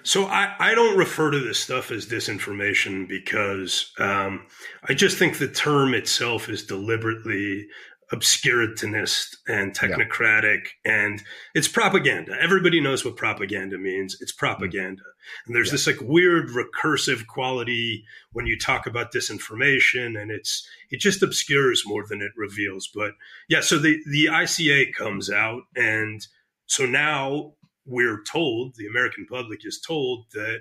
So 0.02 0.26
I, 0.26 0.54
I 0.58 0.74
don't 0.74 0.98
refer 0.98 1.30
to 1.30 1.38
this 1.38 1.58
stuff 1.58 1.90
as 1.90 2.06
disinformation 2.06 3.06
because 3.08 3.92
um, 3.98 4.46
I 4.88 4.94
just 4.94 5.18
think 5.18 5.38
the 5.38 5.48
term 5.48 5.94
itself 5.94 6.48
is 6.48 6.64
deliberately 6.64 7.66
obscurantinist 8.12 9.36
and 9.46 9.72
technocratic 9.72 10.62
yeah. 10.84 10.92
and 11.04 11.22
it's 11.54 11.68
propaganda. 11.68 12.36
Everybody 12.40 12.80
knows 12.80 13.04
what 13.04 13.16
propaganda 13.16 13.78
means. 13.78 14.16
It's 14.20 14.32
propaganda. 14.32 15.02
And 15.46 15.54
there's 15.54 15.68
yeah. 15.68 15.72
this 15.72 15.86
like 15.86 16.00
weird 16.00 16.48
recursive 16.48 17.26
quality 17.28 18.04
when 18.32 18.46
you 18.46 18.58
talk 18.58 18.86
about 18.86 19.12
disinformation 19.12 20.20
and 20.20 20.32
it's 20.32 20.66
it 20.90 20.98
just 20.98 21.22
obscures 21.22 21.84
more 21.86 22.04
than 22.08 22.20
it 22.20 22.32
reveals. 22.36 22.88
But 22.92 23.12
yeah, 23.48 23.60
so 23.60 23.78
the 23.78 24.00
the 24.10 24.26
ICA 24.26 24.92
comes 24.92 25.30
out 25.30 25.62
and 25.76 26.26
so 26.66 26.86
now 26.86 27.52
we're 27.90 28.22
told, 28.22 28.76
the 28.76 28.86
American 28.86 29.26
public 29.26 29.66
is 29.66 29.80
told 29.80 30.26
that 30.32 30.60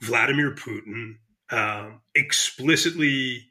Vladimir 0.00 0.54
Putin 0.54 1.16
um, 1.50 2.00
explicitly, 2.14 3.46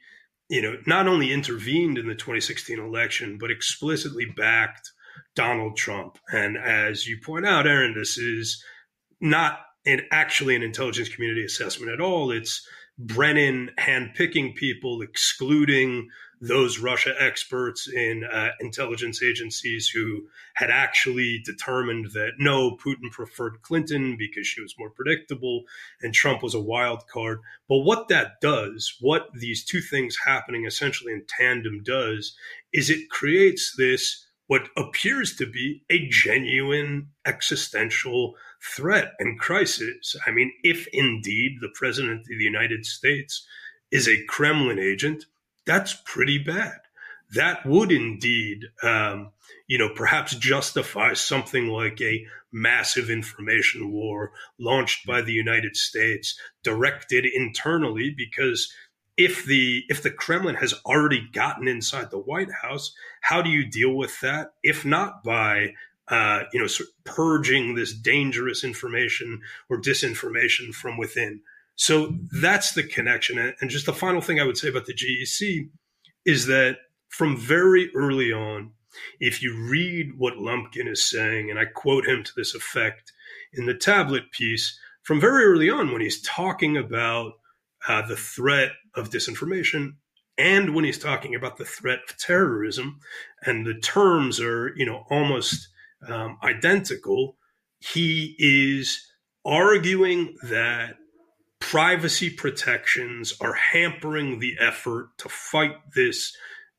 you 0.49 0.61
know, 0.61 0.77
not 0.87 1.07
only 1.07 1.31
intervened 1.31 1.97
in 1.97 2.07
the 2.07 2.15
2016 2.15 2.79
election, 2.79 3.37
but 3.39 3.51
explicitly 3.51 4.25
backed 4.25 4.91
Donald 5.35 5.77
Trump. 5.77 6.17
And 6.31 6.57
as 6.57 7.07
you 7.07 7.17
point 7.23 7.45
out, 7.45 7.67
Aaron, 7.67 7.93
this 7.93 8.17
is 8.17 8.63
not 9.19 9.59
an, 9.85 10.01
actually 10.11 10.55
an 10.55 10.63
intelligence 10.63 11.09
community 11.09 11.43
assessment 11.43 11.91
at 11.91 12.01
all. 12.01 12.31
It's 12.31 12.65
Brennan 12.97 13.71
handpicking 13.77 14.55
people, 14.55 15.01
excluding 15.01 16.09
those 16.41 16.79
Russia 16.79 17.13
experts 17.19 17.87
in 17.87 18.23
uh, 18.23 18.49
intelligence 18.59 19.23
agencies 19.23 19.87
who 19.87 20.27
had 20.55 20.69
actually 20.69 21.41
determined 21.45 22.11
that 22.13 22.33
no, 22.37 22.77
Putin 22.77 23.11
preferred 23.11 23.61
Clinton 23.61 24.15
because 24.17 24.47
she 24.47 24.61
was 24.61 24.75
more 24.77 24.89
predictable 24.89 25.63
and 26.01 26.13
Trump 26.13 26.43
was 26.43 26.53
a 26.53 26.61
wild 26.61 27.07
card. 27.07 27.39
But 27.67 27.79
what 27.79 28.07
that 28.09 28.41
does, 28.41 28.95
what 28.99 29.27
these 29.33 29.63
two 29.63 29.81
things 29.81 30.17
happening 30.25 30.65
essentially 30.65 31.13
in 31.13 31.25
tandem 31.27 31.81
does, 31.83 32.35
is 32.73 32.89
it 32.89 33.09
creates 33.09 33.75
this 33.77 34.25
what 34.47 34.69
appears 34.77 35.35
to 35.35 35.45
be 35.45 35.83
a 35.89 36.07
genuine 36.09 37.07
existential 37.25 38.35
threat 38.61 39.13
and 39.19 39.39
crisis. 39.39 40.15
I 40.27 40.31
mean, 40.31 40.51
if 40.63 40.87
indeed 40.93 41.57
the 41.61 41.71
president 41.73 42.21
of 42.21 42.27
the 42.27 42.43
United 42.43 42.85
States 42.85 43.45
is 43.91 44.07
a 44.07 44.23
Kremlin 44.25 44.79
agent, 44.79 45.25
that's 45.65 45.93
pretty 46.05 46.37
bad. 46.37 46.79
That 47.33 47.65
would 47.65 47.91
indeed, 47.91 48.65
um, 48.83 49.31
you 49.67 49.77
know, 49.77 49.89
perhaps 49.89 50.35
justify 50.35 51.13
something 51.13 51.67
like 51.67 51.99
a 52.01 52.25
massive 52.51 53.09
information 53.09 53.91
war 53.91 54.31
launched 54.59 55.05
by 55.05 55.21
the 55.21 55.33
United 55.33 55.75
States, 55.75 56.39
directed 56.63 57.25
internally, 57.25 58.13
because 58.15 58.71
if 59.17 59.45
the 59.45 59.83
if 59.89 60.03
the 60.03 60.11
Kremlin 60.11 60.55
has 60.55 60.73
already 60.85 61.27
gotten 61.31 61.67
inside 61.67 62.11
the 62.11 62.19
White 62.19 62.51
House, 62.61 62.93
how 63.21 63.41
do 63.41 63.49
you 63.49 63.65
deal 63.65 63.95
with 63.95 64.19
that? 64.21 64.53
If 64.61 64.85
not 64.85 65.23
by 65.23 65.73
uh, 66.07 66.43
you 66.53 66.59
know 66.59 66.67
sort 66.67 66.89
of 66.89 67.03
purging 67.03 67.75
this 67.75 67.93
dangerous 67.93 68.63
information 68.63 69.41
or 69.69 69.81
disinformation 69.81 70.73
from 70.73 70.97
within. 70.97 71.41
So 71.75 72.13
that's 72.41 72.73
the 72.73 72.83
connection. 72.83 73.53
And 73.59 73.69
just 73.69 73.85
the 73.85 73.93
final 73.93 74.21
thing 74.21 74.39
I 74.39 74.45
would 74.45 74.57
say 74.57 74.69
about 74.69 74.85
the 74.85 74.93
GEC 74.93 75.69
is 76.25 76.47
that 76.47 76.77
from 77.09 77.37
very 77.37 77.91
early 77.95 78.31
on, 78.31 78.71
if 79.19 79.41
you 79.41 79.55
read 79.69 80.17
what 80.17 80.37
Lumpkin 80.37 80.87
is 80.87 81.07
saying, 81.07 81.49
and 81.49 81.59
I 81.59 81.65
quote 81.65 82.07
him 82.07 82.23
to 82.23 82.31
this 82.35 82.55
effect 82.55 83.11
in 83.53 83.65
the 83.65 83.73
tablet 83.73 84.31
piece, 84.31 84.79
from 85.03 85.19
very 85.19 85.43
early 85.43 85.69
on, 85.69 85.91
when 85.91 86.01
he's 86.01 86.21
talking 86.21 86.77
about 86.77 87.33
uh, 87.87 88.01
the 88.07 88.15
threat 88.15 88.71
of 88.95 89.09
disinformation 89.09 89.95
and 90.37 90.75
when 90.75 90.83
he's 90.83 90.97
talking 90.97 91.35
about 91.35 91.57
the 91.57 91.65
threat 91.65 91.99
of 92.09 92.17
terrorism, 92.17 92.99
and 93.43 93.65
the 93.65 93.75
terms 93.75 94.39
are, 94.39 94.73
you 94.75 94.85
know, 94.85 95.05
almost 95.09 95.69
um, 96.07 96.37
identical, 96.43 97.37
he 97.79 98.35
is 98.37 99.05
arguing 99.45 100.35
that 100.43 100.95
privacy 101.75 102.29
protections 102.29 103.33
are 103.41 103.51
hampering 103.51 104.39
the 104.39 104.55
effort 104.61 105.09
to 105.17 105.27
fight 105.27 105.75
this 105.93 106.33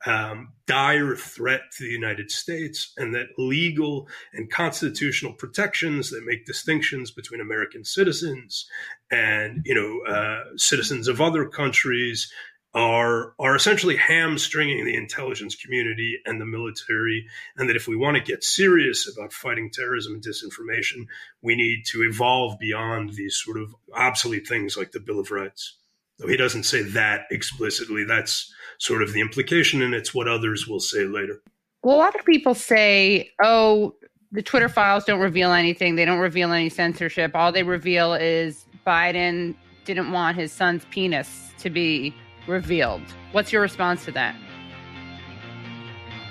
um, 0.07 0.55
dire 0.67 1.15
threat 1.15 1.61
to 1.77 1.85
the 1.85 1.91
United 1.91 2.31
States, 2.31 2.95
and 2.97 3.15
that 3.15 3.27
legal 3.37 4.09
and 4.33 4.51
constitutional 4.51 5.35
protections 5.35 6.09
that 6.09 6.25
make 6.25 6.47
distinctions 6.47 7.11
between 7.11 7.43
American 7.43 7.85
citizens 7.85 8.67
and 9.11 9.61
you 9.67 9.75
know 9.75 10.11
uh, 10.11 10.45
citizens 10.57 11.09
of 11.09 11.21
other 11.21 11.47
countries 11.47 12.33
are 12.75 13.35
are 13.39 13.55
essentially 13.55 13.97
hamstringing 13.97 14.85
the 14.85 14.97
intelligence 14.97 15.55
community 15.55 16.19
and 16.27 16.41
the 16.41 16.47
military, 16.47 17.27
and 17.57 17.69
that 17.69 17.77
if 17.77 17.89
we 17.89 17.97
want 17.97 18.17
to 18.17 18.23
get 18.23 18.45
serious 18.45 19.11
about 19.11 19.33
fighting 19.33 19.71
terrorism 19.71 20.15
and 20.15 20.25
disinformation, 20.25 21.07
we 21.43 21.57
need 21.57 21.85
to 21.87 22.03
evolve 22.03 22.59
beyond 22.59 23.15
these 23.15 23.37
sort 23.37 23.59
of 23.59 23.75
obsolete 23.95 24.47
things 24.47 24.77
like 24.77 24.93
the 24.93 25.01
Bill 25.01 25.19
of 25.19 25.31
Rights. 25.31 25.79
Though 26.19 26.29
he 26.29 26.37
doesn't 26.37 26.65
say 26.65 26.83
that 26.83 27.23
explicitly, 27.31 28.05
that's 28.05 28.53
sort 28.79 29.03
of 29.03 29.13
the 29.13 29.21
implication, 29.21 29.83
and 29.83 29.95
it's 29.95 30.15
what 30.15 30.29
others 30.29 30.67
will 30.67 30.81
say 30.81 31.05
later. 31.05 31.43
Well, 31.83 31.97
a 31.97 31.99
lot 31.99 32.19
of 32.19 32.25
people 32.27 32.55
say, 32.55 33.33
"Oh, 33.43 33.95
the 34.33 34.43
Twitter 34.43 34.69
files 34.69 35.05
don't 35.05 35.21
reveal 35.21 35.53
anything. 35.53 35.97
They 35.97 36.05
don't 36.05 36.19
reveal 36.19 36.53
any 36.53 36.69
censorship. 36.69 37.33
All 37.35 37.53
they 37.53 37.63
reveal 37.63 38.15
is 38.15 38.67
Biden 38.87 39.55
didn't 39.85 40.13
want 40.13 40.37
his 40.37 40.53
son's 40.53 40.85
penis 40.87 41.53
to 41.59 41.71
be 41.71 42.15
revealed. 42.47 43.03
What's 43.33 43.53
your 43.53 43.63
response 43.63 44.05
to 44.07 44.13
that? 44.13 44.37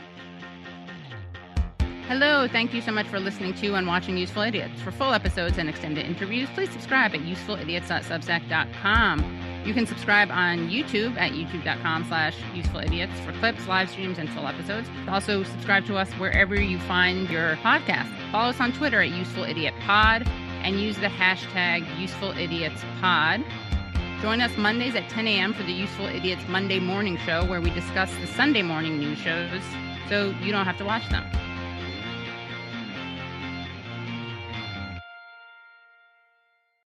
Hello, 2.14 2.47
thank 2.47 2.74
you 2.76 2.82
so 2.82 2.91
much 2.91 3.07
for 3.07 3.20
listening 3.20 3.55
to 3.55 3.74
and 3.74 3.88
watching 3.88 4.16
Useful 4.16 4.43
Idiots. 4.43 4.80
For 4.84 4.91
full 4.91 5.14
episodes 5.14 5.57
and 5.57 5.68
extended 5.68 6.05
interviews, 6.05 6.47
please 6.53 6.70
subscribe 6.70 7.16
at 7.16 7.22
usefulidiots.substack.com. 7.22 9.64
You 9.66 9.74
can 9.74 9.88
subscribe 9.88 10.30
on 10.30 10.70
YouTube 10.70 11.18
at 11.18 11.32
youtube.com 11.32 12.03
slash 12.03 12.38
usefulidiots 12.53 13.16
for 13.26 13.32
clips, 13.39 13.68
live 13.68 13.89
streams, 13.89 14.20
and 14.20 14.30
full 14.30 14.45
episodes. 14.45 14.88
Also, 15.07 15.41
subscribe 15.41 15.88
to 15.88 15.97
us 15.97 16.07
wherever 16.20 16.53
you 16.53 16.78
find 16.82 17.28
your 17.32 17.55
podcast. 17.55 18.16
Follow 18.32 18.51
us 18.51 18.59
on 18.59 18.74
Twitter 18.74 19.01
at 19.01 19.09
usefulIdiotPod 19.09 20.28
and 20.28 20.80
use 20.80 20.97
the 20.97 21.07
hashtag 21.07 21.84
usefulidiots.pod. 21.95 23.43
Join 24.22 24.39
us 24.39 24.55
Mondays 24.55 24.93
at 24.93 25.09
10 25.09 25.28
a.m. 25.28 25.51
for 25.51 25.64
the 25.64 25.74
Useful 25.74 26.05
Idiots 26.05 26.43
Monday 26.47 26.80
Morning 26.80 27.18
Show, 27.26 27.43
where 27.43 27.59
we 27.59 27.72
discuss 27.72 28.14
the 28.18 28.28
Sunday 28.28 28.61
morning 28.61 28.99
news 28.99 29.18
shows 29.18 29.64
so 30.09 30.30
you 30.43 30.51
don't 30.51 30.66
have 30.66 30.78
to 30.78 30.86
watch 30.86 31.09
them. 31.09 31.26